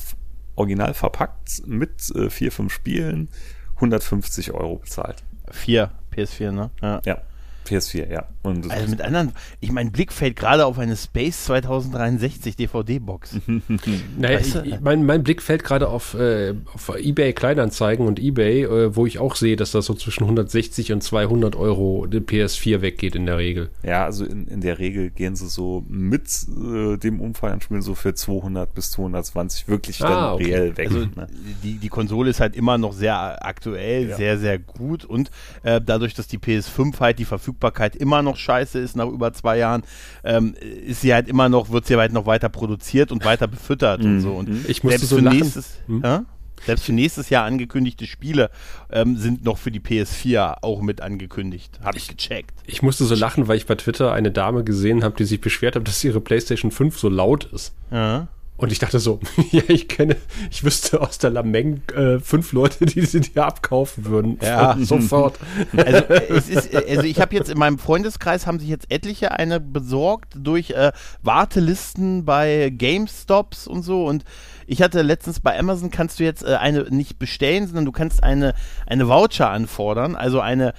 original 0.55 0.95
verpackt 0.95 1.63
mit 1.67 2.11
äh, 2.15 2.29
vier, 2.29 2.53
fünf 2.53 2.73
Spielen 2.73 3.29
150 3.77 4.53
Euro 4.53 4.77
bezahlt. 4.77 5.23
Vier 5.51 5.91
PS4, 6.15 6.51
ne? 6.51 6.71
Ja. 6.81 7.01
ja. 7.05 7.23
PS4, 7.67 8.11
ja. 8.11 8.27
Und 8.43 8.71
also 8.71 8.91
mit 8.91 9.01
anderen, 9.01 9.33
ich 9.61 9.71
mein 9.71 9.93
Blick 9.93 10.13
fällt 10.13 10.35
gerade 10.35 10.67
auf 10.67 10.79
eine 10.79 10.97
Space 10.97 11.45
2063 11.45 12.57
DVD-Box. 12.57 13.37
naja, 14.19 14.39
weißt 14.39 14.55
du? 14.57 14.63
ich, 14.65 14.81
mein, 14.81 15.07
mein 15.07 15.23
Blick 15.23 15.41
fällt 15.41 15.63
gerade 15.63 15.89
auf, 15.89 16.15
äh, 16.15 16.55
auf 16.75 16.91
eBay 16.97 17.33
Kleinanzeigen 17.33 18.07
und 18.07 18.19
eBay, 18.19 18.65
äh, 18.65 18.97
wo 18.97 19.07
ich 19.07 19.21
auch 19.21 19.37
sehe, 19.37 19.55
dass 19.55 19.71
das 19.71 19.87
so 19.87 19.95
zwischen 19.95 20.25
160 20.25 20.93
und 20.93 21.03
200 21.03 21.55
Euro 21.55 22.07
die 22.07 22.19
PS4 22.19 22.81
weggeht 22.81 23.15
in 23.15 23.27
der 23.27 23.39
Regel. 23.39 23.71
Ja, 23.85 24.05
also 24.05 24.25
in, 24.25 24.49
in 24.49 24.61
der 24.61 24.81
Regel 24.81 25.11
gehen 25.11 25.37
sie 25.37 25.49
so 25.49 25.85
mit 25.89 26.27
äh, 26.49 26.97
dem 26.97 27.21
Umfang 27.21 27.53
an 27.53 27.61
Spielen 27.61 27.83
so 27.83 27.95
für 27.95 28.15
200 28.15 28.75
bis 28.75 28.91
220 28.91 29.69
wirklich 29.69 30.03
ah, 30.03 30.09
dann 30.09 30.35
okay. 30.35 30.45
reell 30.47 30.77
weg. 30.77 30.89
Also 30.89 30.99
ne? 30.99 31.29
die, 31.63 31.75
die 31.75 31.89
Konsole 31.89 32.31
ist 32.31 32.41
halt 32.41 32.57
immer 32.57 32.77
noch 32.77 32.93
sehr 32.93 33.47
aktuell, 33.47 34.09
ja. 34.09 34.17
sehr, 34.17 34.39
sehr 34.39 34.59
gut 34.59 35.05
und 35.05 35.31
äh, 35.63 35.81
dadurch, 35.81 36.15
dass 36.15 36.27
die 36.27 36.39
PS5 36.39 36.99
halt 36.99 37.21
die 37.21 37.25
Verfügbarkeit 37.25 37.52
Verfügbarkeit 37.53 37.97
immer 37.97 38.23
noch 38.23 38.37
scheiße 38.37 38.79
ist 38.79 38.97
nach 38.97 39.07
über 39.07 39.33
zwei 39.33 39.59
Jahren, 39.59 39.83
ähm, 40.25 40.55
ist 40.61 41.01
sie 41.03 41.15
halt 41.15 41.29
immer 41.29 41.49
noch, 41.49 41.71
wird 41.71 41.87
sie 41.87 41.97
halt 41.97 42.13
noch 42.13 42.27
weiter 42.27 42.49
produziert 42.49 43.13
und 43.13 43.25
weiter 43.25 43.47
befüttert 43.47 44.03
mhm. 44.03 44.07
und 44.07 44.21
so. 44.21 44.33
Und 44.33 44.69
ich 44.69 44.83
musste 44.83 45.07
so 45.07 45.19
lachen. 45.19 45.39
nächstes, 45.39 45.79
mhm. 45.87 46.03
ja? 46.05 46.25
Selbst 46.65 46.85
für 46.85 46.93
nächstes 46.93 47.29
Jahr 47.29 47.45
angekündigte 47.45 48.07
Spiele 48.07 48.49
ähm, 48.93 49.17
sind 49.17 49.45
noch 49.45 49.59
für 49.59 49.73
die 49.73 49.81
PS4 49.81 50.59
auch 50.63 50.81
mit 50.81 51.01
angekündigt. 51.01 51.81
Habe 51.83 51.99
ich 51.99 52.07
gecheckt. 52.07 52.53
Ich 52.67 52.83
musste 52.83 53.05
so 53.05 53.17
lachen, 53.17 53.49
weil 53.49 53.57
ich 53.57 53.67
bei 53.67 53.75
Twitter 53.75 54.13
eine 54.13 54.31
Dame 54.31 54.63
gesehen 54.63 55.03
habe, 55.03 55.17
die 55.17 55.25
sich 55.25 55.41
beschwert 55.41 55.75
hat, 55.75 55.89
dass 55.89 56.05
ihre 56.05 56.21
PlayStation 56.21 56.71
5 56.71 56.97
so 56.97 57.09
laut 57.09 57.47
ist. 57.53 57.75
Ja. 57.91 58.29
Und 58.63 58.71
ich 58.71 58.79
dachte 58.79 59.01
so, 59.01 59.19
ja, 59.51 59.63
ich 59.67 59.89
kenne, 59.89 60.15
ich 60.49 60.63
wüsste 60.63 61.01
aus 61.01 61.19
der 61.19 61.31
Lameng 61.31 61.83
äh, 61.97 62.21
fünf 62.21 62.53
Leute, 62.53 62.87
die 62.87 63.05
sie 63.05 63.19
dir 63.19 63.45
abkaufen 63.45 64.05
würden. 64.05 64.39
Ja, 64.41 64.77
sofort. 64.79 65.37
Also, 65.77 66.05
es 66.29 66.49
ist, 66.49 66.75
also 66.75 67.03
ich 67.03 67.21
habe 67.21 67.35
jetzt 67.35 67.51
in 67.51 67.59
meinem 67.59 67.79
Freundeskreis 67.79 68.47
haben 68.47 68.61
sich 68.61 68.69
jetzt 68.69 68.91
etliche 68.91 69.33
eine 69.33 69.59
besorgt 69.59 70.35
durch 70.37 70.71
äh, 70.71 70.93
Wartelisten 71.23 72.25
bei 72.25 72.71
GameStops 72.71 73.67
und 73.67 73.83
so. 73.83 74.07
Und 74.07 74.25
ich 74.67 74.81
hatte 74.81 75.03
letztens 75.03 75.41
bei 75.41 75.59
Amazon 75.59 75.91
kannst 75.91 76.21
du 76.21 76.25
jetzt 76.25 76.45
äh, 76.45 76.55
eine 76.55 76.85
nicht 76.85 77.19
bestellen, 77.19 77.67
sondern 77.67 77.85
du 77.85 77.93
kannst 77.93 78.23
eine, 78.23 78.55
eine 78.87 79.09
Voucher 79.09 79.51
anfordern, 79.51 80.15
also 80.15 80.41
eine 80.41 80.73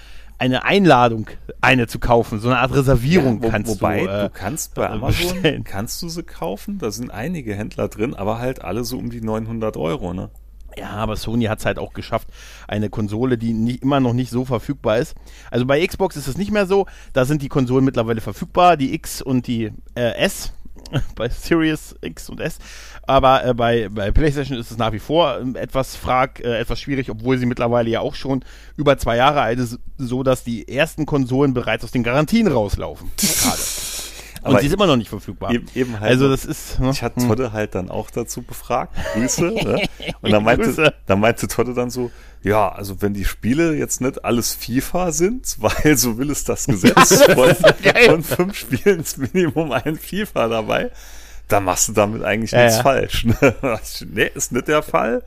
eine 0.44 0.66
Einladung, 0.66 1.28
eine 1.62 1.88
zu 1.88 2.00
kaufen, 2.00 2.40
so 2.42 2.50
eine 2.50 2.60
Art 2.60 2.76
Reservierung 2.76 3.38
ja, 3.38 3.44
wo, 3.44 3.50
kannst 3.50 3.72
wobei, 3.72 4.00
du. 4.00 4.06
Wobei, 4.08 4.20
äh, 4.20 4.24
du 4.24 4.30
kannst 4.30 4.76
bei 4.76 4.90
Amazon 4.90 5.34
bestellen. 5.34 5.64
kannst 5.64 6.02
du 6.02 6.10
sie 6.10 6.24
kaufen. 6.24 6.80
Da 6.80 6.92
sind 6.92 7.12
einige 7.12 7.56
Händler 7.56 7.88
drin, 7.88 8.14
aber 8.14 8.40
halt 8.40 8.62
alle 8.62 8.84
so 8.84 8.98
um 8.98 9.10
die 9.10 9.22
900 9.22 9.78
Euro, 9.78 10.14
ne? 10.14 10.30
Ja, 10.78 10.90
aber 10.90 11.16
Sony 11.16 11.46
hat 11.46 11.60
es 11.60 11.66
halt 11.66 11.80
auch 11.80 11.94
geschafft, 11.94 12.28
eine 12.68 12.90
Konsole, 12.90 13.38
die 13.38 13.54
nicht, 13.54 13.84
immer 13.84 14.02
noch 14.02 14.12
nicht 14.12 14.32
so 14.32 14.44
verfügbar 14.44 14.98
ist. 14.98 15.16
Also 15.50 15.66
bei 15.66 15.86
Xbox 15.86 16.18
ist 16.18 16.28
es 16.28 16.38
nicht 16.38 16.52
mehr 16.52 16.66
so. 16.66 16.88
Da 17.14 17.24
sind 17.24 17.42
die 17.42 17.48
Konsolen 17.48 17.86
mittlerweile 17.86 18.20
verfügbar, 18.20 18.76
die 18.76 18.94
X 18.94 19.22
und 19.22 19.48
die 19.48 19.72
äh, 19.96 20.16
S 20.18 20.52
bei 21.16 21.30
Series 21.30 21.96
X 22.02 22.30
und 22.30 22.40
S. 22.40 22.58
Aber 23.04 23.46
äh, 23.46 23.54
bei, 23.54 23.90
bei 23.90 24.12
PlayStation 24.12 24.58
ist 24.58 24.72
es 24.72 24.78
nach 24.78 24.94
wie 24.94 25.00
vor 25.00 25.40
ähm, 25.40 25.56
etwas 25.56 25.96
frag, 25.96 26.40
äh, 26.40 26.60
etwas 26.60 26.80
schwierig, 26.80 27.10
obwohl 27.10 27.38
sie 27.38 27.46
mittlerweile 27.46 27.90
ja 27.90 28.00
auch 28.00 28.16
schon 28.16 28.44
über 28.78 28.98
zwei 28.98 29.18
Jahre 29.18 29.42
alt 29.42 29.60
ist, 29.60 29.80
so 29.98 30.24
dass 30.24 30.44
die 30.44 30.68
ersten 30.68 31.06
Konsolen 31.06 31.54
bereits 31.54 31.84
aus 31.84 31.92
den 31.92 32.04
Garantien 32.04 32.48
rauslaufen. 32.48 33.12
Gerade. 33.18 33.93
Und 34.44 34.50
Aber 34.50 34.60
sie 34.60 34.68
ist 34.68 34.74
immer 34.74 34.88
noch 34.88 34.98
nicht 34.98 35.08
verfügbar. 35.08 35.52
Eben, 35.52 35.68
eben 35.74 36.00
halt 36.02 36.12
also 36.12 36.28
das 36.28 36.44
ist. 36.44 36.78
Ne? 36.78 36.90
Ich 36.90 37.02
hatte 37.02 37.22
hm. 37.22 37.30
Todde 37.30 37.54
halt 37.54 37.76
dann 37.76 37.90
auch 37.90 38.12
dazu 38.12 38.42
befragt. 38.42 38.94
Grüße. 39.14 39.42
ne? 39.54 39.88
Und 40.22 40.32
dann 40.32 40.44
meinte, 40.44 40.94
dann 41.06 41.20
meinte 41.22 41.48
Todde 41.48 41.74
dann 41.74 41.90
so, 41.90 42.12
ja, 42.42 42.70
also 42.70 43.02
wenn 43.02 43.14
die 43.14 43.24
Spiele 43.24 43.74
jetzt 43.74 44.02
nicht 44.02 44.26
alles 44.26 44.54
FIFA 44.54 45.14
sind, 45.14 45.56
weil 45.60 45.96
so 45.96 46.18
will 46.18 46.30
es 46.30 46.44
das 46.44 46.66
Gesetz 46.66 47.24
von, 47.34 47.56
von 47.56 48.24
fünf 48.24 48.58
Spielen 48.58 49.00
ist 49.00 49.18
Minimum 49.18 49.72
ein 49.72 49.96
FIFA 49.96 50.50
dabei, 50.50 50.92
dann 51.48 51.64
machst 51.64 51.88
du 51.88 51.94
damit 51.94 52.22
eigentlich 52.24 52.52
ja, 52.52 52.64
nichts 52.64 52.78
ja. 52.78 52.84
falsch. 52.84 53.24
Ne? 53.24 53.80
nee, 54.12 54.30
ist 54.36 54.52
nicht 54.52 54.68
der 54.68 54.84
Fall. 54.84 55.24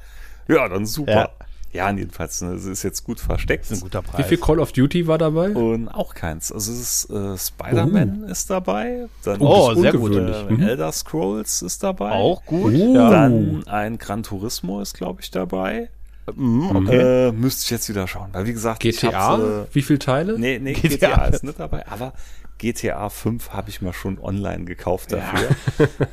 Ja, 0.47 0.69
dann 0.69 0.85
super. 0.85 1.13
Ja. 1.13 1.46
Ja, 1.77 1.91
jedenfalls, 1.91 2.41
ne, 2.41 2.53
es 2.53 2.65
ist 2.65 2.83
jetzt 2.83 3.05
gut 3.05 3.21
versteckt. 3.21 3.65
Das 3.65 3.73
ist 3.73 3.79
ein 3.79 3.83
guter 3.83 4.01
Preis. 4.01 4.19
Wie 4.19 4.29
viel 4.29 4.39
Call 4.39 4.61
of 4.61 4.73
Duty 4.73 5.07
war 5.07 5.19
dabei? 5.19 5.51
Und 5.51 5.89
auch 5.89 6.15
keins. 6.15 6.51
Also 6.51 6.73
es 6.73 7.05
ist 7.05 7.11
äh, 7.11 7.37
Spider-Man 7.37 8.25
oh. 8.27 8.31
ist 8.31 8.49
dabei. 8.49 9.07
Dann 9.25 9.41
oh, 9.41 9.75
sehr 9.75 9.93
gut. 9.93 10.17
Äh, 10.17 10.45
mhm. 10.55 10.63
Elder 10.63 10.91
Scrolls 10.91 11.61
ist 11.61 11.83
dabei. 11.83 12.13
Auch 12.13 12.45
gut. 12.47 12.73
Oh. 12.75 12.95
Dann 12.95 13.67
ein 13.67 13.99
Gran 13.99 14.23
Turismo 14.23 14.81
ist, 14.81 14.95
glaube 14.95 15.21
ich, 15.21 15.31
dabei. 15.31 15.91
Mhm, 16.35 16.77
okay. 16.77 17.29
Äh, 17.29 17.33
müsste 17.33 17.65
ich 17.65 17.71
jetzt 17.71 17.89
wieder 17.91 18.09
schauen. 18.09 18.31
Weil 18.33 18.47
wie 18.47 18.55
gesagt, 18.55 18.81
GTA? 18.81 19.37
Äh, 19.37 19.67
wie 19.73 19.83
viele 19.83 19.99
Teile? 19.99 20.39
Nee, 20.39 20.59
nee, 20.59 20.73
GTA. 20.73 20.89
GTA 20.89 21.25
ist 21.27 21.45
nicht 21.45 21.61
dabei. 21.61 21.87
Aber 21.89 22.15
GTA 22.59 23.11
5 23.11 23.51
habe 23.51 23.69
ich 23.69 23.83
mal 23.83 23.93
schon 23.93 24.19
online 24.19 24.65
gekauft 24.65 25.13
dafür. 25.13 25.51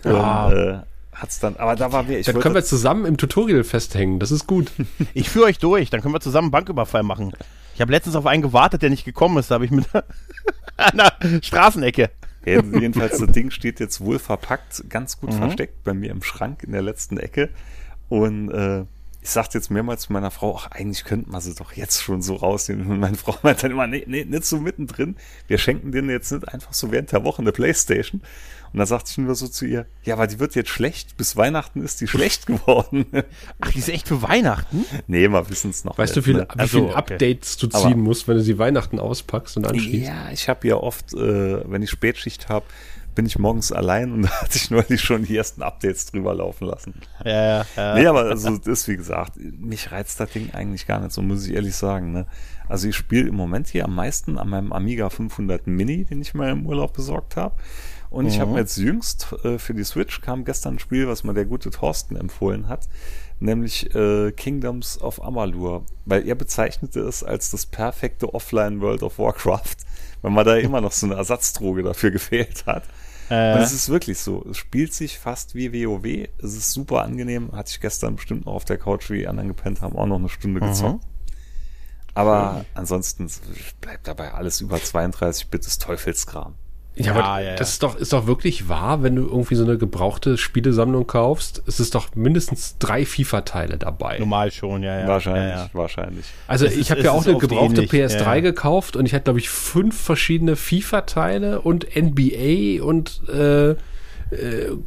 Ja. 0.03 0.47
Und, 0.47 0.53
äh, 0.53 0.79
hat's 1.13 1.39
dann, 1.39 1.55
aber 1.57 1.75
da 1.75 1.91
war 1.91 2.03
mir, 2.03 2.19
ich 2.19 2.25
Dann 2.25 2.39
können 2.39 2.55
wir 2.55 2.63
zusammen 2.63 3.05
im 3.05 3.17
Tutorial 3.17 3.63
festhängen, 3.63 4.19
das 4.19 4.31
ist 4.31 4.47
gut. 4.47 4.71
ich 5.13 5.29
führe 5.29 5.45
euch 5.45 5.59
durch, 5.59 5.89
dann 5.89 6.01
können 6.01 6.13
wir 6.13 6.21
zusammen 6.21 6.51
Banküberfall 6.51 7.03
machen. 7.03 7.33
Ich 7.75 7.81
habe 7.81 7.91
letztens 7.91 8.15
auf 8.15 8.25
einen 8.25 8.41
gewartet, 8.41 8.81
der 8.81 8.89
nicht 8.89 9.05
gekommen 9.05 9.37
ist, 9.37 9.49
da 9.49 9.55
habe 9.55 9.65
ich 9.65 9.71
mit 9.71 9.85
einer 10.77 11.13
Straßenecke. 11.41 12.09
Jedenfalls, 12.45 13.19
das 13.19 13.31
Ding 13.31 13.51
steht 13.51 13.79
jetzt 13.79 14.01
wohl 14.01 14.19
verpackt, 14.19 14.89
ganz 14.89 15.19
gut 15.19 15.31
mhm. 15.31 15.37
versteckt 15.37 15.83
bei 15.83 15.93
mir 15.93 16.11
im 16.11 16.23
Schrank 16.23 16.63
in 16.63 16.73
der 16.73 16.81
letzten 16.81 17.17
Ecke. 17.17 17.49
Und 18.09 18.49
äh, 18.51 18.81
ich 19.23 19.29
sagte 19.29 19.57
jetzt 19.57 19.71
mehrmals 19.71 20.01
zu 20.03 20.13
meiner 20.13 20.31
Frau, 20.31 20.57
ach, 20.57 20.71
eigentlich 20.71 21.05
könnten 21.05 21.31
wir 21.31 21.39
sie 21.39 21.55
doch 21.55 21.71
jetzt 21.71 22.03
schon 22.03 22.21
so 22.21 22.35
rausnehmen. 22.35 22.85
Und 22.87 22.99
meine 22.99 23.15
Frau 23.15 23.37
meint 23.41 23.63
dann 23.63 23.71
immer, 23.71 23.87
nee, 23.87 24.03
nee, 24.05 24.25
nicht 24.25 24.43
so 24.43 24.59
mittendrin. 24.59 25.15
Wir 25.47 25.57
schenken 25.57 25.93
denen 25.93 26.09
jetzt 26.09 26.31
nicht 26.33 26.47
einfach 26.49 26.73
so 26.73 26.91
während 26.91 27.13
der 27.13 27.23
Woche 27.23 27.41
eine 27.41 27.53
Playstation. 27.53 28.21
Und 28.73 28.79
dann 28.79 28.87
sagte 28.87 29.11
ich 29.11 29.17
nur 29.19 29.35
so 29.35 29.47
zu 29.47 29.65
ihr, 29.65 29.85
ja, 30.03 30.15
aber 30.15 30.25
die 30.25 30.39
wird 30.39 30.55
jetzt 30.55 30.69
schlecht. 30.69 31.15
Bis 31.15 31.37
Weihnachten 31.37 31.83
ist 31.83 32.01
die 32.01 32.07
schlecht 32.13 32.47
geworden. 32.47 33.05
Ach, 33.61 33.71
die 33.71 33.79
ist 33.79 33.89
echt 33.89 34.07
für 34.07 34.23
Weihnachten? 34.23 34.85
Nee, 35.05 35.27
wir 35.27 35.49
wissen 35.49 35.69
es 35.69 35.85
noch. 35.85 35.97
Weißt 35.97 36.15
nicht, 36.15 36.27
du, 36.27 36.31
viel, 36.31 36.39
ne? 36.39 36.47
wie 36.53 36.59
also, 36.59 36.79
viele 36.79 36.95
Updates 36.95 37.57
du 37.57 37.67
ziehen 37.67 37.85
aber, 37.85 37.95
musst, 37.97 38.27
wenn 38.27 38.37
du 38.37 38.41
sie 38.41 38.57
Weihnachten 38.57 38.99
auspackst 38.99 39.57
und 39.57 39.67
anschließt? 39.67 40.07
Ja, 40.07 40.31
ich 40.31 40.49
habe 40.49 40.67
ja 40.67 40.77
oft, 40.77 41.13
äh, 41.13 41.69
wenn 41.69 41.83
ich 41.83 41.91
Spätschicht 41.91 42.49
habe, 42.49 42.65
bin 43.13 43.27
ich 43.27 43.37
morgens 43.37 43.71
allein 43.71 44.11
und 44.11 44.21
da 44.23 44.41
hatte 44.41 44.57
ich 44.57 44.71
neulich 44.71 45.01
schon 45.01 45.23
die 45.23 45.37
ersten 45.37 45.61
Updates 45.61 46.07
drüber 46.07 46.33
laufen 46.33 46.65
lassen. 46.65 46.95
Ja, 47.23 47.31
ja, 47.31 47.65
ja. 47.75 47.93
Nee, 47.95 48.07
aber 48.07 48.23
also 48.23 48.57
das, 48.57 48.87
wie 48.87 48.97
gesagt, 48.97 49.33
mich 49.37 49.91
reizt 49.91 50.19
das 50.19 50.31
Ding 50.31 50.51
eigentlich 50.53 50.87
gar 50.87 50.99
nicht, 50.99 51.11
so 51.11 51.21
muss 51.21 51.45
ich 51.45 51.53
ehrlich 51.53 51.75
sagen. 51.75 52.11
Ne? 52.11 52.25
Also 52.67 52.87
ich 52.87 52.95
spiele 52.95 53.29
im 53.29 53.35
Moment 53.35 53.67
hier 53.67 53.85
am 53.85 53.93
meisten 53.93 54.37
an 54.37 54.49
meinem 54.49 54.73
Amiga 54.73 55.09
500 55.09 55.67
Mini, 55.67 56.05
den 56.05 56.21
ich 56.21 56.33
mal 56.33 56.49
im 56.49 56.65
Urlaub 56.65 56.93
besorgt 56.93 57.35
habe. 57.35 57.55
Und 58.13 58.25
mhm. 58.25 58.29
ich 58.29 58.39
habe 58.39 58.51
mir 58.51 58.59
jetzt 58.59 58.77
jüngst 58.77 59.33
äh, 59.43 59.57
für 59.57 59.73
die 59.73 59.83
Switch 59.83 60.21
kam 60.21 60.45
gestern 60.45 60.75
ein 60.75 60.79
Spiel, 60.79 61.07
was 61.07 61.23
mir 61.23 61.33
der 61.33 61.45
gute 61.45 61.71
Thorsten 61.71 62.15
empfohlen 62.15 62.67
hat, 62.67 62.87
nämlich 63.39 63.93
äh, 63.95 64.31
Kingdoms 64.31 65.01
of 65.01 65.19
Amalur, 65.19 65.83
weil 66.05 66.27
er 66.27 66.35
bezeichnete 66.35 66.99
es 66.99 67.23
als 67.23 67.49
das 67.49 67.65
perfekte 67.65 68.31
Offline 68.35 68.81
World 68.81 69.01
of 69.01 69.17
Warcraft, 69.17 69.77
weil 70.21 70.29
man 70.29 70.45
da 70.45 70.55
immer 70.57 70.79
noch 70.79 70.91
so 70.91 71.07
eine 71.07 71.15
Ersatzdroge 71.15 71.81
dafür 71.81 72.11
gefehlt 72.11 72.67
hat. 72.67 72.83
Äh. 73.29 73.55
Und 73.55 73.61
es 73.61 73.73
ist 73.73 73.89
wirklich 73.89 74.19
so. 74.19 74.45
Es 74.47 74.57
spielt 74.57 74.93
sich 74.93 75.17
fast 75.17 75.55
wie 75.55 75.73
WoW. 75.73 76.29
Es 76.37 76.53
ist 76.53 76.71
super 76.71 77.01
angenehm. 77.01 77.51
Hatte 77.53 77.71
ich 77.71 77.81
gestern 77.81 78.17
bestimmt 78.17 78.45
noch 78.45 78.53
auf 78.53 78.65
der 78.65 78.77
Couch, 78.77 79.09
wie 79.09 79.19
die 79.19 79.27
anderen 79.27 79.47
gepennt 79.47 79.81
haben, 79.81 79.95
auch 79.95 80.05
noch 80.05 80.19
eine 80.19 80.29
Stunde 80.29 80.61
mhm. 80.61 80.67
gezockt. 80.67 81.03
Aber 82.13 82.63
ansonsten 82.75 83.27
bleibt 83.81 84.07
dabei 84.07 84.33
alles 84.33 84.61
über 84.61 84.79
32 84.79 85.47
Bit 85.47 85.65
des 85.65 85.79
Teufelskram. 85.79 86.53
Ja, 86.95 87.11
aber 87.11 87.41
ja, 87.41 87.51
ja. 87.51 87.55
das 87.55 87.71
ist 87.71 87.83
doch, 87.83 87.95
ist 87.95 88.13
doch 88.13 88.27
wirklich 88.27 88.69
wahr, 88.69 89.01
wenn 89.01 89.15
du 89.15 89.23
irgendwie 89.23 89.55
so 89.55 89.63
eine 89.63 89.77
gebrauchte 89.77 90.37
Spielesammlung 90.37 91.07
kaufst. 91.07 91.63
Es 91.65 91.79
ist 91.79 91.95
doch 91.95 92.13
mindestens 92.15 92.77
drei 92.77 93.05
FIFA-Teile 93.05 93.77
dabei. 93.77 94.19
Normal 94.19 94.51
schon, 94.51 94.83
ja, 94.83 94.99
ja. 94.99 95.07
Wahrscheinlich, 95.07 95.55
ja, 95.55 95.69
wahrscheinlich. 95.73 96.25
Also 96.47 96.65
es 96.65 96.77
ich 96.77 96.91
habe 96.91 97.01
ja 97.01 97.11
auch 97.11 97.25
eine 97.25 97.37
gebrauchte 97.37 97.81
ähnlich. 97.83 97.91
PS3 97.91 98.41
gekauft 98.41 98.95
und 98.95 99.07
ich 99.07 99.13
hatte, 99.13 99.23
glaube 99.23 99.39
ich, 99.39 99.49
fünf 99.49 99.99
verschiedene 99.99 100.55
FIFA-Teile 100.55 101.61
und 101.61 101.87
NBA 101.95 102.83
und 102.83 103.21
äh, 103.27 103.71
äh, 104.33 104.77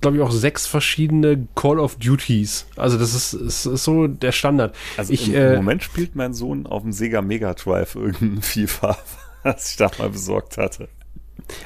glaube 0.00 0.16
ich 0.16 0.22
auch 0.22 0.32
sechs 0.32 0.66
verschiedene 0.66 1.46
Call 1.54 1.78
of 1.78 1.96
Duties. 1.96 2.66
Also 2.76 2.98
das 2.98 3.14
ist, 3.14 3.34
ist, 3.34 3.66
ist 3.66 3.84
so 3.84 4.08
der 4.08 4.32
Standard. 4.32 4.74
Also 4.96 5.12
ich, 5.12 5.28
im, 5.28 5.34
äh, 5.34 5.56
Moment 5.56 5.84
spielt 5.84 6.16
mein 6.16 6.34
Sohn 6.34 6.66
auf 6.66 6.82
dem 6.82 6.92
Sega 6.92 7.22
Mega 7.22 7.54
Drive 7.54 7.94
irgendein 7.94 8.42
FIFA, 8.42 8.96
was 9.44 9.70
ich 9.70 9.76
da 9.76 9.90
mal 9.98 10.10
besorgt 10.10 10.58
hatte. 10.58 10.88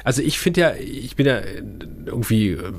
Also 0.03 0.21
ich 0.21 0.39
finde 0.39 0.61
ja, 0.61 0.73
ich 0.73 1.15
bin 1.15 1.25
ja 1.25 1.41
irgendwie 2.05 2.51
äh, 2.51 2.71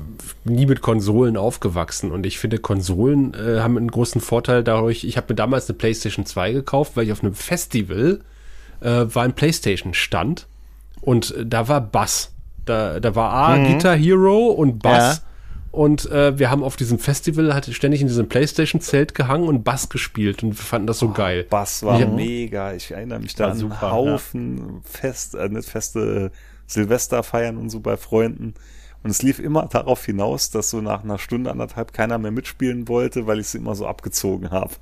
nie 0.43 0.65
mit 0.65 0.81
Konsolen 0.81 1.37
aufgewachsen 1.37 2.11
und 2.11 2.25
ich 2.25 2.39
finde 2.39 2.59
Konsolen 2.59 3.33
äh, 3.33 3.59
haben 3.61 3.77
einen 3.77 3.91
großen 3.91 4.21
Vorteil 4.21 4.63
dadurch, 4.63 5.03
ich 5.03 5.17
habe 5.17 5.27
mir 5.29 5.35
damals 5.35 5.69
eine 5.69 5.77
PlayStation 5.77 6.25
2 6.25 6.53
gekauft, 6.53 6.93
weil 6.95 7.05
ich 7.05 7.11
auf 7.11 7.23
einem 7.23 7.33
Festival 7.33 8.21
äh, 8.81 8.87
war 8.87 9.23
ein 9.23 9.33
PlayStation 9.33 9.93
stand 9.93 10.47
und 11.01 11.35
äh, 11.35 11.45
da 11.45 11.67
war 11.67 11.81
Bass. 11.81 12.33
Da, 12.65 12.99
da 12.99 13.15
war 13.15 13.31
A, 13.33 13.57
mhm. 13.57 13.65
Guitar 13.65 13.95
Hero 13.95 14.47
und 14.47 14.79
Bass. 14.79 15.17
Ja. 15.17 15.23
Und 15.71 16.09
äh, 16.09 16.37
wir 16.39 16.49
haben 16.49 16.63
auf 16.63 16.75
diesem 16.77 16.97
Festival 16.97 17.53
hat 17.53 17.67
ständig 17.67 18.01
in 18.01 18.07
diesem 18.07 18.27
Playstation-Zelt 18.27 19.13
gehangen 19.13 19.47
und 19.47 19.63
Bass 19.63 19.89
gespielt 19.89 20.41
und 20.41 20.49
wir 20.51 20.63
fanden 20.63 20.87
das 20.87 20.99
so 20.99 21.07
oh, 21.07 21.13
geil. 21.13 21.45
Bass 21.47 21.83
war 21.83 21.99
mega. 22.07 22.73
Ich 22.73 22.91
erinnere 22.91 23.19
mich 23.19 23.35
da 23.35 23.49
an 23.49 23.57
super, 23.57 23.91
Haufen 23.91 24.57
ja. 24.57 24.63
Fest, 24.83 25.35
äh, 25.35 25.47
nicht 25.49 25.69
feste 26.69 26.81
Silvesterfeiern 26.81 27.57
und 27.57 27.69
so 27.69 27.79
bei 27.79 27.97
Freunden. 27.97 28.53
Und 29.01 29.09
es 29.09 29.21
lief 29.21 29.39
immer 29.39 29.67
darauf 29.67 30.05
hinaus, 30.05 30.51
dass 30.51 30.69
so 30.69 30.81
nach 30.81 31.03
einer 31.03 31.17
Stunde, 31.17 31.51
anderthalb 31.51 31.93
keiner 31.93 32.17
mehr 32.17 32.31
mitspielen 32.31 32.87
wollte, 32.87 33.27
weil 33.27 33.39
ich 33.39 33.47
sie 33.47 33.57
immer 33.57 33.75
so 33.75 33.87
abgezogen 33.87 34.51
habe. 34.51 34.73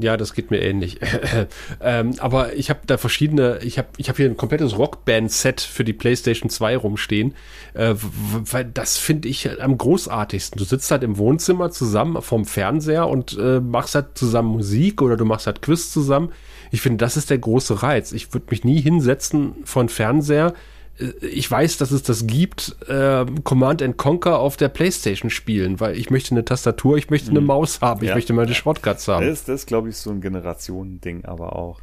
Ja, 0.00 0.16
das 0.16 0.32
geht 0.32 0.50
mir 0.50 0.62
ähnlich. 0.62 0.98
ähm, 1.80 2.14
aber 2.18 2.54
ich 2.54 2.70
habe 2.70 2.80
da 2.86 2.96
verschiedene, 2.96 3.58
ich 3.62 3.76
habe 3.78 3.88
ich 3.98 4.08
hab 4.08 4.16
hier 4.16 4.26
ein 4.26 4.38
komplettes 4.38 4.76
Rockband-Set 4.78 5.60
für 5.60 5.84
die 5.84 5.92
PlayStation 5.92 6.48
2 6.48 6.78
rumstehen, 6.78 7.34
äh, 7.74 7.94
weil 7.96 8.64
das 8.64 8.96
finde 8.96 9.28
ich 9.28 9.60
am 9.60 9.76
großartigsten. 9.76 10.58
Du 10.58 10.64
sitzt 10.64 10.90
halt 10.90 11.02
im 11.02 11.18
Wohnzimmer 11.18 11.70
zusammen 11.70 12.20
vom 12.22 12.46
Fernseher 12.46 13.06
und 13.06 13.36
äh, 13.38 13.60
machst 13.60 13.94
halt 13.94 14.16
zusammen 14.18 14.48
Musik 14.48 15.02
oder 15.02 15.18
du 15.18 15.26
machst 15.26 15.46
halt 15.46 15.60
Quiz 15.60 15.92
zusammen. 15.92 16.32
Ich 16.70 16.80
finde, 16.80 16.96
das 16.96 17.18
ist 17.18 17.28
der 17.28 17.38
große 17.38 17.82
Reiz. 17.82 18.12
Ich 18.12 18.32
würde 18.32 18.46
mich 18.48 18.64
nie 18.64 18.80
hinsetzen 18.80 19.56
von 19.64 19.90
Fernseher, 19.90 20.54
ich 20.98 21.50
weiß, 21.50 21.78
dass 21.78 21.90
es 21.90 22.02
das 22.02 22.26
gibt, 22.26 22.76
äh, 22.88 23.24
Command 23.44 23.82
and 23.82 23.96
Conquer 23.96 24.38
auf 24.38 24.56
der 24.56 24.68
Playstation 24.68 25.30
spielen, 25.30 25.80
weil 25.80 25.96
ich 25.96 26.10
möchte 26.10 26.32
eine 26.32 26.44
Tastatur, 26.44 26.96
ich 26.96 27.10
möchte 27.10 27.30
eine 27.30 27.40
mhm. 27.40 27.46
Maus 27.46 27.80
haben, 27.80 28.02
ich 28.02 28.08
ja. 28.08 28.14
möchte 28.14 28.32
meine 28.32 28.54
Shortcuts 28.54 29.08
haben. 29.08 29.26
Das, 29.26 29.44
das 29.44 29.62
ist, 29.62 29.66
glaube 29.66 29.88
ich, 29.88 29.96
so 29.96 30.10
ein 30.10 30.20
Generationending 30.20 31.24
aber 31.24 31.56
auch. 31.56 31.80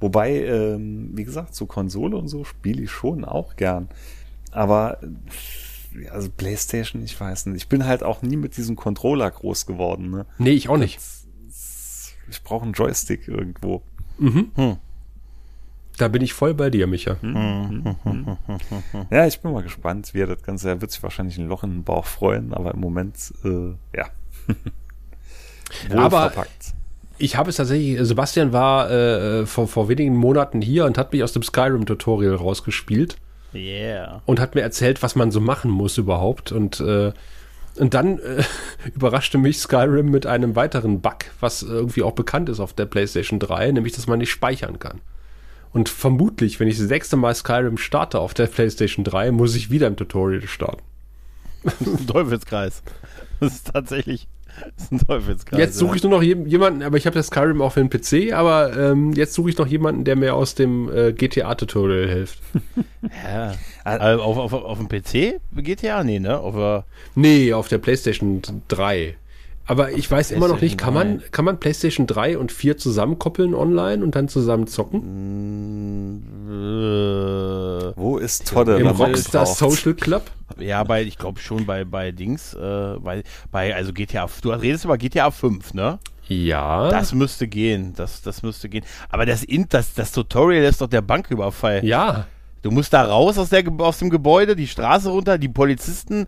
Wobei, 0.00 0.44
ähm, 0.44 1.10
wie 1.12 1.24
gesagt, 1.24 1.54
so 1.54 1.66
Konsole 1.66 2.16
und 2.16 2.28
so 2.28 2.44
spiele 2.44 2.82
ich 2.82 2.90
schon 2.90 3.24
auch 3.24 3.56
gern. 3.56 3.88
Aber 4.50 4.98
also 6.10 6.28
Playstation, 6.30 7.02
ich 7.02 7.18
weiß 7.18 7.46
nicht. 7.46 7.62
Ich 7.62 7.68
bin 7.68 7.84
halt 7.84 8.02
auch 8.02 8.22
nie 8.22 8.36
mit 8.36 8.56
diesem 8.56 8.76
Controller 8.76 9.30
groß 9.30 9.66
geworden. 9.66 10.10
Ne? 10.10 10.26
Nee, 10.38 10.50
ich 10.50 10.68
auch 10.68 10.76
nicht. 10.78 10.98
Ich 12.30 12.42
brauche 12.42 12.64
einen 12.64 12.72
Joystick 12.72 13.28
irgendwo. 13.28 13.82
Mhm. 14.18 14.50
Hm. 14.54 14.76
Da 15.98 16.08
bin 16.08 16.22
ich 16.22 16.32
voll 16.32 16.54
bei 16.54 16.70
dir, 16.70 16.86
Micha. 16.86 17.16
Mhm. 17.20 17.96
Ja, 19.10 19.26
ich 19.26 19.40
bin 19.40 19.52
mal 19.52 19.62
gespannt, 19.62 20.14
wie 20.14 20.20
er 20.20 20.26
das 20.26 20.42
Ganze, 20.42 20.70
er 20.70 20.80
wird 20.80 20.90
sich 20.90 21.02
wahrscheinlich 21.02 21.38
ein 21.38 21.48
Loch 21.48 21.64
in 21.64 21.70
den 21.70 21.84
Bauch 21.84 22.06
freuen, 22.06 22.54
aber 22.54 22.72
im 22.72 22.80
Moment, 22.80 23.16
äh, 23.44 23.74
ja. 23.96 24.06
aber 25.96 26.30
verpackt. 26.30 26.74
ich 27.18 27.36
habe 27.36 27.50
es 27.50 27.56
tatsächlich, 27.56 27.98
Sebastian 28.06 28.52
war 28.52 28.90
äh, 28.90 29.46
vor, 29.46 29.68
vor 29.68 29.88
wenigen 29.88 30.16
Monaten 30.16 30.62
hier 30.62 30.86
und 30.86 30.96
hat 30.96 31.12
mich 31.12 31.22
aus 31.22 31.32
dem 31.32 31.42
Skyrim-Tutorial 31.42 32.34
rausgespielt. 32.34 33.16
Yeah. 33.54 34.22
Und 34.24 34.40
hat 34.40 34.54
mir 34.54 34.62
erzählt, 34.62 35.02
was 35.02 35.14
man 35.14 35.30
so 35.30 35.40
machen 35.40 35.70
muss 35.70 35.98
überhaupt. 35.98 36.52
Und, 36.52 36.80
äh, 36.80 37.12
und 37.76 37.92
dann 37.92 38.18
äh, 38.18 38.42
überraschte 38.94 39.36
mich 39.36 39.58
Skyrim 39.58 40.10
mit 40.10 40.24
einem 40.24 40.56
weiteren 40.56 41.02
Bug, 41.02 41.26
was 41.40 41.62
irgendwie 41.62 42.02
auch 42.02 42.12
bekannt 42.12 42.48
ist 42.48 42.60
auf 42.60 42.72
der 42.72 42.86
PlayStation 42.86 43.38
3, 43.38 43.72
nämlich, 43.72 43.92
dass 43.92 44.06
man 44.06 44.20
nicht 44.20 44.30
speichern 44.30 44.78
kann. 44.78 45.02
Und 45.72 45.88
vermutlich, 45.88 46.60
wenn 46.60 46.68
ich 46.68 46.78
das 46.78 46.88
sechste 46.88 47.16
Mal 47.16 47.34
Skyrim 47.34 47.78
starte 47.78 48.20
auf 48.20 48.34
der 48.34 48.46
PlayStation 48.46 49.04
3, 49.04 49.32
muss 49.32 49.54
ich 49.54 49.70
wieder 49.70 49.86
im 49.86 49.96
Tutorial 49.96 50.46
starten. 50.46 50.82
Das 51.64 51.80
ist 51.80 52.00
ein 52.00 52.06
Teufelskreis. 52.06 52.82
Das 53.40 53.54
ist 53.54 53.72
tatsächlich 53.72 54.28
das 54.76 54.84
ist 54.84 54.92
ein 54.92 54.98
Teufelskreis. 55.06 55.58
Jetzt 55.58 55.78
suche 55.78 55.96
ich 55.96 56.02
nur 56.02 56.12
noch 56.12 56.22
jemanden, 56.22 56.82
aber 56.82 56.96
ich 56.96 57.06
habe 57.06 57.14
das 57.14 57.28
Skyrim 57.28 57.62
auch 57.62 57.72
für 57.72 57.84
den 57.84 57.90
PC, 57.90 58.32
aber 58.32 58.76
ähm, 58.76 59.12
jetzt 59.12 59.34
suche 59.34 59.50
ich 59.50 59.58
noch 59.58 59.66
jemanden, 59.66 60.04
der 60.04 60.16
mir 60.16 60.34
aus 60.34 60.54
dem 60.54 60.90
äh, 60.94 61.12
GTA-Tutorial 61.12 62.08
hilft. 62.08 62.40
ja. 63.24 63.54
Also 63.84 64.22
auf, 64.22 64.38
auf, 64.38 64.52
auf 64.52 64.78
dem 64.78 64.88
PC 64.88 65.40
GTA? 65.56 66.04
Nee, 66.04 66.20
ne? 66.20 66.38
Auf, 66.38 66.84
nee, 67.14 67.52
auf 67.52 67.68
der 67.68 67.78
PlayStation 67.78 68.42
3. 68.68 69.16
Aber 69.64 69.92
ich 69.92 70.10
weiß 70.10 70.32
immer 70.32 70.48
noch 70.48 70.60
nicht, 70.60 70.76
kann 70.76 70.92
man, 70.92 71.22
kann 71.30 71.44
man 71.44 71.60
PlayStation 71.60 72.06
3 72.06 72.36
und 72.36 72.50
4 72.50 72.78
zusammenkoppeln 72.78 73.54
online 73.54 74.02
und 74.02 74.16
dann 74.16 74.28
zusammen 74.28 74.66
zocken? 74.66 76.22
Äh, 76.48 77.92
Wo 77.96 78.18
ist 78.18 78.48
Todde? 78.48 78.78
Im 78.78 78.88
Rockstar 78.88 79.46
Social 79.46 79.94
Club? 79.94 80.30
Ja, 80.58 80.82
bei, 80.82 81.02
ich 81.02 81.16
glaube 81.16 81.40
schon 81.40 81.64
bei, 81.64 81.84
bei 81.84 82.10
Dings, 82.10 82.54
äh, 82.54 82.96
bei, 82.98 83.22
bei, 83.50 83.74
also 83.74 83.92
GTA, 83.92 84.28
du 84.42 84.50
redest 84.50 84.84
über 84.84 84.98
GTA 84.98 85.30
5, 85.30 85.74
ne? 85.74 85.98
Ja. 86.26 86.88
Das 86.90 87.14
müsste 87.14 87.46
gehen, 87.46 87.94
das, 87.96 88.22
das 88.22 88.42
müsste 88.42 88.68
gehen. 88.68 88.84
Aber 89.10 89.26
das, 89.26 89.46
das, 89.68 89.94
das 89.94 90.12
Tutorial 90.12 90.64
ist 90.64 90.80
doch 90.80 90.88
der 90.88 91.02
Banküberfall. 91.02 91.84
Ja. 91.84 92.26
Du 92.62 92.70
musst 92.70 92.92
da 92.92 93.04
raus 93.04 93.38
aus, 93.38 93.48
der, 93.48 93.64
aus 93.78 93.98
dem 93.98 94.10
Gebäude, 94.10 94.54
die 94.54 94.68
Straße 94.68 95.08
runter, 95.10 95.38
die 95.38 95.48
Polizisten 95.48 96.26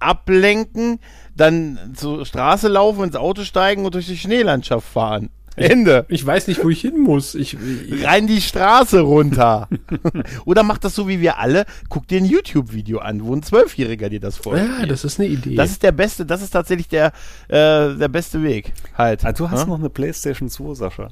ablenken, 0.00 0.98
dann 1.36 1.94
zur 1.94 2.26
Straße 2.26 2.68
laufen, 2.68 3.04
ins 3.04 3.16
Auto 3.16 3.44
steigen 3.44 3.84
und 3.84 3.94
durch 3.94 4.06
die 4.06 4.16
Schneelandschaft 4.16 4.86
fahren. 4.86 5.30
Ende. 5.56 6.06
Ich, 6.08 6.20
ich 6.20 6.26
weiß 6.26 6.48
nicht, 6.48 6.62
wo 6.64 6.70
ich 6.70 6.80
hin 6.80 6.98
muss. 7.00 7.34
Ich, 7.34 7.54
ich 7.54 8.06
Rein 8.06 8.26
die 8.26 8.40
Straße 8.40 9.00
runter. 9.00 9.68
Oder 10.44 10.62
mach 10.62 10.78
das 10.78 10.94
so 10.94 11.08
wie 11.08 11.20
wir 11.20 11.38
alle. 11.38 11.66
Guck 11.88 12.08
dir 12.08 12.18
ein 12.18 12.24
YouTube-Video 12.24 12.98
an, 13.00 13.24
wo 13.24 13.34
ein 13.34 13.42
Zwölfjähriger 13.42 14.08
dir 14.08 14.20
das 14.20 14.36
vorstellt. 14.36 14.70
Ja, 14.80 14.86
das 14.86 15.04
ist 15.04 15.20
eine 15.20 15.28
Idee. 15.28 15.56
Das 15.56 15.70
ist 15.70 15.82
der 15.82 15.92
beste, 15.92 16.24
das 16.24 16.42
ist 16.42 16.50
tatsächlich 16.50 16.88
der, 16.88 17.12
äh, 17.48 17.94
der 17.94 18.08
beste 18.08 18.42
Weg. 18.42 18.72
Halt. 18.96 19.24
Also 19.24 19.44
du 19.44 19.50
hast 19.50 19.60
ja? 19.60 19.66
noch 19.66 19.78
eine 19.78 19.90
Playstation 19.90 20.48
2, 20.48 20.74
Sascha 20.74 21.10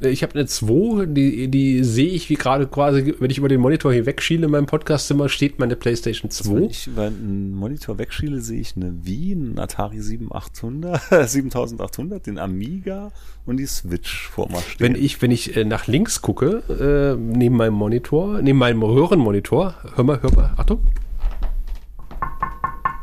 ich 0.00 0.22
habe 0.22 0.34
eine 0.34 0.46
2, 0.46 1.06
die, 1.06 1.48
die 1.48 1.84
sehe 1.84 2.10
ich 2.10 2.28
wie 2.30 2.34
gerade 2.34 2.66
quasi, 2.66 3.14
wenn 3.18 3.30
ich 3.30 3.38
über 3.38 3.48
den 3.48 3.60
Monitor 3.60 3.92
hier 3.92 4.06
wegschiele 4.06 4.46
in 4.46 4.50
meinem 4.50 4.66
Podcastzimmer, 4.66 5.28
steht 5.28 5.58
meine 5.58 5.76
PlayStation 5.76 6.30
2. 6.30 6.54
Wenn 6.54 6.64
ich 6.64 6.86
über 6.86 7.02
einen 7.04 7.54
Monitor 7.54 7.98
wegschiele, 7.98 8.40
sehe 8.40 8.60
ich 8.60 8.76
eine 8.76 8.94
Wii, 9.04 9.32
einen 9.32 9.58
Atari 9.58 10.00
7800, 10.00 11.28
7800, 11.28 12.26
den 12.26 12.38
Amiga 12.38 13.10
und 13.46 13.56
die 13.56 13.66
Switch 13.66 14.28
vor 14.28 14.48
mir 14.50 14.60
stehen. 14.60 14.94
Wenn 14.94 15.02
ich, 15.02 15.20
wenn 15.22 15.30
ich 15.30 15.56
äh, 15.56 15.64
nach 15.64 15.86
links 15.86 16.22
gucke, 16.22 16.62
äh, 16.68 17.20
neben 17.20 17.56
meinem 17.56 17.74
Monitor, 17.74 18.42
neben 18.42 18.58
meinem 18.58 18.82
Röhrenmonitor, 18.82 19.74
hör 19.94 20.04
mal, 20.04 20.22
hör 20.22 20.32
mal, 20.34 20.54
Achtung 20.56 20.80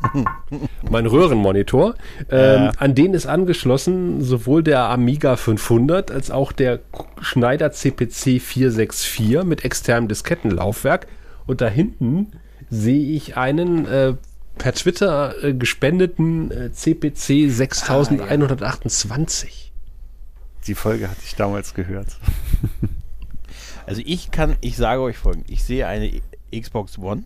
mein 0.90 1.06
Röhrenmonitor. 1.06 1.96
Ähm, 2.30 2.64
ja. 2.64 2.72
An 2.78 2.96
den 2.96 3.14
ist 3.14 3.26
angeschlossen 3.26 4.22
sowohl 4.22 4.64
der 4.64 4.90
Amiga 4.90 5.36
500 5.36 6.12
als 6.12 6.32
auch 6.32 6.52
der 6.52 6.80
Schneider 7.22 7.72
CPC 7.72 8.42
464 8.42 9.44
mit 9.44 9.66
externem 9.66 10.08
Diskettenlaufwerk. 10.08 11.08
Und 11.46 11.62
da 11.62 11.68
hinten 11.68 12.32
sehe 12.70 13.12
ich 13.16 13.38
einen 13.38 13.86
äh, 13.86 14.14
per 14.58 14.74
Twitter 14.74 15.44
äh, 15.44 15.54
gespendeten 15.54 16.52
äh, 16.52 16.72
CPC 16.72 17.50
6128. 17.50 18.22
Ah, 18.30 19.48
ja. 19.48 19.68
Die 20.68 20.76
Folge 20.76 21.10
hatte 21.10 21.22
ich 21.24 21.36
damals 21.36 21.74
gehört. 21.74 22.18
also 23.86 24.02
ich 24.06 24.32
kann, 24.32 24.58
ich 24.60 24.76
sage 24.76 25.02
euch 25.02 25.18
folgendes, 25.18 25.50
ich 25.50 25.64
sehe 25.64 25.88
eine 25.88 26.12
Xbox 26.54 26.98
One 26.98 27.24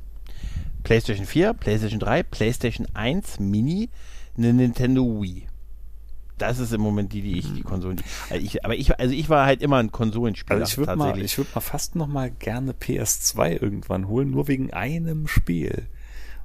PlayStation 0.92 1.26
4, 1.26 1.54
PlayStation 1.54 2.00
3, 2.02 2.24
PlayStation 2.24 2.88
1 2.94 3.40
Mini, 3.40 3.90
eine 4.38 4.52
Nintendo 4.52 5.22
Wii. 5.22 5.48
Das 6.38 6.60
ist 6.60 6.74
im 6.74 6.82
Moment 6.82 7.14
die, 7.14 7.22
die 7.22 7.40
ich, 7.40 7.54
die 7.54 7.62
Konsolen. 7.62 7.96
Die, 7.96 8.04
also 8.30 8.46
ich, 8.46 8.66
aber 8.66 8.76
ich, 8.76 9.00
also 9.00 9.14
ich 9.14 9.30
war 9.30 9.46
halt 9.46 9.62
immer 9.62 9.78
ein 9.78 9.94
Konsolenspieler. 9.94 10.60
Also 10.60 10.70
ich 10.70 10.78
würde 10.80 10.98
mal, 10.98 11.18
ich 11.18 11.38
würde 11.38 11.50
mal 11.56 11.62
fast 11.62 11.96
noch 11.96 12.08
mal 12.08 12.30
gerne 12.30 12.74
PS2 12.74 13.62
irgendwann 13.62 14.10
holen, 14.10 14.32
nur 14.32 14.50
wegen 14.50 14.74
einem 14.74 15.30
Spiel. 15.30 15.88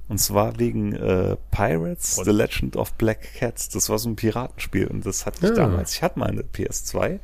Und 0.07 0.19
zwar 0.19 0.57
wegen 0.57 0.93
äh, 0.93 1.35
Pirates, 1.51 2.17
und? 2.17 2.23
The 2.23 2.31
Legend 2.31 2.77
of 2.77 2.93
Black 2.93 3.33
Cats. 3.33 3.67
Das 3.67 3.89
war 3.89 3.99
so 3.99 4.07
ein 4.07 4.15
Piratenspiel 4.15 4.87
und 4.87 5.05
das 5.05 5.25
hatte 5.25 5.39
ich 5.41 5.49
ja. 5.49 5.55
damals. 5.55 5.95
Ich 5.95 6.03
hatte 6.03 6.19
mal 6.19 6.29
eine 6.29 6.43
PS2. 6.43 7.19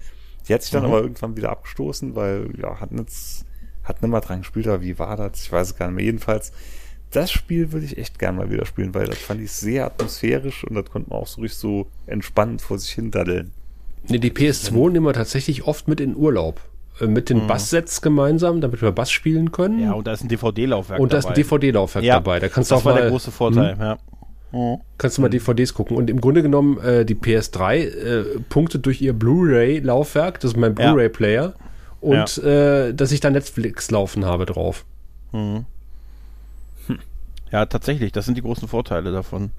Die 0.50 0.54
hat 0.54 0.62
sich 0.62 0.72
dann 0.72 0.84
mhm. 0.84 0.90
aber 0.90 1.02
irgendwann 1.04 1.38
wieder 1.38 1.52
abgestoßen, 1.52 2.18
weil, 2.18 2.50
ja, 2.60 2.82
hat 2.82 2.92
jetzt, 2.92 3.46
hat 3.86 4.02
nicht 4.02 4.12
mal 4.12 4.20
dran 4.20 4.40
gespielt, 4.40 4.68
aber 4.68 4.82
wie 4.82 5.00
war 5.00 5.16
das? 5.16 5.42
Ich 5.44 5.52
weiß 5.54 5.70
es 5.70 5.76
gar 5.78 5.88
nicht 5.88 5.96
mehr. 5.96 6.04
Jedenfalls, 6.04 6.52
das 7.14 7.32
Spiel 7.32 7.72
würde 7.72 7.86
ich 7.86 7.98
echt 7.98 8.20
gern 8.20 8.36
mal 8.36 8.50
wieder 8.50 8.66
spielen, 8.66 8.94
weil 8.94 9.08
das 9.08 9.20
fand 9.20 9.42
ich 9.42 9.52
sehr 9.52 9.86
atmosphärisch 9.86 10.64
und 10.64 10.76
das 10.76 10.86
konnte 10.86 11.10
man 11.10 11.20
auch 11.20 11.28
so 11.28 11.42
richtig 11.42 11.60
so 11.60 11.88
entspannt 12.08 12.62
vor 12.62 12.78
sich 12.78 12.92
hin 12.92 13.12
daddeln. 13.12 13.52
Nee, 14.08 14.20
die 14.20 14.32
PS2 14.32 14.92
nehmen 14.92 15.06
wir 15.06 15.14
tatsächlich 15.14 15.66
oft 15.66 15.88
mit 15.88 16.02
in 16.02 16.16
Urlaub. 16.16 16.62
Äh, 17.00 17.08
mit 17.08 17.30
den 17.30 17.44
mhm. 17.44 17.48
Basssets 17.48 18.02
gemeinsam, 18.02 18.62
damit 18.62 18.82
wir 18.82 18.92
Bass 18.92 19.12
spielen 19.12 19.52
können. 19.52 19.80
Ja, 19.80 19.94
und 19.94 20.06
da 20.06 20.14
ist 20.14 20.24
ein 20.24 20.28
DVD-Laufwerk 20.28 20.98
dabei. 20.98 21.04
Und 21.04 21.14
da 21.14 21.18
ist 21.18 21.26
ein 21.26 21.34
DVD-Laufwerk 21.34 22.06
ja, 22.06 22.16
dabei. 22.16 22.40
Da 22.40 22.50
kannst 22.50 22.72
das 22.72 22.80
du 22.80 22.82
auch 22.82 22.86
war 22.86 22.96
mal, 22.96 23.02
der 23.02 23.10
große 23.10 23.32
Vorteil, 23.32 23.74
hm? 23.74 23.82
ja. 23.82 23.98
Mhm. 24.52 24.82
Kannst 24.98 25.18
du 25.18 25.22
mal 25.24 25.30
DVDs 25.30 25.74
gucken. 25.74 25.98
Und 25.98 26.10
im 26.10 26.22
Grunde 26.22 26.44
genommen, 26.44 26.80
äh, 26.80 27.06
die 27.06 27.16
PS3 27.16 27.76
äh, 27.78 28.24
punktet 28.50 28.86
durch 28.86 29.02
ihr 29.02 29.14
Blu-ray-Laufwerk, 29.14 30.40
das 30.40 30.52
ist 30.52 30.58
mein 30.58 30.76
Blu-ray-Player, 30.76 31.44
ja. 31.44 31.54
und 32.02 32.38
ja. 32.38 32.88
Äh, 32.88 32.94
dass 32.94 33.12
ich 33.12 33.20
da 33.20 33.32
Netflix 33.32 33.90
laufen 33.90 34.26
habe 34.26 34.46
drauf. 34.46 34.86
Mhm. 35.32 35.66
Ja, 37.54 37.68
tatsächlich, 37.68 38.12
das 38.12 38.26
sind 38.26 38.36
die 38.36 38.42
großen 38.42 38.68
Vorteile 38.68 39.12
davon. 39.12 39.52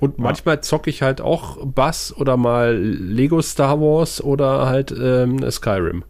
Und 0.00 0.18
manchmal 0.18 0.62
zocke 0.62 0.88
ich 0.88 1.02
halt 1.02 1.20
auch 1.20 1.58
Bass 1.66 2.16
oder 2.16 2.38
mal 2.38 2.74
Lego 2.74 3.42
Star 3.42 3.78
Wars 3.78 4.24
oder 4.24 4.66
halt 4.66 4.90
ähm, 4.90 5.48
Skyrim. 5.50 6.02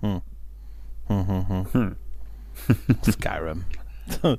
Hm. 0.00 0.22
Hm, 1.08 1.28
hm, 1.28 1.46
hm. 1.48 1.66
hm. 1.72 1.96
Skyrim. 3.12 3.64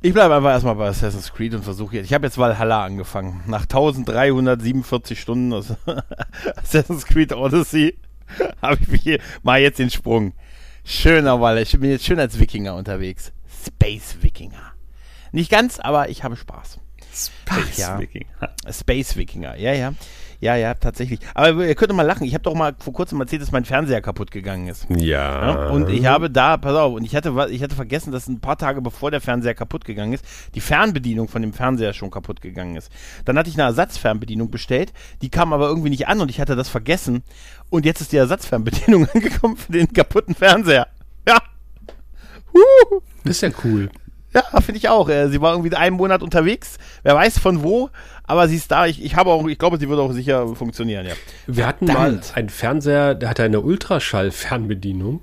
Ich 0.00 0.12
bleibe 0.12 0.36
einfach 0.36 0.50
erstmal 0.50 0.76
bei 0.76 0.86
Assassin's 0.86 1.32
Creed 1.32 1.54
und 1.54 1.64
versuche 1.64 1.96
jetzt. 1.96 2.06
Ich 2.06 2.14
habe 2.14 2.24
jetzt 2.24 2.38
Valhalla 2.38 2.84
angefangen. 2.84 3.42
Nach 3.48 3.62
1347 3.62 5.20
Stunden 5.20 5.52
Assassin's 6.56 7.04
Creed 7.04 7.32
Odyssey 7.32 7.98
habe 8.62 8.78
ich 8.92 9.02
hier 9.02 9.18
mal 9.42 9.60
jetzt 9.60 9.80
den 9.80 9.90
Sprung. 9.90 10.34
Schöner 10.84 11.40
Walle. 11.40 11.62
Ich 11.62 11.72
bin 11.72 11.90
jetzt 11.90 12.04
schön 12.04 12.20
als 12.20 12.38
Wikinger 12.38 12.76
unterwegs. 12.76 13.32
Space 13.66 14.18
Wikinger. 14.20 14.77
Nicht 15.32 15.50
ganz, 15.50 15.78
aber 15.78 16.08
ich 16.08 16.24
habe 16.24 16.36
Spaß. 16.36 16.78
Space 17.12 17.78
ja. 17.78 17.98
Wikinger. 17.98 18.26
Space 18.70 19.16
Wikinger, 19.16 19.56
ja, 19.56 19.72
ja. 19.72 19.92
Ja, 20.40 20.54
ja, 20.54 20.74
tatsächlich. 20.74 21.18
Aber 21.34 21.66
ihr 21.66 21.74
könnt 21.74 21.92
mal 21.92 22.02
lachen. 22.02 22.24
Ich 22.24 22.34
habe 22.34 22.44
doch 22.44 22.54
mal 22.54 22.76
vor 22.78 22.92
kurzem 22.92 23.20
erzählt, 23.20 23.42
dass 23.42 23.50
mein 23.50 23.64
Fernseher 23.64 24.00
kaputt 24.00 24.30
gegangen 24.30 24.68
ist. 24.68 24.86
Ja. 24.88 25.66
ja. 25.66 25.68
Und 25.70 25.88
ich 25.88 26.06
habe 26.06 26.30
da, 26.30 26.56
pass 26.56 26.76
auf, 26.76 26.94
und 26.94 27.04
ich 27.04 27.16
hatte, 27.16 27.34
ich 27.50 27.60
hatte 27.60 27.74
vergessen, 27.74 28.12
dass 28.12 28.28
ein 28.28 28.38
paar 28.38 28.56
Tage 28.56 28.80
bevor 28.80 29.10
der 29.10 29.20
Fernseher 29.20 29.54
kaputt 29.54 29.84
gegangen 29.84 30.12
ist, 30.12 30.24
die 30.54 30.60
Fernbedienung 30.60 31.26
von 31.26 31.42
dem 31.42 31.52
Fernseher 31.52 31.92
schon 31.92 32.12
kaputt 32.12 32.40
gegangen 32.40 32.76
ist. 32.76 32.92
Dann 33.24 33.36
hatte 33.36 33.50
ich 33.50 33.56
eine 33.56 33.64
Ersatzfernbedienung 33.64 34.50
bestellt, 34.50 34.92
die 35.22 35.28
kam 35.28 35.52
aber 35.52 35.68
irgendwie 35.68 35.90
nicht 35.90 36.06
an 36.06 36.20
und 36.20 36.30
ich 36.30 36.40
hatte 36.40 36.54
das 36.54 36.68
vergessen. 36.68 37.24
Und 37.68 37.84
jetzt 37.84 38.00
ist 38.00 38.12
die 38.12 38.16
Ersatzfernbedienung 38.16 39.08
angekommen 39.14 39.56
für 39.56 39.72
den 39.72 39.92
kaputten 39.92 40.36
Fernseher. 40.36 40.86
Ja. 41.26 41.38
Huh. 42.54 43.00
Das 43.24 43.36
ist 43.36 43.40
ja 43.42 43.50
cool. 43.64 43.90
Ja, 44.34 44.42
finde 44.60 44.78
ich 44.78 44.88
auch. 44.88 45.08
Äh, 45.08 45.28
sie 45.28 45.40
war 45.40 45.52
irgendwie 45.52 45.74
einen 45.74 45.96
Monat 45.96 46.22
unterwegs. 46.22 46.78
Wer 47.02 47.14
weiß 47.14 47.38
von 47.38 47.62
wo, 47.62 47.90
aber 48.24 48.48
sie 48.48 48.56
ist 48.56 48.70
da. 48.70 48.86
Ich, 48.86 49.02
ich 49.02 49.16
habe 49.16 49.30
auch, 49.30 49.46
ich 49.46 49.58
glaube, 49.58 49.78
sie 49.78 49.88
wird 49.88 49.98
auch 49.98 50.12
sicher 50.12 50.54
funktionieren, 50.54 51.06
ja. 51.06 51.14
Wir 51.46 51.66
hatten 51.66 51.86
mal 51.86 52.20
einen 52.34 52.48
Fernseher, 52.50 53.14
der 53.14 53.30
hatte 53.30 53.42
eine 53.42 53.60
Ultraschall-Fernbedienung. 53.60 55.20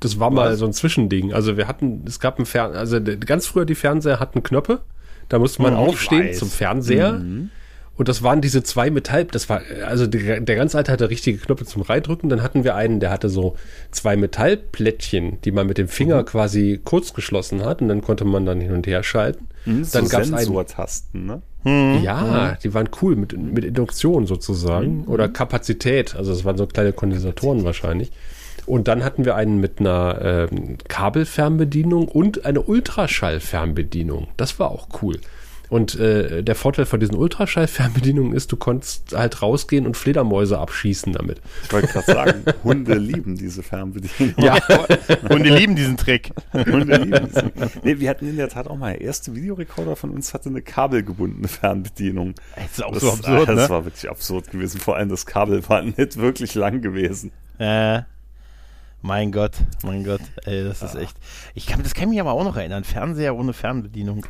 Das 0.00 0.20
war 0.20 0.28
Was? 0.28 0.34
mal 0.34 0.56
so 0.56 0.66
ein 0.66 0.72
Zwischending. 0.74 1.32
Also 1.32 1.56
wir 1.56 1.66
hatten, 1.66 2.04
es 2.06 2.20
gab 2.20 2.38
ein 2.38 2.44
Fernseher, 2.44 2.78
also 2.78 3.00
ganz 3.02 3.46
früher 3.46 3.64
die 3.64 3.74
Fernseher 3.74 4.20
hatten 4.20 4.42
Knöpfe. 4.42 4.82
Da 5.30 5.38
musste 5.38 5.62
man 5.62 5.74
oh, 5.74 5.86
aufstehen 5.86 6.34
zum 6.34 6.50
Fernseher. 6.50 7.14
Mhm. 7.14 7.50
Und 7.96 8.08
das 8.08 8.22
waren 8.22 8.40
diese 8.40 8.62
zwei 8.64 8.90
Metall, 8.90 9.24
das 9.24 9.48
war, 9.48 9.62
also 9.86 10.06
der, 10.06 10.40
der 10.40 10.56
ganz 10.56 10.74
alte 10.74 10.90
hatte 10.90 11.10
richtige 11.10 11.38
Knöpfe 11.38 11.64
zum 11.64 11.82
Reindrücken. 11.82 12.28
Dann 12.28 12.42
hatten 12.42 12.64
wir 12.64 12.74
einen, 12.74 12.98
der 12.98 13.10
hatte 13.10 13.28
so 13.28 13.56
zwei 13.92 14.16
Metallplättchen, 14.16 15.40
die 15.42 15.52
man 15.52 15.66
mit 15.66 15.78
dem 15.78 15.86
Finger 15.86 16.22
mhm. 16.22 16.26
quasi 16.26 16.80
kurz 16.84 17.14
geschlossen 17.14 17.64
hat 17.64 17.82
und 17.82 17.88
dann 17.88 18.02
konnte 18.02 18.24
man 18.24 18.46
dann 18.46 18.60
hin 18.60 18.72
und 18.72 18.86
her 18.86 19.04
schalten. 19.04 19.46
Mhm, 19.64 19.86
dann 19.92 20.04
so 20.06 20.10
gab 20.10 20.22
es 20.22 20.28
Sensortasten, 20.28 21.26
ne? 21.26 21.42
Mhm. 21.62 22.02
Ja, 22.02 22.56
mhm. 22.56 22.58
die 22.62 22.74
waren 22.74 22.88
cool 23.00 23.16
mit, 23.16 23.36
mit 23.38 23.64
Induktion 23.64 24.26
sozusagen 24.26 25.02
mhm. 25.02 25.08
oder 25.08 25.28
Kapazität. 25.28 26.16
Also 26.16 26.32
es 26.32 26.44
waren 26.44 26.58
so 26.58 26.66
kleine 26.66 26.92
Kondensatoren 26.92 27.64
wahrscheinlich. 27.64 28.10
Und 28.66 28.88
dann 28.88 29.04
hatten 29.04 29.24
wir 29.24 29.34
einen 29.34 29.60
mit 29.60 29.80
einer 29.80 30.48
ähm, 30.50 30.78
Kabelfernbedienung 30.88 32.08
und 32.08 32.44
eine 32.44 32.62
Ultraschallfernbedienung. 32.62 34.28
Das 34.36 34.58
war 34.58 34.70
auch 34.70 34.88
cool. 35.02 35.18
Und 35.70 35.98
äh, 35.98 36.42
der 36.42 36.54
Vorteil 36.54 36.86
von 36.86 37.00
diesen 37.00 37.16
Ultraschallfernbedienungen 37.16 38.34
ist, 38.34 38.52
du 38.52 38.56
konntest 38.56 39.14
halt 39.16 39.42
rausgehen 39.42 39.86
und 39.86 39.96
Fledermäuse 39.96 40.58
abschießen 40.58 41.12
damit. 41.12 41.40
Ich 41.64 41.72
wollte 41.72 41.88
gerade 41.88 42.06
sagen, 42.06 42.44
Hunde 42.64 42.94
lieben 42.94 43.36
diese 43.36 43.62
Fernbedienung. 43.62 44.34
Ja, 44.38 44.58
Hunde 45.28 45.56
lieben 45.56 45.74
diesen 45.74 45.96
Trick. 45.96 46.32
Hunde 46.52 46.96
lieben 46.96 47.28
diesen. 47.28 47.52
Nee, 47.82 47.98
wir 47.98 48.10
hatten 48.10 48.28
in 48.28 48.36
der 48.36 48.48
Tat 48.48 48.68
auch 48.68 48.76
mal, 48.76 48.92
der 48.92 49.00
erste 49.00 49.34
Videorekorder 49.34 49.96
von 49.96 50.10
uns 50.10 50.34
hatte 50.34 50.48
eine 50.48 50.62
kabelgebundene 50.62 51.48
Fernbedienung. 51.48 52.34
Das 52.56 52.72
ist 52.72 52.84
auch 52.84 52.92
das, 52.92 53.02
so 53.02 53.10
absurd, 53.10 53.48
Das 53.48 53.56
ne? 53.56 53.70
war 53.70 53.84
wirklich 53.84 54.10
absurd 54.10 54.50
gewesen. 54.50 54.80
Vor 54.80 54.96
allem 54.96 55.08
das 55.08 55.26
Kabel 55.26 55.66
war 55.68 55.82
nicht 55.82 56.16
wirklich 56.16 56.54
lang 56.54 56.82
gewesen. 56.82 57.32
Äh. 57.58 58.02
Mein 59.06 59.32
Gott, 59.32 59.52
mein 59.82 60.02
Gott, 60.02 60.22
ey, 60.46 60.64
das 60.64 60.80
ist 60.80 60.94
echt. 60.94 61.14
Ich 61.54 61.66
kann, 61.66 61.82
das 61.82 61.92
kann 61.92 62.08
mich 62.08 62.18
aber 62.22 62.32
auch 62.32 62.42
noch 62.42 62.56
erinnern. 62.56 62.84
Fernseher 62.84 63.36
ohne 63.36 63.52
Fernbedienung. 63.52 64.24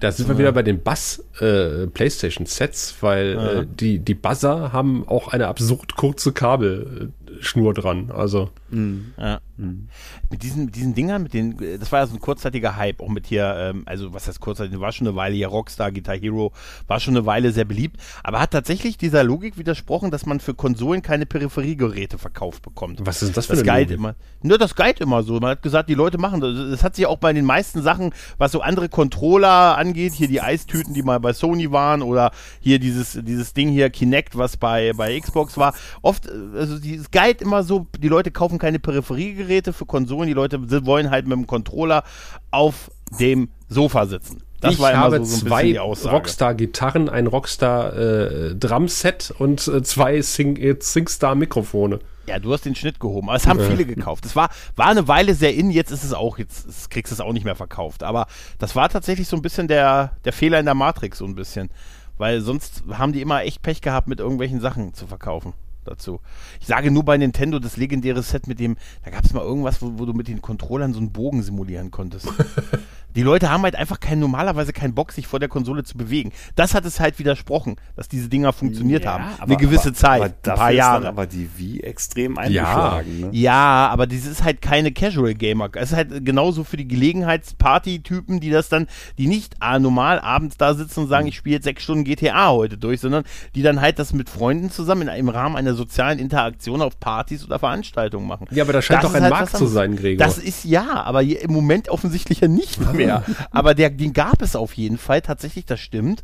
Da 0.00 0.12
sind 0.12 0.28
wir 0.28 0.38
wieder 0.38 0.52
bei 0.52 0.62
den 0.62 0.82
Bass 0.82 1.24
äh, 1.40 1.86
PlayStation 1.86 2.46
Sets, 2.46 2.96
weil 3.00 3.34
ja. 3.34 3.52
äh, 3.60 3.66
die 3.66 3.98
die 3.98 4.14
Buzzer 4.14 4.72
haben 4.72 5.06
auch 5.08 5.28
eine 5.28 5.48
absurd 5.48 5.96
kurze 5.96 6.32
Kabelschnur 6.32 7.74
dran. 7.74 8.10
Also 8.10 8.50
mhm. 8.70 9.12
ja. 9.18 9.40
Mhm. 9.56 9.88
Mit 10.30 10.42
diesen, 10.42 10.72
diesen 10.72 10.94
Dingern, 10.94 11.22
mit 11.22 11.32
den, 11.32 11.56
das 11.78 11.92
war 11.92 12.00
ja 12.00 12.06
so 12.06 12.14
ein 12.14 12.20
kurzzeitiger 12.20 12.76
Hype, 12.76 13.00
auch 13.00 13.08
mit 13.08 13.26
hier, 13.26 13.54
ähm, 13.56 13.82
also 13.86 14.12
was 14.12 14.26
heißt 14.26 14.40
kurzzeitig, 14.40 14.80
war 14.80 14.90
schon 14.90 15.06
eine 15.06 15.14
Weile 15.14 15.36
hier 15.36 15.46
Rockstar, 15.46 15.92
Guitar 15.92 16.16
Hero, 16.16 16.52
war 16.88 16.98
schon 16.98 17.16
eine 17.16 17.24
Weile 17.24 17.52
sehr 17.52 17.64
beliebt, 17.64 18.00
aber 18.24 18.40
hat 18.40 18.50
tatsächlich 18.50 18.98
dieser 18.98 19.22
Logik 19.22 19.56
widersprochen, 19.56 20.10
dass 20.10 20.26
man 20.26 20.40
für 20.40 20.54
Konsolen 20.54 21.02
keine 21.02 21.24
Peripheriegeräte 21.24 22.18
verkauft 22.18 22.62
bekommt. 22.62 22.98
Was 23.04 23.22
ist 23.22 23.36
das 23.36 23.46
für 23.46 23.52
das 23.54 23.68
eine 23.68 23.82
Logik? 23.82 23.96
Immer, 23.96 24.14
nur 24.42 24.58
das 24.58 24.74
Guide 24.74 25.04
immer 25.04 25.22
so. 25.22 25.34
Man 25.38 25.50
hat 25.50 25.62
gesagt, 25.62 25.88
die 25.88 25.94
Leute 25.94 26.18
machen 26.18 26.40
das. 26.40 26.54
Das 26.70 26.82
hat 26.82 26.96
sich 26.96 27.06
auch 27.06 27.18
bei 27.18 27.32
den 27.32 27.44
meisten 27.44 27.80
Sachen, 27.82 28.12
was 28.38 28.50
so 28.50 28.60
andere 28.60 28.88
Controller 28.88 29.63
angeht, 29.72 30.12
hier 30.12 30.28
die 30.28 30.40
Eistüten, 30.40 30.94
die 30.94 31.02
mal 31.02 31.20
bei 31.20 31.32
Sony 31.32 31.72
waren 31.72 32.02
oder 32.02 32.30
hier 32.60 32.78
dieses, 32.78 33.18
dieses 33.22 33.54
Ding 33.54 33.70
hier, 33.70 33.90
Kinect, 33.90 34.36
was 34.36 34.56
bei, 34.56 34.92
bei 34.94 35.18
Xbox 35.18 35.56
war. 35.56 35.74
Oft, 36.02 36.28
also 36.54 36.78
dieses 36.78 37.10
Guide 37.10 37.42
immer 37.42 37.62
so, 37.62 37.86
die 37.98 38.08
Leute 38.08 38.30
kaufen 38.30 38.58
keine 38.58 38.78
Peripheriegeräte 38.78 39.54
Geräte 39.54 39.72
für 39.72 39.86
Konsolen. 39.86 40.26
Die 40.26 40.34
Leute 40.34 40.60
wollen 40.86 41.10
halt 41.10 41.26
mit 41.26 41.36
dem 41.36 41.46
Controller 41.46 42.04
auf 42.50 42.90
dem 43.18 43.48
Sofa 43.68 44.06
sitzen. 44.06 44.42
Das 44.60 44.74
ich 44.74 44.80
war 44.80 44.96
habe 44.96 45.18
so, 45.18 45.24
so 45.24 45.46
zwei 45.46 45.78
Rockstar-Gitarren, 45.78 47.08
ein 47.08 47.26
Rockstar-Drumset 47.26 49.30
äh, 49.30 49.42
und 49.42 49.68
äh, 49.68 49.82
zwei 49.82 50.20
Sing 50.22 50.56
äh, 50.56 50.76
SingStar-Mikrofone. 50.78 52.00
Ja, 52.26 52.38
du 52.38 52.52
hast 52.52 52.64
den 52.64 52.74
Schnitt 52.74 53.00
gehoben. 53.00 53.28
Aber 53.28 53.36
es 53.36 53.46
haben 53.46 53.60
viele 53.60 53.84
gekauft. 53.84 54.24
Es 54.24 54.34
war, 54.34 54.50
war 54.76 54.86
eine 54.86 55.08
Weile 55.08 55.34
sehr 55.34 55.54
in, 55.54 55.70
jetzt 55.70 55.90
ist 55.90 56.04
es 56.04 56.12
auch, 56.12 56.38
jetzt 56.38 56.90
kriegst 56.90 57.10
du 57.10 57.14
es 57.14 57.20
auch 57.20 57.32
nicht 57.32 57.44
mehr 57.44 57.56
verkauft. 57.56 58.02
Aber 58.02 58.26
das 58.58 58.74
war 58.74 58.88
tatsächlich 58.88 59.28
so 59.28 59.36
ein 59.36 59.42
bisschen 59.42 59.68
der, 59.68 60.12
der 60.24 60.32
Fehler 60.32 60.58
in 60.58 60.64
der 60.64 60.74
Matrix, 60.74 61.18
so 61.18 61.26
ein 61.26 61.34
bisschen. 61.34 61.70
Weil 62.16 62.40
sonst 62.40 62.84
haben 62.92 63.12
die 63.12 63.20
immer 63.20 63.42
echt 63.42 63.62
Pech 63.62 63.80
gehabt, 63.80 64.08
mit 64.08 64.20
irgendwelchen 64.20 64.60
Sachen 64.60 64.94
zu 64.94 65.06
verkaufen 65.06 65.52
dazu. 65.84 66.20
Ich 66.60 66.66
sage 66.66 66.90
nur 66.90 67.04
bei 67.04 67.16
Nintendo 67.16 67.58
das 67.58 67.76
legendäre 67.76 68.22
Set 68.22 68.46
mit 68.46 68.58
dem, 68.58 68.76
da 69.04 69.10
gab 69.10 69.24
es 69.24 69.32
mal 69.32 69.42
irgendwas, 69.42 69.82
wo, 69.82 69.98
wo, 69.98 70.06
du 70.06 70.14
mit 70.14 70.28
den 70.28 70.42
Controllern 70.42 70.92
so 70.92 70.98
einen 70.98 71.12
Bogen 71.12 71.42
simulieren 71.42 71.90
konntest. 71.90 72.28
Die 73.14 73.22
Leute 73.22 73.50
haben 73.50 73.62
halt 73.62 73.76
einfach 73.76 74.00
kein, 74.00 74.18
normalerweise 74.18 74.72
keinen 74.72 74.94
Bock, 74.94 75.12
sich 75.12 75.26
vor 75.26 75.40
der 75.40 75.48
Konsole 75.48 75.84
zu 75.84 75.96
bewegen. 75.96 76.32
Das 76.56 76.74
hat 76.74 76.84
es 76.84 77.00
halt 77.00 77.18
widersprochen, 77.18 77.76
dass 77.96 78.08
diese 78.08 78.28
Dinger 78.28 78.52
funktioniert 78.52 79.04
ja, 79.04 79.12
haben. 79.12 79.24
Aber, 79.38 79.44
Eine 79.44 79.56
gewisse 79.56 79.88
aber, 79.88 79.94
Zeit, 79.94 80.22
aber 80.22 80.52
ein 80.52 80.58
paar 80.58 80.70
Jahre. 80.72 81.08
Aber 81.08 81.26
die 81.26 81.48
Wii 81.56 81.80
extrem 81.80 82.38
eingeschlagen. 82.38 83.20
Ja, 83.20 83.26
ne? 83.26 83.32
ja 83.32 83.88
aber 83.88 84.06
das 84.06 84.26
ist 84.26 84.42
halt 84.42 84.62
keine 84.62 84.92
Casual 84.92 85.34
Gamer. 85.34 85.70
Es 85.74 85.92
ist 85.92 85.96
halt 85.96 86.24
genauso 86.24 86.64
für 86.64 86.76
die 86.76 86.88
Gelegenheitsparty-Typen, 86.88 88.40
die 88.40 88.50
das 88.50 88.68
dann, 88.68 88.86
die 89.18 89.26
nicht 89.26 89.56
ah, 89.60 89.78
normal 89.78 90.20
abends 90.20 90.56
da 90.56 90.74
sitzen 90.74 91.00
und 91.00 91.08
sagen, 91.08 91.24
mhm. 91.24 91.28
ich 91.28 91.36
spiele 91.36 91.56
jetzt 91.56 91.64
sechs 91.64 91.82
Stunden 91.82 92.04
GTA 92.04 92.50
heute 92.50 92.78
durch, 92.78 93.00
sondern 93.00 93.24
die 93.54 93.62
dann 93.62 93.80
halt 93.80 93.98
das 93.98 94.12
mit 94.12 94.28
Freunden 94.28 94.70
zusammen 94.70 95.08
in, 95.08 95.14
im 95.14 95.28
Rahmen 95.28 95.56
einer 95.56 95.74
sozialen 95.74 96.18
Interaktion 96.18 96.82
auf 96.82 96.98
Partys 96.98 97.44
oder 97.44 97.58
Veranstaltungen 97.58 98.26
machen. 98.26 98.48
Ja, 98.50 98.64
aber 98.64 98.72
das 98.72 98.84
scheint 98.84 99.04
das 99.04 99.10
doch 99.10 99.16
ein 99.16 99.22
halt 99.22 99.32
Markt 99.32 99.56
zu 99.56 99.66
sein, 99.66 99.96
Gregor. 99.96 100.24
Das 100.24 100.38
ist 100.38 100.64
ja, 100.64 101.02
aber 101.04 101.22
im 101.22 101.52
Moment 101.52 101.88
offensichtlich 101.88 102.40
ja 102.40 102.48
nicht 102.48 102.80
mehr 102.80 103.03
mehr. 103.06 103.24
aber 103.50 103.74
der, 103.74 103.90
den 103.90 104.12
gab 104.12 104.42
es 104.42 104.56
auf 104.56 104.74
jeden 104.74 104.98
Fall, 104.98 105.20
tatsächlich, 105.20 105.66
das 105.66 105.80
stimmt. 105.80 106.22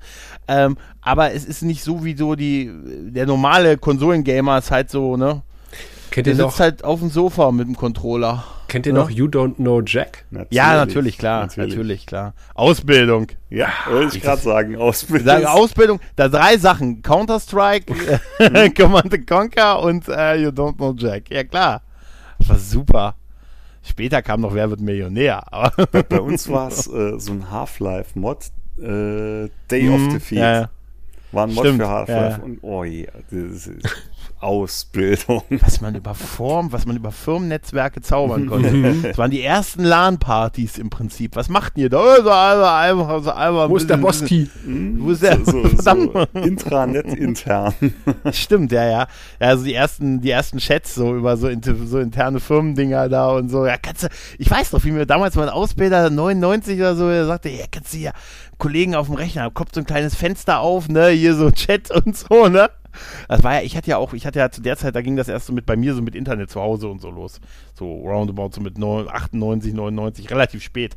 Ähm, 0.49 0.77
aber 1.01 1.33
es 1.33 1.45
ist 1.45 1.63
nicht 1.63 1.83
so 1.83 2.05
wie 2.05 2.17
so 2.17 2.35
die, 2.35 2.71
der 2.85 3.27
normale 3.27 3.79
Konsolengamer 3.79 4.59
ist 4.59 4.71
halt 4.71 4.91
so, 4.91 5.17
ne? 5.17 5.43
Kennt 6.11 6.27
der 6.27 6.33
ihr 6.33 6.37
sitzt 6.37 6.59
noch, 6.59 6.61
halt 6.61 6.85
auf 6.85 7.01
dem 7.01 7.11
Sofa 7.11 7.53
mit 7.53 7.69
dem 7.69 7.77
Controller. 7.77 8.45
Kennt 8.67 8.87
ihr 8.87 8.93
ne? 8.93 9.01
noch 9.01 9.11
You 9.11 9.27
Don't 9.27 9.57
Know 9.57 9.81
Jack? 9.85 10.25
Natürlich, 10.31 10.57
ja, 10.57 10.75
natürlich, 10.75 11.19
klar. 11.19 11.43
Natürlich. 11.43 11.71
natürlich. 11.71 12.07
klar. 12.07 12.35
Ausbildung. 12.55 13.29
Ja, 13.49 13.69
wollte 13.89 14.17
ich 14.17 14.23
gerade 14.23 14.41
sagen. 14.43 14.77
Ausbildung. 14.77 15.45
Ausbildung. 15.47 16.01
Da 16.17 16.29
drei 16.29 16.57
Sachen. 16.57 17.03
Counter-Strike, 17.03 17.93
Command 18.77 19.27
Conquer 19.27 19.81
und 19.81 20.09
uh, 20.09 20.35
You 20.35 20.51
Don't 20.51 20.77
Know 20.77 20.95
Jack. 20.97 21.31
Ja, 21.31 21.45
klar. 21.45 21.83
Das 22.39 22.49
war 22.49 22.59
super. 22.59 23.15
Später 23.83 24.23
kam 24.23 24.41
noch 24.41 24.55
Wer 24.55 24.71
wird 24.71 24.81
Millionär. 24.81 25.53
Aber 25.53 25.87
bei, 25.87 26.03
bei 26.03 26.21
uns 26.21 26.49
war 26.49 26.69
es 26.69 26.87
äh, 26.87 27.19
so 27.19 27.33
ein 27.33 27.51
Half-Life-Mod, 27.51 28.51
äh, 28.79 29.49
Day 29.71 29.83
mm, 29.85 29.95
of 29.95 30.01
mhm, 30.01 30.13
Defeat. 30.13 30.39
Ja, 30.39 30.53
ja. 30.53 30.71
War 31.33 31.47
ein 31.47 31.55
Mod 31.55 31.65
Stimmt, 31.65 31.81
für 31.81 31.89
Half-Life. 31.89 32.39
ja. 32.39 32.45
Und 32.45 32.59
oh 32.63 32.85
je, 32.85 33.09
das 33.31 33.67
ist 33.67 33.71
Ausbildung. 34.41 35.43
was 35.51 35.81
man 35.81 35.95
über 35.95 36.15
Form, 36.15 36.73
was 36.73 36.87
man 36.87 36.97
über 36.97 37.13
Firmennetzwerke 37.13 38.01
zaubern 38.01 38.47
konnte. 38.47 38.95
das 39.03 39.19
waren 39.19 39.31
die 39.31 39.43
ersten 39.43 39.85
LAN-Partys 39.85 40.79
im 40.79 40.91
Prinzip. 40.91 41.37
Was 41.37 41.49
macht 41.49 41.77
ihr 41.77 41.89
da? 41.89 41.99
Oh, 41.99 42.23
So 42.23 42.31
einfach, 42.31 42.79
einfach, 42.79 43.23
so 43.25 43.31
einfach 43.33 43.69
Wo 43.69 43.77
ist 43.77 43.91
der 43.91 43.97
Boski? 43.97 44.49
Wo 44.99 45.11
ist 45.11 45.23
der? 45.23 45.45
So, 45.45 45.67
so, 45.69 45.77
so 45.83 46.27
Intranet 46.39 47.07
intern. 47.07 47.75
Stimmt, 48.33 48.73
ja, 48.73 48.85
ja. 48.85 48.91
Ja, 48.91 49.07
Also 49.39 49.65
die 49.65 49.75
ersten, 49.75 50.21
die 50.21 50.31
ersten 50.31 50.59
Chats 50.59 50.95
so 50.95 51.15
über 51.15 51.37
so, 51.37 51.49
inter, 51.49 51.75
so 51.85 51.99
interne 51.99 52.41
Firmendinger 52.41 53.09
da 53.09 53.31
und 53.31 53.49
so. 53.49 53.67
Ja, 53.67 53.77
kannst 53.77 54.05
du, 54.05 54.09
ich 54.39 54.51
weiß 54.51 54.73
noch, 54.73 54.85
wie 54.85 54.91
mir 54.91 55.07
damals 55.07 55.37
mein 55.37 55.49
Ausbilder 55.49 56.11
99 56.11 56.79
oder 56.79 56.97
so, 56.97 57.09
der 57.09 57.27
sagte, 57.27 57.49
ja, 57.49 57.65
kannst 57.71 57.93
du 57.95 57.99
hier 57.99 58.13
Kollegen 58.59 58.95
auf 58.95 59.07
dem 59.07 59.17
Rechner, 59.17 59.45
da 59.45 59.51
kommt 59.51 59.75
so 59.75 59.81
ein 59.81 59.87
kleines 59.87 60.15
Fenster 60.15 60.61
auf, 60.61 60.89
ne, 60.89 61.09
hier 61.09 61.35
so 61.35 61.51
Chat 61.51 61.91
und 61.91 62.17
so, 62.17 62.49
ne. 62.49 62.71
Das 63.29 63.43
war 63.43 63.55
ja, 63.55 63.63
ich 63.63 63.77
hatte 63.77 63.91
ja 63.91 63.97
auch, 63.97 64.13
ich 64.13 64.27
hatte 64.27 64.39
ja 64.39 64.51
zu 64.51 64.61
der 64.61 64.77
Zeit, 64.77 64.95
da 64.95 65.03
ging 65.03 65.17
das 65.17 65.29
erst 65.29 65.47
so 65.47 65.53
mit 65.53 65.67
bei 65.67 65.77
mir 65.77 65.95
so 65.95 66.03
mit 66.03 66.15
Internet 66.15 66.51
zu 66.51 66.61
Hause 66.61 66.89
und 66.89 67.01
so 67.01 67.11
los. 67.11 67.41
So 67.75 67.93
roundabout 67.93 68.51
so 68.53 68.61
mit 68.61 68.79
9, 68.79 69.09
98, 69.09 69.75
99, 69.75 70.31
relativ 70.31 70.63
spät. 70.63 70.97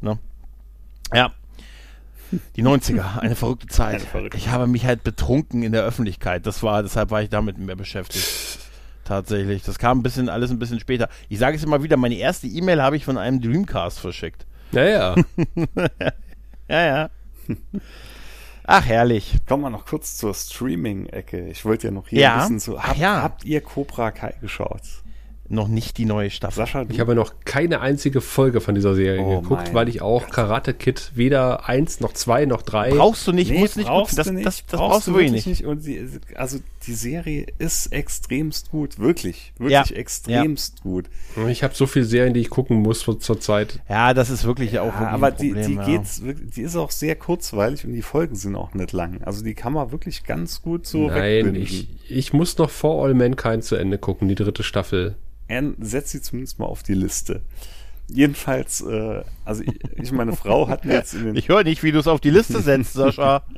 Ne? 0.00 0.18
Ja. 1.12 1.32
Die 2.56 2.62
90er, 2.62 3.18
eine 3.20 3.36
verrückte 3.36 3.66
Zeit. 3.66 3.96
Eine 3.96 4.04
verrückte 4.06 4.38
ich 4.38 4.48
habe 4.48 4.66
mich 4.66 4.86
halt 4.86 5.02
betrunken 5.02 5.62
in 5.62 5.72
der 5.72 5.82
Öffentlichkeit. 5.82 6.46
Das 6.46 6.62
war, 6.62 6.82
deshalb 6.82 7.10
war 7.10 7.22
ich 7.22 7.28
damit 7.28 7.58
mehr 7.58 7.76
beschäftigt. 7.76 8.58
Tatsächlich. 9.04 9.64
Das 9.64 9.78
kam 9.78 9.98
ein 9.98 10.02
bisschen, 10.02 10.28
alles 10.28 10.50
ein 10.50 10.60
bisschen 10.60 10.78
später. 10.78 11.08
Ich 11.28 11.38
sage 11.38 11.56
es 11.56 11.64
immer 11.64 11.82
wieder, 11.82 11.96
meine 11.96 12.14
erste 12.14 12.46
E-Mail 12.46 12.80
habe 12.80 12.96
ich 12.96 13.04
von 13.04 13.18
einem 13.18 13.40
Dreamcast 13.40 13.98
verschickt. 13.98 14.46
Ja, 14.72 14.84
ja. 14.84 15.14
Ja, 16.70 16.86
ja. 16.86 17.10
Ach, 18.72 18.84
herrlich. 18.86 19.34
Kommen 19.48 19.64
wir 19.64 19.70
noch 19.70 19.84
kurz 19.86 20.16
zur 20.16 20.32
Streaming-Ecke. 20.32 21.48
Ich 21.48 21.64
wollte 21.64 21.88
ja 21.88 21.90
noch 21.92 22.06
hier 22.08 22.20
Ja. 22.20 22.34
ein 22.34 22.40
bisschen 22.40 22.60
so. 22.60 22.78
Ach 22.78 22.88
Hab, 22.88 22.96
ja. 22.98 23.22
Habt 23.22 23.44
ihr 23.44 23.60
Cobra 23.60 24.12
Kai 24.12 24.34
geschaut? 24.40 24.82
Noch 25.48 25.66
nicht 25.66 25.98
die 25.98 26.04
neue 26.04 26.30
Staffel. 26.30 26.54
Sascha, 26.58 26.84
du? 26.84 26.94
Ich 26.94 27.00
habe 27.00 27.16
noch 27.16 27.32
keine 27.44 27.80
einzige 27.80 28.20
Folge 28.20 28.60
von 28.60 28.76
dieser 28.76 28.94
Serie 28.94 29.20
Oh 29.20 29.40
geguckt, 29.40 29.74
weil 29.74 29.88
ich 29.88 30.00
auch 30.00 30.28
Karate 30.28 30.72
Kid 30.74 31.10
weder 31.16 31.68
eins 31.68 31.98
noch 31.98 32.12
zwei 32.12 32.44
noch 32.46 32.62
drei. 32.62 32.90
Brauchst 32.90 33.26
du 33.26 33.32
nicht, 33.32 33.50
Nee, 33.50 33.58
musst 33.58 33.76
nicht 33.76 33.88
brauchst 33.88 34.10
gucken. 34.10 34.16
Das, 34.18 34.26
du 34.28 34.32
nicht, 34.34 34.46
das, 34.46 34.64
das 34.66 34.78
brauchst 34.78 35.08
du 35.08 35.14
wirklich 35.14 35.46
nicht. 35.46 35.64
Und 35.64 35.84
die, 35.86 36.08
also 36.36 36.58
die 36.90 36.96
Serie 36.96 37.46
ist 37.58 37.92
extremst 37.92 38.70
gut, 38.70 38.98
wirklich, 38.98 39.52
wirklich 39.58 39.90
Ja. 39.90 39.96
extremst 39.96 40.82
gut. 40.82 41.06
Ich 41.48 41.62
habe 41.62 41.72
so 41.74 41.86
viele 41.86 42.04
Serien, 42.04 42.34
die 42.34 42.40
ich 42.40 42.50
gucken 42.50 42.78
muss 42.78 43.00
zur 43.20 43.40
Zeit. 43.40 43.78
Ja, 43.88 44.12
das 44.12 44.28
ist 44.28 44.44
wirklich 44.44 44.78
auch 44.80 44.86
Ja, 44.86 44.92
wirklich 45.00 45.08
aber 45.08 45.26
ein 45.28 45.34
Problem, 45.36 45.54
die, 45.54 45.66
die 45.68 45.74
ja. 45.74 45.84
geht's, 45.86 46.24
wirklich- 46.24 46.50
die 46.50 46.62
ist 46.62 46.74
auch 46.76 46.90
sehr 46.90 47.14
kurzweilig 47.14 47.84
und 47.84 47.92
die 47.92 48.02
Folgen 48.02 48.34
sind 48.34 48.56
auch 48.56 48.74
nicht 48.74 48.92
lang. 48.92 49.22
Also 49.22 49.44
die 49.44 49.54
kann 49.54 49.72
man 49.72 49.92
wirklich 49.92 50.24
ganz 50.24 50.62
gut 50.62 50.86
so 50.86 51.06
Nein, 51.06 51.46
wegbinden. 51.46 51.62
ich, 51.62 51.88
ich 52.10 52.32
muss 52.32 52.58
noch 52.58 52.70
For 52.70 53.04
All 53.04 53.14
Mankind 53.14 53.62
zu 53.62 53.76
Ende 53.76 53.96
gucken, 53.98 54.28
die 54.28 54.34
dritte 54.34 54.64
Staffel. 54.64 55.14
Anne, 55.48 55.74
setz 55.80 56.10
sie 56.10 56.20
zumindest 56.22 56.58
mal 56.58 56.66
auf 56.66 56.82
die 56.82 56.94
Liste. 56.94 57.42
Jedenfalls, 58.08 58.80
äh, 58.80 59.22
also 59.44 59.62
ich, 59.62 59.72
ich 60.02 60.10
meine 60.12 60.34
Frau 60.34 60.66
hat 60.68 60.84
mir 60.84 60.94
jetzt 60.94 61.14
in 61.14 61.24
den 61.26 61.34
Ich 61.36 61.48
höre 61.48 61.62
nicht, 61.62 61.82
wie 61.84 61.92
du 61.92 62.00
es 62.00 62.08
auf 62.08 62.20
die 62.20 62.30
Liste 62.30 62.60
setzt, 62.60 62.94
Sascha. 62.94 63.44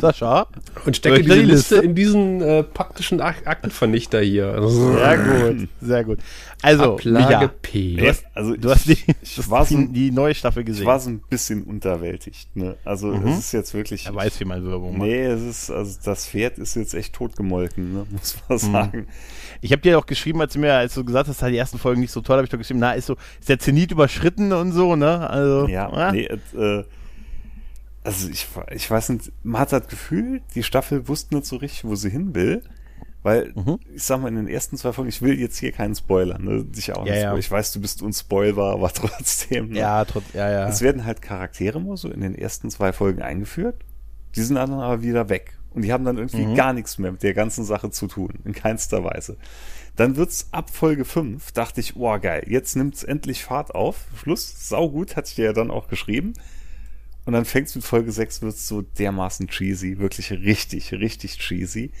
Sascha? 0.00 0.46
Und 0.84 0.96
stecke 0.96 1.22
diese 1.22 1.34
die 1.36 1.40
Liste 1.42 1.74
Liste? 1.76 1.86
in 1.86 1.94
diesen 1.94 2.40
äh, 2.42 2.62
praktischen 2.62 3.20
Ak 3.20 3.46
Aktenvernichter 3.46 4.20
hier. 4.20 4.60
Sehr 4.68 5.18
gut, 5.18 5.68
sehr 5.80 6.04
gut. 6.04 6.18
Also, 6.62 6.94
Ablage 6.94 7.26
Micha, 7.26 7.50
P. 7.62 7.96
du 7.96 8.08
hast, 8.08 8.24
also 8.34 8.56
du 8.56 8.70
hast 8.70 8.86
die, 8.86 8.98
ich 9.22 9.36
das 9.36 9.48
war 9.50 9.64
so- 9.64 9.76
die, 9.76 9.88
die 9.88 10.10
neue 10.10 10.34
Staffel 10.34 10.64
gesehen. 10.64 10.82
Ich 10.82 10.86
war 10.86 11.00
so 11.00 11.10
ein 11.10 11.20
bisschen 11.30 11.62
unterwältigt. 11.64 12.54
Ne? 12.54 12.76
Also 12.84 13.12
es 13.12 13.38
ist 13.38 13.52
jetzt 13.52 13.72
wirklich. 13.74 14.06
er 14.06 14.14
weiß, 14.14 14.38
wie 14.40 14.44
man 14.44 14.66
Werbung 14.68 14.98
macht. 14.98 15.08
Nee, 15.08 15.22
es 15.24 15.42
ist, 15.42 15.70
also 15.70 15.98
das 16.04 16.26
Pferd 16.26 16.58
ist 16.58 16.74
jetzt 16.76 16.94
echt 16.94 17.14
totgemolken, 17.14 17.94
ne? 17.94 18.06
muss 18.10 18.36
man 18.48 18.56
Mhm. 18.58 18.72
sagen. 18.72 19.08
Ich 19.62 19.72
habe 19.72 19.82
dir 19.82 19.98
auch 19.98 20.06
geschrieben, 20.06 20.40
als 20.40 20.52
du 20.54 20.58
mir, 20.58 20.74
als 20.74 20.94
du 20.94 21.04
gesagt 21.04 21.28
hast, 21.28 21.40
die 21.42 21.56
ersten 21.56 21.78
Folgen 21.78 22.00
nicht 22.00 22.12
so 22.12 22.20
toll, 22.20 22.36
habe 22.36 22.44
ich 22.44 22.50
doch 22.50 22.58
geschrieben, 22.58 22.80
na, 22.80 22.92
ist 22.92 23.06
so, 23.06 23.16
ist 23.38 23.48
der 23.48 23.58
Zenit 23.58 23.90
überschritten 23.92 24.52
und 24.52 24.72
so, 24.72 24.96
ne? 24.96 25.28
Also, 25.28 25.66
Ja, 25.68 25.88
ah, 25.90 26.12
nee, 26.12 26.24
äh, 26.56 26.84
also 28.02 28.28
ich, 28.28 28.46
ich 28.72 28.90
weiß 28.90 29.10
nicht, 29.10 29.32
man 29.42 29.60
hat 29.62 29.72
das 29.72 29.88
Gefühl, 29.88 30.40
die 30.54 30.62
Staffel 30.62 31.08
wusste 31.08 31.34
nicht 31.34 31.46
so 31.46 31.56
richtig, 31.56 31.84
wo 31.84 31.94
sie 31.94 32.10
hin 32.10 32.34
will. 32.34 32.62
Weil, 33.22 33.52
Mhm. 33.54 33.78
ich 33.94 34.02
sag 34.02 34.22
mal, 34.22 34.28
in 34.28 34.36
den 34.36 34.48
ersten 34.48 34.78
zwei 34.78 34.94
Folgen, 34.94 35.10
ich 35.10 35.20
will 35.20 35.38
jetzt 35.38 35.58
hier 35.58 35.72
keinen 35.72 35.94
Spoiler, 35.94 36.38
ne? 36.38 36.64
Dich 36.64 36.90
auch 36.94 37.04
Ja, 37.04 37.12
nicht 37.12 37.22
ja. 37.22 37.36
Ich 37.36 37.50
weiß, 37.50 37.70
du 37.72 37.80
bist 37.80 38.00
unspoilbar, 38.00 38.72
aber 38.72 38.88
trotzdem. 38.94 39.68
Ne? 39.70 39.78
ja, 39.80 40.02
trotz, 40.06 40.24
ja, 40.32 40.50
ja. 40.50 40.66
Es 40.68 40.80
werden 40.80 41.04
halt 41.04 41.20
Charaktere 41.20 41.78
mal 41.80 41.98
so 41.98 42.08
in 42.10 42.22
den 42.22 42.34
ersten 42.34 42.70
zwei 42.70 42.94
Folgen 42.94 43.20
eingeführt. 43.20 43.76
Die 44.36 44.40
sind 44.40 44.56
dann 44.56 44.72
aber 44.72 45.02
wieder 45.02 45.28
weg. 45.28 45.58
Und 45.74 45.82
die 45.82 45.92
haben 45.92 46.04
dann 46.06 46.16
irgendwie 46.16 46.46
Mhm. 46.46 46.54
gar 46.54 46.72
nichts 46.72 46.96
mehr 46.98 47.12
mit 47.12 47.22
der 47.22 47.34
ganzen 47.34 47.64
Sache 47.64 47.90
zu 47.90 48.06
tun. 48.06 48.30
In 48.46 48.54
keinster 48.54 49.04
Weise. 49.04 49.36
Dann 49.96 50.16
wird's 50.16 50.48
ab 50.52 50.70
Folge 50.70 51.04
5, 51.04 51.52
dachte 51.52 51.80
ich, 51.80 51.96
oh 51.96 52.18
geil, 52.18 52.44
jetzt 52.48 52.74
nimmt's 52.74 53.04
endlich 53.04 53.44
Fahrt 53.44 53.74
auf. 53.74 54.06
Schluss, 54.16 54.66
saugut, 54.68 55.14
hatte 55.16 55.28
ich 55.28 55.34
dir 55.34 55.44
ja 55.46 55.52
dann 55.52 55.70
auch 55.70 55.88
geschrieben. 55.88 56.32
Und 57.24 57.34
dann 57.34 57.44
fängt's 57.44 57.74
mit 57.74 57.84
Folge 57.84 58.12
6, 58.12 58.42
wird's 58.42 58.66
so 58.66 58.82
dermaßen 58.82 59.48
cheesy, 59.48 59.98
wirklich 59.98 60.30
richtig, 60.30 60.92
richtig 60.92 61.38
cheesy. 61.38 61.92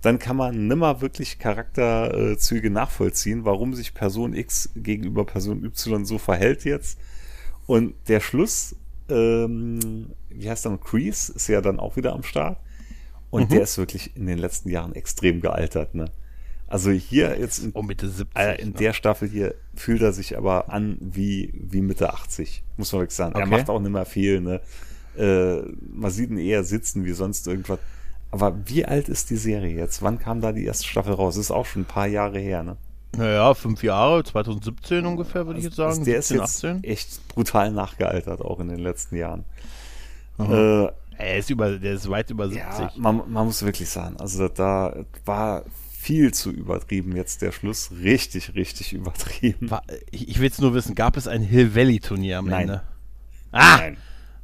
Dann 0.00 0.18
kann 0.18 0.36
man 0.36 0.66
nimmer 0.68 1.00
wirklich 1.00 1.38
Charakterzüge 1.38 2.70
nachvollziehen, 2.70 3.44
warum 3.44 3.74
sich 3.74 3.92
Person 3.92 4.34
X 4.34 4.70
gegenüber 4.74 5.24
Person 5.26 5.64
Y 5.64 6.04
so 6.04 6.18
verhält 6.18 6.64
jetzt. 6.64 6.98
Und 7.66 7.94
der 8.08 8.20
Schluss, 8.20 8.76
ähm, 9.10 10.10
wie 10.30 10.48
heißt 10.48 10.64
der 10.64 10.72
noch, 10.72 10.80
Crease, 10.80 11.32
ist 11.32 11.48
ja 11.48 11.60
dann 11.60 11.78
auch 11.78 11.96
wieder 11.96 12.14
am 12.14 12.22
Start. 12.22 12.58
Und 13.30 13.52
der 13.52 13.62
ist 13.62 13.78
wirklich 13.78 14.16
in 14.16 14.26
den 14.26 14.38
letzten 14.38 14.70
Jahren 14.70 14.94
extrem 14.94 15.40
gealtert, 15.40 15.94
ne? 15.94 16.10
Also 16.70 16.90
hier 16.92 17.38
jetzt 17.38 17.58
in, 17.58 17.72
oh, 17.74 17.82
Mitte 17.82 18.08
70. 18.08 18.34
äh, 18.38 18.62
in 18.62 18.68
ne? 18.68 18.74
der 18.74 18.92
Staffel 18.94 19.28
hier 19.28 19.54
fühlt 19.74 20.00
er 20.02 20.12
sich 20.12 20.38
aber 20.38 20.72
an 20.72 20.96
wie, 21.00 21.52
wie 21.54 21.80
Mitte 21.82 22.12
80, 22.14 22.62
muss 22.78 22.92
man 22.92 23.02
wirklich 23.02 23.16
sagen. 23.16 23.34
Er 23.34 23.40
Okay. 23.42 23.50
macht 23.50 23.68
auch 23.68 23.80
nicht 23.80 23.90
mehr 23.92 24.06
viel, 24.06 24.40
ne? 24.40 24.60
Äh, 25.18 25.62
man 25.92 26.10
sieht 26.12 26.30
ihn 26.30 26.38
eher 26.38 26.62
sitzen 26.64 27.04
wie 27.04 27.12
sonst 27.12 27.46
irgendwas. 27.48 27.80
Aber 28.30 28.56
wie 28.66 28.84
alt 28.86 29.08
ist 29.08 29.28
die 29.30 29.36
Serie 29.36 29.74
jetzt? 29.76 30.00
Wann 30.02 30.20
kam 30.20 30.40
da 30.40 30.52
die 30.52 30.64
erste 30.64 30.86
Staffel 30.86 31.12
raus? 31.12 31.36
ist 31.36 31.50
auch 31.50 31.66
schon 31.66 31.82
ein 31.82 31.86
paar 31.86 32.06
Jahre 32.06 32.38
her, 32.38 32.62
ne? 32.62 32.76
Naja, 33.16 33.52
fünf 33.54 33.82
Jahre, 33.82 34.22
2017 34.22 35.04
ungefähr, 35.04 35.44
würde 35.46 35.58
ich 35.58 35.64
jetzt 35.64 35.74
sagen. 35.74 35.90
Also 35.90 36.04
der 36.04 36.18
ist 36.20 36.28
17, 36.28 36.40
jetzt 36.40 36.64
18. 36.64 36.84
echt 36.84 37.28
brutal 37.28 37.72
nachgealtert, 37.72 38.40
auch 38.40 38.60
in 38.60 38.68
den 38.68 38.78
letzten 38.78 39.16
Jahren. 39.16 39.44
Mhm. 40.38 40.52
Äh, 40.52 40.88
Er 41.18 41.38
ist 41.38 41.50
über, 41.50 41.76
der 41.76 41.94
ist 41.94 42.08
weit 42.08 42.30
über 42.30 42.48
70. 42.48 42.62
ja, 42.78 42.90
man, 42.96 43.22
man 43.28 43.46
muss 43.46 43.62
wirklich 43.64 43.88
sagen, 43.90 44.16
also 44.20 44.46
da 44.48 44.94
war 45.24 45.64
viel 46.00 46.32
zu 46.32 46.50
übertrieben 46.50 47.14
jetzt 47.14 47.42
der 47.42 47.52
Schluss. 47.52 47.90
Richtig, 48.02 48.54
richtig 48.54 48.94
übertrieben. 48.94 49.70
War, 49.70 49.82
ich, 50.10 50.38
will 50.38 50.44
jetzt 50.46 50.60
nur 50.60 50.72
wissen, 50.72 50.94
gab 50.94 51.16
es 51.18 51.28
ein 51.28 51.42
Hill 51.42 51.74
Valley 51.74 52.00
Turnier 52.00 52.38
am 52.38 52.46
Nein. 52.46 52.62
Ende? 52.62 52.82
Ah! 53.52 53.76
Nein. 53.76 53.96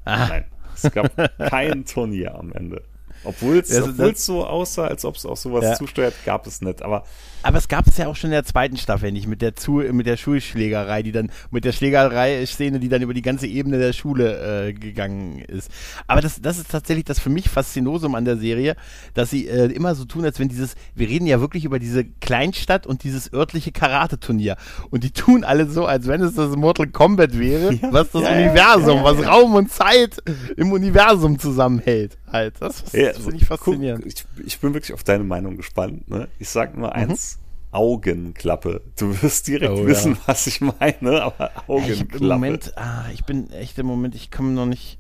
Nein. 0.05 0.45
Es 0.75 0.93
gab 0.93 1.17
kein 1.39 1.87
Turnier 1.87 2.35
am 2.35 2.53
Ende. 2.53 2.83
Obwohl 3.25 3.57
es 3.57 3.71
es 3.71 4.27
so 4.27 4.47
aussah, 4.47 4.87
als 4.89 5.07
ob 5.07 5.17
es 5.17 5.25
auch 5.25 5.37
sowas 5.39 5.65
Ja. 5.65 5.75
zusteuert, 5.75 6.15
gab 6.27 6.47
es 6.47 6.61
nicht. 6.61 6.83
Aber 6.83 7.05
Aber 7.47 7.59
es 7.59 7.69
gab 7.69 7.87
es 7.87 7.97
ja 7.97 8.09
auch 8.09 8.17
schon 8.17 8.31
in 8.31 8.33
der 8.33 8.45
zweiten 8.45 8.77
Staffel 8.77 9.13
nicht, 9.13 9.29
mit 9.29 9.41
der, 9.41 9.55
zu, 9.55 9.75
mit 9.93 10.05
der 10.07 10.17
Schulschlägerei, 10.17 11.05
die 11.05 11.13
dann, 11.13 11.31
mit 11.53 11.65
der 11.65 11.71
Schlägerei-Szene, 11.71 12.81
die 12.81 12.89
dann 12.89 13.03
über 13.03 13.15
die 13.15 13.23
ganze 13.23 13.47
Ebene 13.47 13.79
der 13.79 13.93
Schule 13.93 14.67
äh, 14.69 14.73
gegangen 14.73 15.39
ist. 15.39 15.71
Aber 16.09 16.21
das, 16.21 16.41
das 16.41 16.59
ist 16.59 16.71
tatsächlich 16.73 17.05
das 17.05 17.21
für 17.21 17.31
mich 17.31 17.49
Faszinosum 17.49 18.17
an 18.17 18.25
der 18.25 18.37
Serie, 18.37 18.75
dass 19.15 19.31
sie 19.31 19.47
äh, 19.47 19.67
immer 19.67 19.95
so 19.95 20.05
tun, 20.07 20.25
als 20.25 20.41
wenn 20.41 20.49
dieses, 20.49 20.75
wir 20.97 21.09
reden 21.09 21.27
ja 21.27 21.41
wirklich 21.41 21.65
über 21.65 21.79
diese 21.79 22.05
Kleinstadt 22.05 22.85
und 22.87 23.05
dieses 23.05 23.33
örtliche 23.33 23.71
Karate-Turnier. 23.71 24.57
Und 24.91 25.05
die 25.05 25.13
tun 25.13 25.45
alle 25.45 25.69
so, 25.69 25.87
als 25.87 26.09
wenn 26.09 26.23
es 26.23 26.35
das 26.35 26.57
Mortal 26.57 26.89
Kombat 26.89 27.39
wäre, 27.39 27.79
was 27.93 28.11
das 28.11 28.23
ja, 28.23 28.31
ja, 28.37 28.45
Universum, 28.49 28.89
ja, 28.89 28.95
ja, 28.97 29.05
was 29.05 29.21
ja. 29.21 29.29
Raum 29.31 29.55
und 29.55 29.71
Zeit 29.71 30.21
im 30.57 30.73
Universum 30.73 31.39
zusammenhält. 31.39 32.19
Halt. 32.33 32.55
Das, 32.59 32.83
das 32.83 32.93
Ja, 32.93 33.13
finde 33.13 33.37
ich 33.37 33.49
guck, 33.49 33.59
faszinierend. 33.61 34.05
ich, 34.05 34.25
ich 34.45 34.59
bin 34.59 34.75
wirklich 34.75 34.93
auf 34.93 35.05
deine 35.05 35.23
Meinung 35.23 35.57
gespannt. 35.57 36.09
Ne? 36.11 36.27
Ich 36.41 36.49
sag 36.49 36.75
Mhm. 36.75 36.81
nur 36.81 36.93
eins. 36.95 37.36
Augenklappe. 37.77 38.81
Du 38.99 39.21
wirst 39.23 39.47
direkt 39.49 39.73
Oh, 39.73 39.83
ja. 39.83 39.87
wissen, 39.87 40.17
was 40.27 40.47
ich 40.47 40.61
meine, 40.61 41.23
aber 41.23 41.39
Ja, 41.39 41.49
ich 41.49 41.55
hab 41.57 41.69
Augenklappe. 41.69 42.17
im 42.25 42.29
Moment, 42.29 42.73
ah, 42.77 43.05
ich 43.13 43.25
bin 43.25 43.51
echt 43.53 43.79
im 43.79 43.87
Moment, 43.87 44.15
ich 44.15 44.31
komme 44.31 44.51
noch 44.53 44.67
nicht. 44.67 44.99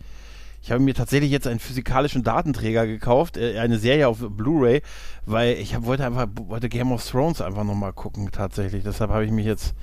Ich 0.62 0.72
habe 0.72 0.82
mir 0.82 0.94
tatsächlich 0.94 1.30
jetzt 1.30 1.46
einen 1.46 1.60
physikalischen 1.60 2.24
Datenträger 2.24 2.86
gekauft, 2.88 3.36
äh, 3.36 3.58
eine 3.60 3.78
Serie 3.78 4.08
auf 4.08 4.18
Blu-ray, 4.18 4.82
weil 5.24 5.54
ich 5.58 5.74
hab, 5.76 5.84
wollte 5.84 6.04
einfach 6.04 6.26
wollte 6.48 6.68
Game 6.68 6.90
of 6.90 7.08
Thrones 7.08 7.40
einfach 7.40 7.62
nochmal 7.64 7.92
gucken 7.92 8.30
tatsächlich. 8.32 8.82
Deshalb 8.84 9.10
habe 9.12 9.24
ich 9.24 9.30
mich 9.30 9.46
jetzt, 9.46 9.74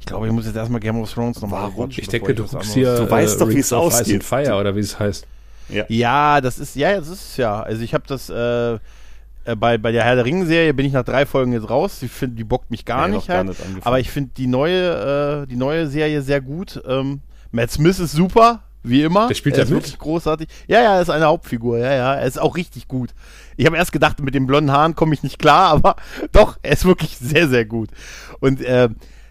ich 0.00 0.04
glaube, 0.06 0.26
ich 0.26 0.32
muss 0.32 0.44
jetzt 0.44 0.56
erstmal 0.56 0.80
Game 0.80 1.00
of 1.00 1.10
Thrones 1.12 1.40
nochmal 1.40 1.62
Warum? 1.70 1.88
Ich 1.90 2.08
denke, 2.08 2.34
du 2.34 2.44
guckst 2.44 2.74
hier 2.74 2.94
Du 2.96 3.10
weißt 3.10 3.40
doch, 3.40 3.48
wie 3.48 3.58
es 3.58 3.72
ausgeht. 3.72 4.14
and 4.16 4.24
Fire 4.24 4.60
oder 4.60 4.76
wie 4.76 4.80
es 4.80 4.98
heißt. 4.98 5.26
ja. 5.70 5.84
Ja, 5.88 6.40
das 6.42 6.58
ist, 6.58 6.76
ja, 6.76 6.98
das 6.98 7.08
ist 7.08 7.30
es 7.30 7.36
ja. 7.38 7.62
Also 7.62 7.80
ich 7.82 7.94
habe 7.94 8.04
das 8.06 8.28
äh, 8.28 8.78
äh, 9.48 9.56
bei, 9.56 9.78
bei 9.78 9.92
der 9.92 10.04
Herr 10.04 10.14
der 10.16 10.24
Ringe-Serie 10.24 10.74
bin 10.74 10.86
ich 10.86 10.92
nach 10.92 11.04
drei 11.04 11.26
Folgen 11.26 11.52
jetzt 11.52 11.68
raus. 11.70 12.02
Ich 12.02 12.10
finde, 12.10 12.36
die 12.36 12.44
bockt 12.44 12.70
mich 12.70 12.84
gar 12.84 13.02
Ja, 13.02 13.08
nicht 13.08 13.16
noch 13.20 13.26
gar 13.28 13.36
halt. 13.38 13.48
nicht 13.48 13.86
aber 13.86 14.00
ich 14.00 14.10
finde 14.10 14.30
die 14.36 14.46
neue, 14.46 15.42
äh, 15.42 15.46
die 15.46 15.56
neue 15.56 15.86
Serie 15.88 16.22
sehr 16.22 16.40
gut. 16.40 16.80
Ähm, 16.86 17.20
Matt 17.50 17.70
Smith 17.70 17.98
ist 17.98 18.12
super, 18.12 18.62
wie 18.82 19.02
immer. 19.02 19.28
Der 19.28 19.34
spielt 19.34 19.54
er 19.56 19.60
ja 19.60 19.64
ist 19.64 19.70
mit? 19.70 19.78
wirklich 19.82 19.98
großartig. 19.98 20.48
Ja, 20.66 20.82
ja, 20.82 20.94
er 20.96 21.02
ist 21.02 21.10
eine 21.10 21.26
Hauptfigur, 21.26 21.78
ja, 21.78 21.92
ja. 21.94 22.14
Er 22.14 22.26
ist 22.26 22.38
auch 22.40 22.56
richtig 22.56 22.88
gut. 22.88 23.10
Ich 23.56 23.66
habe 23.66 23.76
erst 23.76 23.92
gedacht, 23.92 24.20
mit 24.20 24.34
den 24.34 24.46
blonden 24.46 24.70
Haaren 24.70 24.94
komme 24.94 25.14
ich 25.14 25.22
nicht 25.22 25.38
klar, 25.38 25.70
aber 25.72 25.96
doch, 26.32 26.58
er 26.62 26.72
ist 26.72 26.84
wirklich 26.84 27.16
sehr, 27.18 27.48
sehr 27.48 27.64
gut. 27.64 27.88
Und 28.40 28.60
äh, 28.60 28.88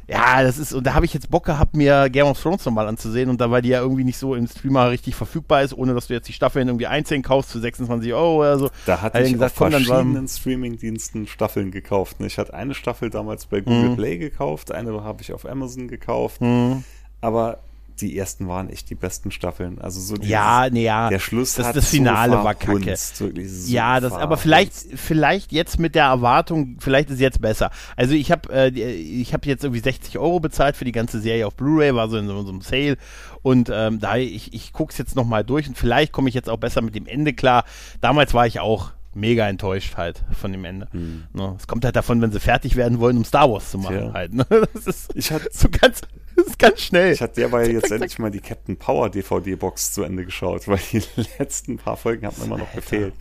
ja, 0.07 0.41
das 0.41 0.57
ist, 0.57 0.73
und 0.73 0.85
da 0.87 0.93
habe 0.93 1.05
ich 1.05 1.13
jetzt 1.13 1.29
Bock 1.29 1.45
gehabt, 1.45 1.75
mir 1.75 2.09
Game 2.09 2.27
of 2.27 2.41
Thrones 2.41 2.65
nochmal 2.65 2.87
anzusehen 2.87 3.29
und 3.29 3.41
da, 3.41 3.51
weil 3.51 3.61
die 3.61 3.69
ja 3.69 3.81
irgendwie 3.81 4.05
nicht 4.05 4.17
so 4.17 4.35
im 4.35 4.47
Streamer 4.47 4.89
richtig 4.89 5.15
verfügbar 5.15 5.63
ist, 5.63 5.73
ohne 5.73 5.93
dass 5.93 6.07
du 6.07 6.13
jetzt 6.13 6.29
die 6.29 6.33
Staffeln 6.33 6.67
irgendwie 6.69 6.87
einzeln 6.87 7.23
kaufst 7.23 7.51
für 7.51 7.59
26 7.59 8.13
Euro 8.13 8.39
oder 8.39 8.57
so. 8.57 8.69
Da 8.85 9.01
hatte 9.01 9.19
Hat 9.19 9.25
ich 9.25 9.33
gesagt, 9.33 9.51
auf 9.61 9.71
verschiedenen 9.71 10.27
Streamingdiensten 10.27 11.27
Staffeln 11.27 11.71
gekauft. 11.71 12.17
Ich 12.21 12.37
hatte 12.37 12.53
eine 12.53 12.73
Staffel 12.73 13.09
damals 13.09 13.47
bei 13.47 13.59
Google 13.59 13.89
Mhm. 13.89 13.95
Play 13.97 14.17
gekauft, 14.17 14.71
eine 14.71 15.03
habe 15.03 15.21
ich 15.21 15.33
auf 15.33 15.45
Amazon 15.45 15.87
gekauft. 15.87 16.39
Hm. 16.39 16.83
Aber 17.19 17.59
die 18.01 18.17
ersten 18.17 18.47
waren 18.47 18.69
echt 18.69 18.89
die 18.89 18.95
besten 18.95 19.31
Staffeln. 19.31 19.79
Also 19.79 19.99
so 19.99 20.15
dieses, 20.15 20.29
Ja, 20.29 20.67
nee, 20.69 20.83
ja. 20.85 21.09
der 21.09 21.19
Schluss 21.19 21.55
das, 21.55 21.73
das 21.73 21.89
Finale 21.89 22.37
so 22.37 22.43
war 22.43 22.55
kacke. 22.55 22.95
so 22.95 23.27
Ja, 23.67 23.99
das, 23.99 24.13
aber 24.13 24.37
vielleicht, 24.37 24.73
vielleicht 24.95 25.51
jetzt 25.51 25.79
mit 25.79 25.95
der 25.95 26.05
Erwartung, 26.05 26.77
vielleicht 26.79 27.09
ist 27.09 27.19
jetzt 27.19 27.41
besser. 27.41 27.71
Also 27.95 28.13
ich 28.13 28.31
habe, 28.31 28.49
äh, 28.53 28.69
ich 28.69 29.33
habe 29.33 29.47
jetzt 29.47 29.63
irgendwie 29.63 29.81
60 29.81 30.17
Euro 30.17 30.39
bezahlt 30.39 30.75
für 30.77 30.85
die 30.85 30.91
ganze 30.91 31.19
Serie 31.19 31.47
auf 31.47 31.55
Blu-ray, 31.55 31.93
war 31.95 32.09
so 32.09 32.17
in 32.17 32.27
so, 32.27 32.41
so 32.43 32.49
einem 32.49 32.61
Sale 32.61 32.97
und 33.41 33.69
ähm, 33.73 33.99
da 33.99 34.15
ich, 34.17 34.53
ich 34.53 34.73
gucke 34.73 34.91
es 34.91 34.97
jetzt 34.97 35.15
noch 35.15 35.25
mal 35.25 35.43
durch 35.43 35.67
und 35.67 35.77
vielleicht 35.77 36.11
komme 36.11 36.29
ich 36.29 36.35
jetzt 36.35 36.49
auch 36.49 36.57
besser 36.57 36.81
mit 36.81 36.95
dem 36.95 37.05
Ende 37.07 37.33
klar. 37.33 37.63
Damals 38.01 38.33
war 38.33 38.45
ich 38.47 38.59
auch 38.59 38.91
mega 39.13 39.47
enttäuscht 39.49 39.97
halt 39.97 40.23
von 40.39 40.51
dem 40.51 40.63
Ende. 40.63 40.87
Ne, 41.33 41.55
Es 41.57 41.65
kommt 41.67 41.83
halt 41.85 41.95
davon, 41.95 42.21
wenn 42.21 42.31
sie 42.31 42.39
fertig 42.39 42.75
werden 42.75 42.99
wollen, 42.99 43.17
um 43.17 43.25
Star 43.25 43.49
Wars 43.51 43.71
zu 43.71 43.79
machen 43.79 43.95
Hm. 43.95 44.01
Tja. 44.03 44.13
halt. 44.13 44.33
Ne? 44.33 44.45
Das 44.73 44.85
ist 44.85 45.09
Ich 45.15 45.31
hatte 45.31 45.49
so 45.51 45.67
ganz, 45.69 46.01
das 46.43 46.47
ist 46.47 46.59
ganz 46.59 46.81
schnell. 46.81 47.11
Ich 47.13 47.21
hatte 47.21 47.35
derweil 47.41 47.69
jetzt 47.71 47.91
endlich 47.91 48.17
mal 48.19 48.31
die 48.31 48.39
Captain 48.39 48.77
Power 48.77 49.09
DVD-Box 49.09 49.91
zu 49.93 50.03
Ende 50.03 50.23
geschaut, 50.25 50.67
weil 50.67 50.79
die 50.91 51.01
letzten 51.39 51.77
paar 51.77 51.97
Folgen 51.97 52.25
haben 52.25 52.41
immer 52.43 52.57
noch 52.57 52.71
gefehlt. 52.73 53.13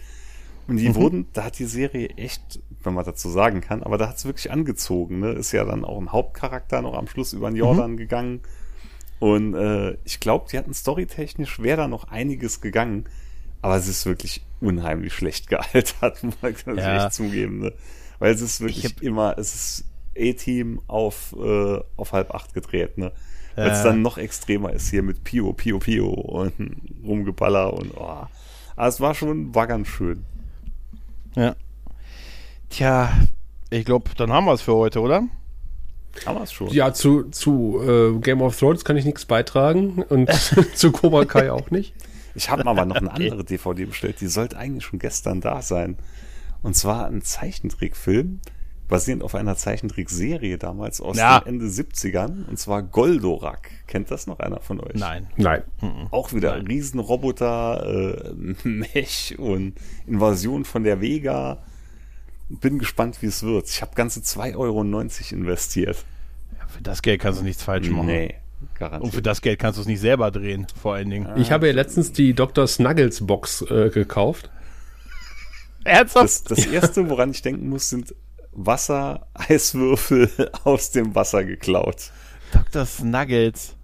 Und 0.69 0.75
Mhm. 0.77 0.79
die 0.79 0.95
wurden, 0.95 1.27
da 1.33 1.45
hat 1.45 1.59
die 1.59 1.65
Serie 1.65 2.09
echt, 2.17 2.61
wenn 2.83 2.95
man 2.95 3.05
dazu 3.05 3.29
sagen 3.31 3.61
kann, 3.61 3.83
aber 3.83 3.99
da 3.99 4.09
hat 4.09 4.17
es 4.17 4.25
wirklich 4.25 4.51
angezogen. 4.51 5.21
Ne? 5.21 5.33
Ist 5.33 5.53
ja 5.53 5.65
dann 5.65 5.85
auch 5.85 5.99
ein 6.01 6.13
Hauptcharakter 6.13 6.83
noch 6.83 6.95
am 6.95 7.07
Schluss 7.09 7.33
über 7.33 7.49
den 7.51 7.57
Jordan 7.57 7.93
Mhm. 7.93 7.97
gegangen. 7.97 8.41
Und 9.19 9.55
äh, 9.55 9.97
ich 10.05 10.21
glaube, 10.21 10.47
die 10.51 10.59
hatten 10.59 10.75
storytechnisch, 10.75 11.61
wäre 11.63 11.77
da 11.79 11.89
noch 11.89 12.09
einiges 12.09 12.61
gegangen. 12.61 13.05
Aber 13.63 13.77
es 13.77 13.89
ist 13.89 14.07
wirklich 14.07 14.45
unheimlich 14.61 15.15
schlecht 15.15 15.49
gealtert, 15.49 16.23
muss 16.23 16.35
man 16.67 16.77
Ja. 16.79 17.05
echt 17.07 17.15
zugeben. 17.15 17.61
Ne? 17.61 17.73
Weil 18.19 18.35
es 18.35 18.41
ist 18.41 18.61
wirklich 18.61 18.85
Ich 18.85 18.93
hab- 18.93 19.03
immer, 19.03 19.39
es 19.39 19.55
ist 19.55 19.85
A-Team 20.19 20.81
auf, 20.87 21.35
äh, 21.39 21.81
auf 21.97 22.13
halb 22.13 22.35
acht 22.35 22.55
gedreht, 22.55 22.99
ne? 22.99 23.13
Weil 23.57 23.71
es 23.71 23.83
dann 23.83 24.03
noch 24.03 24.19
extremer 24.19 24.71
ist 24.75 24.91
hier 24.91 25.03
mit 25.03 25.25
Pio, 25.25 25.55
Pio, 25.55 25.79
Pio 25.79 26.09
und 26.09 26.53
Rumgeballer 27.05 27.73
und 27.73 27.97
oh. 27.97 28.27
Aber 28.77 28.89
es 28.89 29.01
war 29.01 29.15
schon, 29.15 29.55
war 29.55 29.67
ganz 29.67 29.89
schön. 29.89 30.25
Ja. 31.35 31.57
Tja, 32.69 33.11
ich 33.71 33.87
glaube, 33.87 34.11
dann 34.17 34.31
haben 34.31 34.45
wir 34.45 34.53
es 34.53 34.61
für 34.61 34.75
heute, 34.75 35.01
oder? 35.01 35.25
Aber 36.27 36.43
es 36.43 36.53
schon. 36.53 36.69
Ja, 36.69 36.93
zu, 36.93 37.25
zu 37.31 37.81
äh, 37.83 38.19
Game 38.21 38.43
of 38.43 38.59
Thrones 38.59 38.85
kann 38.85 38.97
ich 38.97 39.05
nichts 39.05 39.25
beitragen 39.25 40.03
und 40.03 40.31
zu 40.75 40.93
Cobra 40.93 41.25
Kai 41.25 41.51
auch 41.51 41.71
nicht. 41.71 41.95
Ich 42.35 42.51
habe 42.51 42.67
aber 42.67 42.85
noch 42.85 42.97
eine 42.97 43.11
andere 43.11 43.45
DVD 43.45 43.87
bestellt, 43.87 44.21
die 44.21 44.27
sollte 44.27 44.59
eigentlich 44.59 44.85
schon 44.85 44.99
gestern 44.99 45.41
da 45.41 45.63
sein. 45.63 45.97
Und 46.63 46.77
zwar 46.77 47.07
ein 47.07 47.23
Zeichentrickfilm, 47.23 48.41
basierend 48.89 49.23
auf 49.23 49.35
einer 49.35 49.57
Zeichentrickserie 49.57 50.59
damals 50.59 51.01
aus 51.01 51.17
Ja. 51.17 51.41
den 51.41 51.55
Ende 51.61 51.67
70ern. 51.67 52.47
Und 52.49 52.59
zwar 52.59 52.83
Goldorak. 52.83 53.71
Kennt 53.87 54.11
das 54.11 54.27
noch 54.27 54.39
einer 54.39 54.61
von 54.61 54.81
euch? 54.81 54.95
Nein. 54.95 55.27
Nein. 55.37 55.63
Auch 56.11 56.33
wieder 56.33 56.55
ein 56.55 56.67
Riesenroboter, 56.67 58.33
äh, 58.33 58.33
Mech 58.69 59.37
und 59.39 59.75
Invasion 60.07 60.65
von 60.65 60.85
der 60.85 61.01
Vega. 61.01 61.63
Bin 62.49 62.79
gespannt, 62.79 63.23
wie 63.23 63.27
es 63.27 63.43
wird. 63.43 63.69
Ich 63.69 63.83
habe 63.83 63.95
ganze 63.97 64.21
2,90 64.21 64.57
Euro 64.57 64.83
investiert. 65.33 66.05
Für 66.69 66.83
das 66.83 67.03
Geld 67.03 67.21
kannst 67.21 67.41
du 67.41 67.45
nichts 67.45 67.63
falsch 67.65 67.89
machen. 67.91 68.07
Nee, 68.07 68.35
Und 68.61 68.69
für 68.73 68.79
garantiert. 68.79 69.27
das 69.27 69.41
Geld 69.43 69.59
kannst 69.59 69.79
du 69.79 69.81
es 69.83 69.89
nicht 69.89 70.01
selber 70.01 70.31
drehen, 70.31 70.67
vor 70.81 70.95
allen 70.95 71.11
Dingen. 71.11 71.29
Ich 71.37 71.51
habe 71.51 71.67
ja 71.67 71.73
letztens 71.73 72.13
die 72.13 72.35
Dr. 72.35 72.67
Snuggles 72.69 73.27
Box 73.27 73.63
äh, 73.63 73.91
gekauft. 73.91 74.51
Ernsthaft? 75.85 76.25
Das, 76.25 76.45
das 76.45 76.67
erste, 76.67 77.09
woran 77.09 77.31
ich 77.31 77.43
denken 77.43 77.69
muss, 77.69 77.89
sind 77.89 78.15
Wasser, 78.57 79.27
Eiswürfel 79.35 80.31
aus 80.65 80.91
dem 80.91 81.15
Wasser 81.15 81.45
geklaut. 81.45 82.11
Dr. 82.53 82.87
Snuggles. 82.87 83.75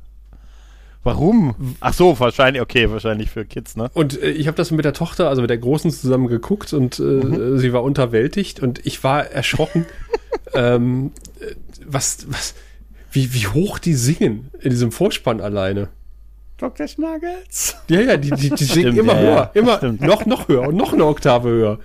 Warum? 1.05 1.77
Ach 1.81 1.93
so, 1.93 2.19
wahrscheinlich, 2.21 2.63
okay, 2.63 2.89
wahrscheinlich 2.89 3.31
für 3.31 3.45
Kids, 3.45 3.77
ne? 3.77 3.91
Und 3.93 4.23
äh, 4.23 4.31
ich 4.31 4.47
habe 4.47 4.57
das 4.57 4.71
mit 4.71 4.85
der 4.85 4.93
Tochter, 4.93 5.29
also 5.29 5.43
mit 5.43 5.51
der 5.51 5.59
Großen 5.59 5.91
zusammen 5.91 6.29
geguckt 6.29 6.73
und 6.73 7.01
äh, 7.01 7.59
sie 7.59 7.73
war 7.73 7.83
unterwältigt 7.83 8.61
und 8.61 8.87
ich 8.87 9.03
war 9.03 9.27
erschrocken, 9.27 9.85
ähm, 10.55 11.11
äh, 11.41 11.55
was, 11.85 12.31
was, 12.31 12.55
wie, 13.11 13.35
wie 13.35 13.49
hoch 13.49 13.81
die 13.81 13.95
singen 13.95 14.51
in 14.61 14.71
diesem 14.71 14.93
Vorspann 14.93 15.41
alleine. 15.41 15.89
Dr. 16.59 16.87
Snuggles. 16.87 17.77
Ja, 17.89 18.01
ja, 18.01 18.17
die, 18.17 18.31
die, 18.31 18.51
die 18.51 18.65
singen 18.65 18.93
Stimmt, 18.93 18.99
immer 18.99 19.15
ja, 19.15 19.21
höher, 19.21 19.51
immer 19.55 19.77
stimmt. 19.79 20.01
noch, 20.03 20.25
noch 20.25 20.47
höher 20.47 20.69
und 20.69 20.77
noch 20.77 20.93
eine 20.93 21.05
Oktave 21.05 21.49
höher. 21.49 21.79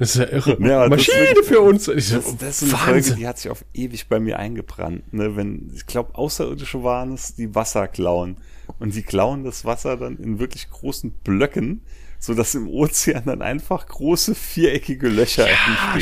Das 0.00 0.16
ist 0.16 0.16
ja 0.16 0.28
irre. 0.28 0.56
Ja, 0.60 0.80
das 0.88 0.90
Maschine 0.90 1.18
wirklich- 1.28 1.46
für 1.46 1.60
uns. 1.60 1.86
Ich 1.88 2.08
so, 2.08 2.16
Das, 2.16 2.36
das 2.38 2.62
ist 2.62 2.74
eine 2.74 2.78
Folge, 2.82 2.96
Wahnsinn. 2.96 3.16
die 3.18 3.28
hat 3.28 3.38
sich 3.38 3.50
auf 3.50 3.64
ewig 3.74 4.08
bei 4.08 4.18
mir 4.18 4.38
eingebrannt. 4.38 5.12
Ne? 5.12 5.36
Wenn, 5.36 5.70
ich 5.74 5.84
glaube, 5.86 6.14
Außerirdische 6.14 6.82
waren 6.82 7.12
es, 7.12 7.34
die 7.36 7.54
Wasser 7.54 7.86
klauen. 7.86 8.38
Und 8.78 8.94
die 8.94 9.02
klauen 9.02 9.44
das 9.44 9.64
Wasser 9.66 9.96
dann 9.98 10.16
in 10.16 10.38
wirklich 10.38 10.70
großen 10.70 11.10
Blöcken, 11.22 11.82
sodass 12.18 12.54
im 12.54 12.66
Ozean 12.68 13.24
dann 13.26 13.42
einfach 13.42 13.86
große 13.86 14.34
viereckige 14.34 15.08
Löcher 15.08 15.46
entstehen. 15.94 16.00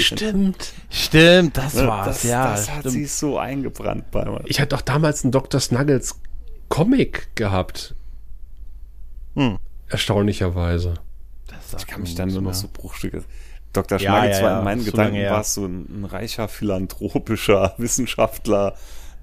stimmt. 0.54 0.72
Stimmt, 0.90 1.56
das 1.56 1.74
Ne? 1.74 1.86
war's, 1.88 2.06
das, 2.06 2.22
ja. 2.22 2.50
das 2.52 2.70
hat 2.70 2.78
stimmt. 2.80 2.92
sich 2.94 3.10
so 3.12 3.36
eingebrannt 3.38 4.10
bei 4.12 4.24
mir. 4.26 4.40
Ich 4.46 4.60
hatte 4.60 4.76
doch 4.76 4.82
damals 4.82 5.24
einen 5.24 5.32
Dr. 5.32 5.60
Snuggles 5.60 6.20
Comic 6.68 7.34
gehabt. 7.34 7.96
Hm. 9.34 9.58
Erstaunlicherweise. 9.88 10.94
Das 11.72 11.80
Ich 11.82 11.86
kann 11.88 12.02
mich 12.02 12.14
dann 12.14 12.28
nur 12.28 12.42
noch 12.42 12.54
so 12.54 12.68
Bruchstücke. 12.72 13.24
Dr. 13.72 13.98
Ja, 13.98 14.12
Schnuggles 14.12 14.38
ja, 14.38 14.44
war 14.44 14.50
ja, 14.52 14.58
in 14.58 14.64
meinen 14.64 14.80
so 14.80 14.90
Gedanken 14.90 15.12
lange 15.14 15.24
her. 15.24 15.32
war 15.32 15.40
es 15.40 15.54
so 15.54 15.64
ein, 15.66 16.00
ein 16.00 16.04
reicher, 16.04 16.48
philanthropischer 16.48 17.74
Wissenschaftler, 17.78 18.74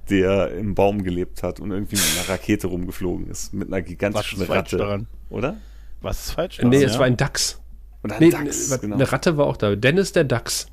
der 0.09 0.51
im 0.51 0.75
Baum 0.75 1.03
gelebt 1.03 1.41
hat 1.43 1.59
und 1.59 1.71
irgendwie 1.71 1.95
mit 1.95 2.05
einer 2.17 2.29
Rakete 2.29 2.67
rumgeflogen 2.67 3.27
ist. 3.27 3.53
Mit 3.53 3.67
einer 3.69 3.81
gigantischen 3.81 4.39
Was 4.39 4.43
ist 4.43 4.47
falsch 4.47 4.59
Ratte. 4.73 4.77
daran? 4.77 5.07
Oder? 5.29 5.57
Was 6.01 6.25
ist 6.25 6.31
falsch? 6.33 6.59
nee, 6.59 6.69
daran, 6.69 6.85
es 6.85 6.93
ja? 6.93 6.99
war 6.99 7.05
ein 7.07 7.17
Dachs. 7.17 7.59
Und 8.03 8.11
ein 8.11 8.19
Nee, 8.19 8.29
Dachs, 8.29 8.69
ne, 8.69 8.77
genau. 8.79 8.95
eine 8.95 9.11
Ratte 9.11 9.37
war 9.37 9.47
auch 9.47 9.57
da. 9.57 9.75
Dennis 9.75 10.11
der 10.11 10.25
Dachs. 10.25 10.67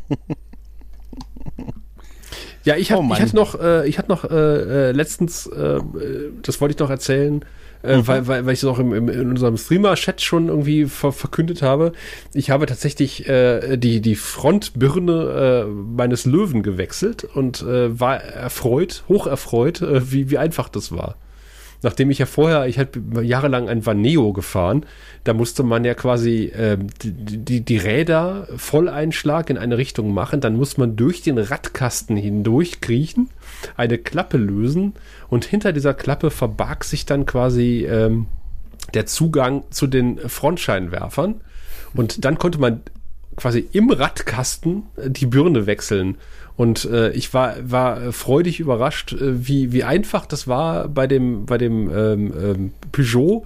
ja, 2.63 2.75
ich, 2.75 2.91
hab, 2.91 2.99
Oh 2.99 3.13
ich 3.13 3.21
hatte 3.21 3.35
noch, 3.35 3.59
äh, 3.59 3.87
ich 3.87 3.97
hatte 3.97 4.09
noch 4.09 4.25
äh, 4.25 4.89
äh, 4.89 4.91
letztens, 4.91 5.47
äh, 5.47 5.77
äh, 5.77 6.31
das 6.41 6.59
wollte 6.61 6.73
ich 6.73 6.79
noch 6.79 6.89
erzählen, 6.89 7.45
äh, 7.83 7.97
Mhm. 7.97 8.07
weil, 8.07 8.27
weil, 8.27 8.45
weil 8.45 8.53
ich 8.53 8.59
es 8.59 8.65
auch 8.65 8.79
im, 8.79 8.93
im, 8.93 9.09
in 9.09 9.29
unserem 9.29 9.57
Streamer-Chat 9.57 10.21
schon 10.21 10.47
irgendwie 10.47 10.85
ver 10.85 11.11
verkündet 11.11 11.61
habe. 11.61 11.93
Ich 12.33 12.49
habe 12.49 12.65
tatsächlich 12.65 13.27
äh, 13.27 13.77
die, 13.77 14.01
die 14.01 14.15
Frontbirne 14.15 15.65
äh, 15.65 15.69
meines 15.69 16.25
Löwen 16.25 16.63
gewechselt 16.63 17.23
und 17.23 17.61
äh, 17.61 17.99
war 17.99 18.17
erfreut, 18.21 19.03
hoch 19.07 19.27
erfreut, 19.27 19.81
äh, 19.81 20.11
wie, 20.11 20.29
wie 20.29 20.37
einfach 20.37 20.69
das 20.69 20.91
war 20.91 21.15
nachdem 21.81 22.11
ich 22.11 22.19
ja 22.19 22.25
vorher, 22.25 22.67
ich 22.67 22.79
habe 22.79 23.23
jahrelang 23.23 23.69
ein 23.69 23.85
Vaneo 23.85 24.33
gefahren, 24.33 24.85
da 25.23 25.33
musste 25.33 25.63
man 25.63 25.83
ja 25.85 25.93
quasi 25.93 26.51
die, 27.03 27.11
die, 27.11 27.61
die 27.61 27.77
Räder 27.77 28.47
Volleinschlag 28.55 29.49
in 29.49 29.57
eine 29.57 29.77
Richtung 29.77 30.13
machen, 30.13 30.41
dann 30.41 30.55
muss 30.55 30.77
man 30.77 30.95
durch 30.95 31.21
den 31.21 31.37
Radkasten 31.37 32.15
hindurch 32.17 32.81
kriechen, 32.81 33.29
eine 33.77 33.97
Klappe 33.97 34.37
lösen 34.37 34.93
und 35.29 35.45
hinter 35.45 35.73
dieser 35.73 35.93
Klappe 35.93 36.31
verbarg 36.31 36.83
sich 36.83 37.05
dann 37.05 37.25
quasi 37.25 37.85
ähm, 37.89 38.27
der 38.93 39.05
Zugang 39.05 39.63
zu 39.69 39.87
den 39.87 40.17
Frontscheinwerfern. 40.17 41.41
Und 41.93 42.23
dann 42.25 42.37
konnte 42.37 42.59
man 42.59 42.81
quasi 43.41 43.67
im 43.71 43.89
Radkasten 43.89 44.83
äh, 44.95 45.09
die 45.09 45.25
Birne 45.25 45.65
wechseln. 45.65 46.17
Und 46.55 46.85
äh, 46.85 47.11
ich 47.11 47.33
war, 47.33 47.55
war 47.63 48.11
freudig 48.11 48.59
überrascht, 48.59 49.13
äh, 49.13 49.47
wie, 49.47 49.71
wie 49.71 49.83
einfach 49.83 50.25
das 50.25 50.47
war 50.47 50.87
bei 50.87 51.07
dem, 51.07 51.45
bei 51.45 51.57
dem 51.57 51.89
ähm, 51.89 52.33
ähm, 52.39 52.73
Peugeot, 52.91 53.45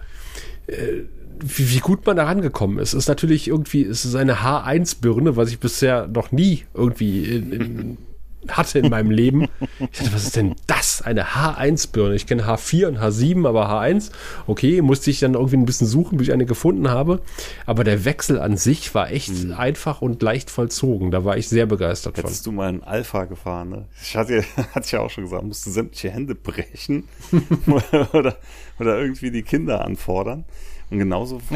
äh, 0.67 1.03
wie, 1.39 1.71
wie 1.71 1.79
gut 1.79 2.05
man 2.05 2.17
da 2.17 2.25
rangekommen 2.25 2.79
ist. 2.79 2.93
Es 2.93 3.03
ist 3.03 3.07
natürlich 3.07 3.47
irgendwie, 3.47 3.83
es 3.83 4.03
ist 4.05 4.15
eine 4.15 4.37
H1-Birne, 4.37 5.37
was 5.37 5.49
ich 5.49 5.59
bisher 5.59 6.07
noch 6.07 6.31
nie 6.31 6.63
irgendwie 6.73 7.23
in, 7.23 7.51
in 7.51 7.97
hatte 8.49 8.79
in 8.79 8.89
meinem 8.89 9.11
Leben. 9.11 9.47
Ich 9.79 9.99
dachte, 9.99 10.13
was 10.13 10.23
ist 10.23 10.35
denn 10.35 10.55
das? 10.67 11.01
Eine 11.01 11.25
H1-Birne. 11.25 12.15
Ich 12.15 12.27
kenne 12.27 12.43
H4 12.43 12.87
und 12.87 12.99
H7, 12.99 13.47
aber 13.47 13.69
H1, 13.69 14.11
okay, 14.47 14.81
musste 14.81 15.11
ich 15.11 15.19
dann 15.19 15.33
irgendwie 15.33 15.57
ein 15.57 15.65
bisschen 15.65 15.87
suchen, 15.87 16.17
bis 16.17 16.27
ich 16.27 16.33
eine 16.33 16.45
gefunden 16.45 16.89
habe. 16.89 17.21
Aber 17.65 17.83
der 17.83 18.05
Wechsel 18.05 18.39
an 18.39 18.57
sich 18.57 18.93
war 18.95 19.11
echt 19.11 19.45
mhm. 19.45 19.53
einfach 19.53 20.01
und 20.01 20.21
leicht 20.21 20.49
vollzogen. 20.49 21.11
Da 21.11 21.25
war 21.25 21.37
ich 21.37 21.47
sehr 21.47 21.65
begeistert 21.65 22.17
Hättest 22.17 22.43
von. 22.43 22.53
du 22.53 22.57
mal 22.57 22.69
einen 22.69 22.83
Alpha 22.83 23.25
gefahren, 23.25 23.69
ne? 23.69 23.85
Ich 24.01 24.15
hatte, 24.15 24.43
hatte 24.73 24.85
ich 24.85 24.91
ja 24.91 25.01
auch 25.01 25.09
schon 25.09 25.25
gesagt, 25.25 25.43
musste 25.43 25.69
sämtliche 25.69 26.11
Hände 26.11 26.35
brechen 26.35 27.07
oder, 28.13 28.37
oder 28.79 28.99
irgendwie 28.99 29.31
die 29.31 29.43
Kinder 29.43 29.83
anfordern. 29.83 30.45
Und 30.89 30.99
genauso. 30.99 31.41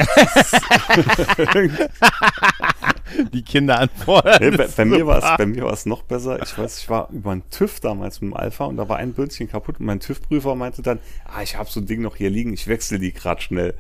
die 3.34 3.44
Kinder 3.44 3.80
anfordern. 3.80 4.38
Nee, 4.40 4.58
bei, 4.58 4.68
bei 4.68 4.86
mir 4.86 5.06
war 5.08 5.18
es, 5.18 5.38
bei 5.38 5.46
mir 5.46 5.64
war 5.64 5.74
es 5.74 5.86
noch 5.86 6.04
besser. 6.04 6.42
Ich 6.42 6.58
weiß, 6.58 6.80
ich 6.80 6.90
war 6.90 7.10
über 7.12 7.32
einen 7.32 7.50
TÜV 7.50 7.80
damals 7.80 8.22
mit 8.22 8.32
dem 8.32 8.38
Alpha 8.38 8.66
und 8.66 8.78
da 8.78 8.90
war 8.90 8.98
ein 8.98 9.14
Böhnchen 9.14 9.50
kaputt 9.50 9.80
und 9.80 9.86
mein 9.86 10.00
TÜV-Prüfer 10.00 10.56
meinte 10.56 10.82
dann, 10.82 11.00
ah, 11.26 11.42
ich 11.42 11.56
habe 11.56 11.70
so 11.70 11.80
ein 11.80 11.86
Ding 11.86 12.02
noch 12.02 12.16
hier 12.16 12.30
liegen, 12.30 12.54
ich 12.54 12.68
wechsle 12.68 13.00
die 13.00 13.14
gerade 13.14 13.42
schnell. 13.42 13.76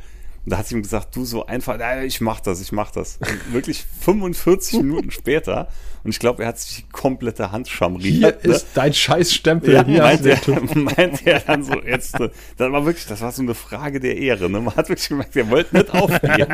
Und 0.49 0.53
da 0.53 0.57
hat 0.57 0.67
sie 0.67 0.73
ihm 0.73 0.81
gesagt, 0.81 1.15
du 1.15 1.25
so 1.25 1.45
einfach, 1.45 1.79
ja, 1.79 2.01
ich 2.01 2.21
mach 2.21 2.39
das, 2.39 2.59
ich 2.59 2.71
mach 2.71 2.89
das. 2.89 3.17
Und 3.17 3.53
wirklich 3.53 3.85
45 4.01 4.79
Minuten 4.81 5.11
später, 5.11 5.67
und 6.03 6.09
ich 6.09 6.17
glaube, 6.17 6.41
er 6.41 6.49
hat 6.49 6.57
sich 6.57 6.77
die 6.77 6.89
komplette 6.91 7.51
Hand 7.51 7.67
schamriert. 7.67 8.41
Hier 8.41 8.49
ne? 8.49 8.55
ist 8.55 8.69
dein 8.73 8.91
Scheißstempel. 8.91 9.71
Ja, 9.75 9.85
hier 9.85 10.01
meint, 10.01 10.25
er, 10.25 10.39
meint 10.75 11.27
er 11.27 11.39
dann 11.41 11.63
so, 11.63 11.79
jetzt, 11.83 12.15
das 12.19 12.31
war 12.71 12.83
wirklich, 12.83 13.05
das 13.05 13.21
war 13.21 13.31
so 13.31 13.43
eine 13.43 13.53
Frage 13.53 13.99
der 13.99 14.17
Ehre. 14.17 14.49
Ne? 14.49 14.59
Man 14.59 14.75
hat 14.75 14.89
wirklich 14.89 15.07
gemerkt, 15.07 15.35
er 15.35 15.51
wollte 15.51 15.77
nicht 15.77 15.93
aufgeben. 15.93 16.47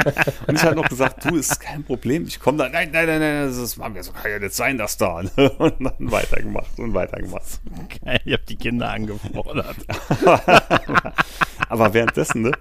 Und 0.47 0.55
ich 0.55 0.63
habe 0.63 0.75
noch 0.75 0.89
gesagt, 0.89 1.23
du, 1.23 1.37
ist 1.37 1.61
kein 1.61 1.85
Problem, 1.85 2.25
ich 2.27 2.41
komme 2.41 2.57
da, 2.57 2.67
nein, 2.67 2.89
nein, 2.91 3.07
nein, 3.07 3.21
nein, 3.21 3.47
das 3.47 3.77
machen 3.77 3.95
wir 3.95 4.03
so, 4.03 4.11
kann 4.11 4.29
ja 4.29 4.39
nicht 4.39 4.53
sein, 4.53 4.77
das 4.77 4.97
da. 4.97 5.23
Ne? 5.23 5.49
Und 5.51 5.75
dann 5.79 6.11
weitergemacht 6.11 6.77
und 6.79 6.93
weitergemacht. 6.93 7.61
Geil, 8.03 8.19
ich 8.25 8.33
habe 8.33 8.43
die 8.49 8.57
Kinder 8.57 8.89
angefordert. 8.89 9.77
Aber 11.69 11.93
währenddessen, 11.93 12.41
ne? 12.41 12.51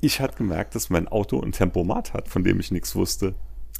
Ich 0.00 0.20
hatte 0.20 0.36
gemerkt, 0.36 0.74
dass 0.74 0.90
mein 0.90 1.08
Auto 1.08 1.40
ein 1.40 1.52
Tempomat 1.52 2.14
hat, 2.14 2.28
von 2.28 2.44
dem 2.44 2.60
ich 2.60 2.70
nichts 2.70 2.94
wusste, 2.94 3.34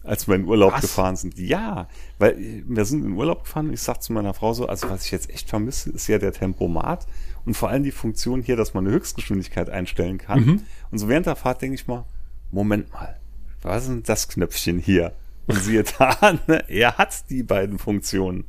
als 0.05 0.27
wir 0.27 0.35
in 0.35 0.47
Urlaub 0.47 0.73
was? 0.73 0.81
gefahren 0.81 1.17
sind. 1.17 1.39
Ja, 1.39 1.89
weil 2.19 2.63
wir 2.67 2.85
sind 2.85 3.05
in 3.05 3.13
Urlaub 3.13 3.45
gefahren 3.45 3.69
und 3.69 3.75
ich 3.75 3.83
sagte 3.83 4.07
zu 4.07 4.13
meiner 4.13 4.35
Frau 4.35 4.53
so, 4.53 4.67
also 4.67 4.89
was 4.91 5.05
ich 5.05 5.11
jetzt 5.11 5.31
echt 5.31 5.49
vermisse, 5.49 5.91
ist 5.91 6.07
ja 6.09 6.19
der 6.19 6.33
Tempomat 6.33 7.07
und 7.45 7.55
vor 7.55 7.69
allem 7.69 7.83
die 7.83 7.93
Funktion 7.93 8.43
hier, 8.43 8.57
dass 8.57 8.75
man 8.75 8.87
eine 8.87 8.95
Höchstgeschwindigkeit 8.95 9.71
einstellen 9.71 10.19
kann. 10.19 10.41
Mhm. 10.41 10.63
Und 10.91 10.99
so 10.99 11.09
während 11.09 11.27
der 11.27 11.37
Fahrt 11.37 11.63
denke 11.63 11.75
ich 11.75 11.87
mal, 11.87 12.05
Moment 12.51 12.93
mal, 12.93 13.19
was 13.63 13.83
ist 13.83 13.89
denn 13.89 14.03
das 14.05 14.29
Knöpfchen 14.29 14.79
hier? 14.79 15.13
Und 15.47 15.59
siehe 15.63 15.85
da, 15.99 16.39
ne, 16.47 16.65
er 16.69 16.99
hat 16.99 17.31
die 17.31 17.43
beiden 17.43 17.79
Funktionen. 17.79 18.45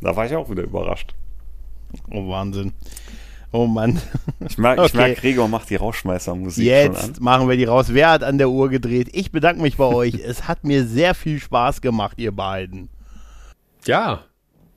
Da 0.00 0.16
war 0.16 0.26
ich 0.26 0.34
auch 0.34 0.50
wieder 0.50 0.62
überrascht. 0.62 1.14
Oh, 2.10 2.28
Wahnsinn. 2.28 2.72
Oh 3.50 3.66
Mann. 3.66 4.00
Ich 4.40 4.58
merke, 4.58 4.82
okay. 4.82 4.96
merk, 4.96 5.18
Gregor 5.18 5.48
macht 5.48 5.70
die 5.70 5.76
Rauschmeißer-Musik 5.76 6.64
Jetzt 6.64 7.20
machen 7.20 7.48
wir 7.48 7.56
die 7.56 7.64
raus. 7.64 7.86
Wer 7.88 8.10
hat 8.10 8.22
an 8.22 8.38
der 8.38 8.50
Uhr 8.50 8.68
gedreht? 8.68 9.08
Ich 9.12 9.32
bedanke 9.32 9.62
mich 9.62 9.76
bei 9.76 9.84
euch. 9.84 10.14
Es 10.28 10.46
hat 10.46 10.64
mir 10.64 10.84
sehr 10.84 11.14
viel 11.14 11.40
Spaß 11.40 11.80
gemacht, 11.80 12.18
ihr 12.18 12.32
beiden. 12.32 12.90
Ja, 13.86 14.24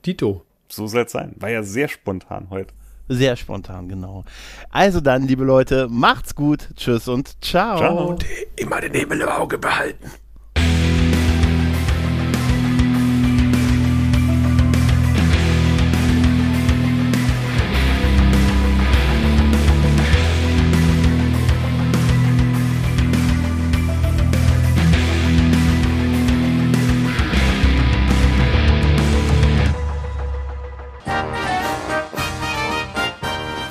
Tito. 0.02 0.46
So 0.68 0.86
soll 0.86 1.04
es 1.04 1.12
sein. 1.12 1.34
War 1.38 1.50
ja 1.50 1.62
sehr 1.62 1.88
spontan 1.88 2.48
heute. 2.48 2.72
Sehr 3.08 3.36
spontan, 3.36 3.88
genau. 3.88 4.24
Also 4.70 5.00
dann, 5.00 5.26
liebe 5.26 5.44
Leute, 5.44 5.88
macht's 5.90 6.34
gut. 6.34 6.68
Tschüss 6.76 7.08
und 7.08 7.42
ciao. 7.44 7.76
ciao. 7.76 8.06
Und 8.06 8.24
immer 8.56 8.80
den 8.80 8.94
Himmel 8.94 9.20
im 9.20 9.28
Auge 9.28 9.58
behalten. 9.58 10.10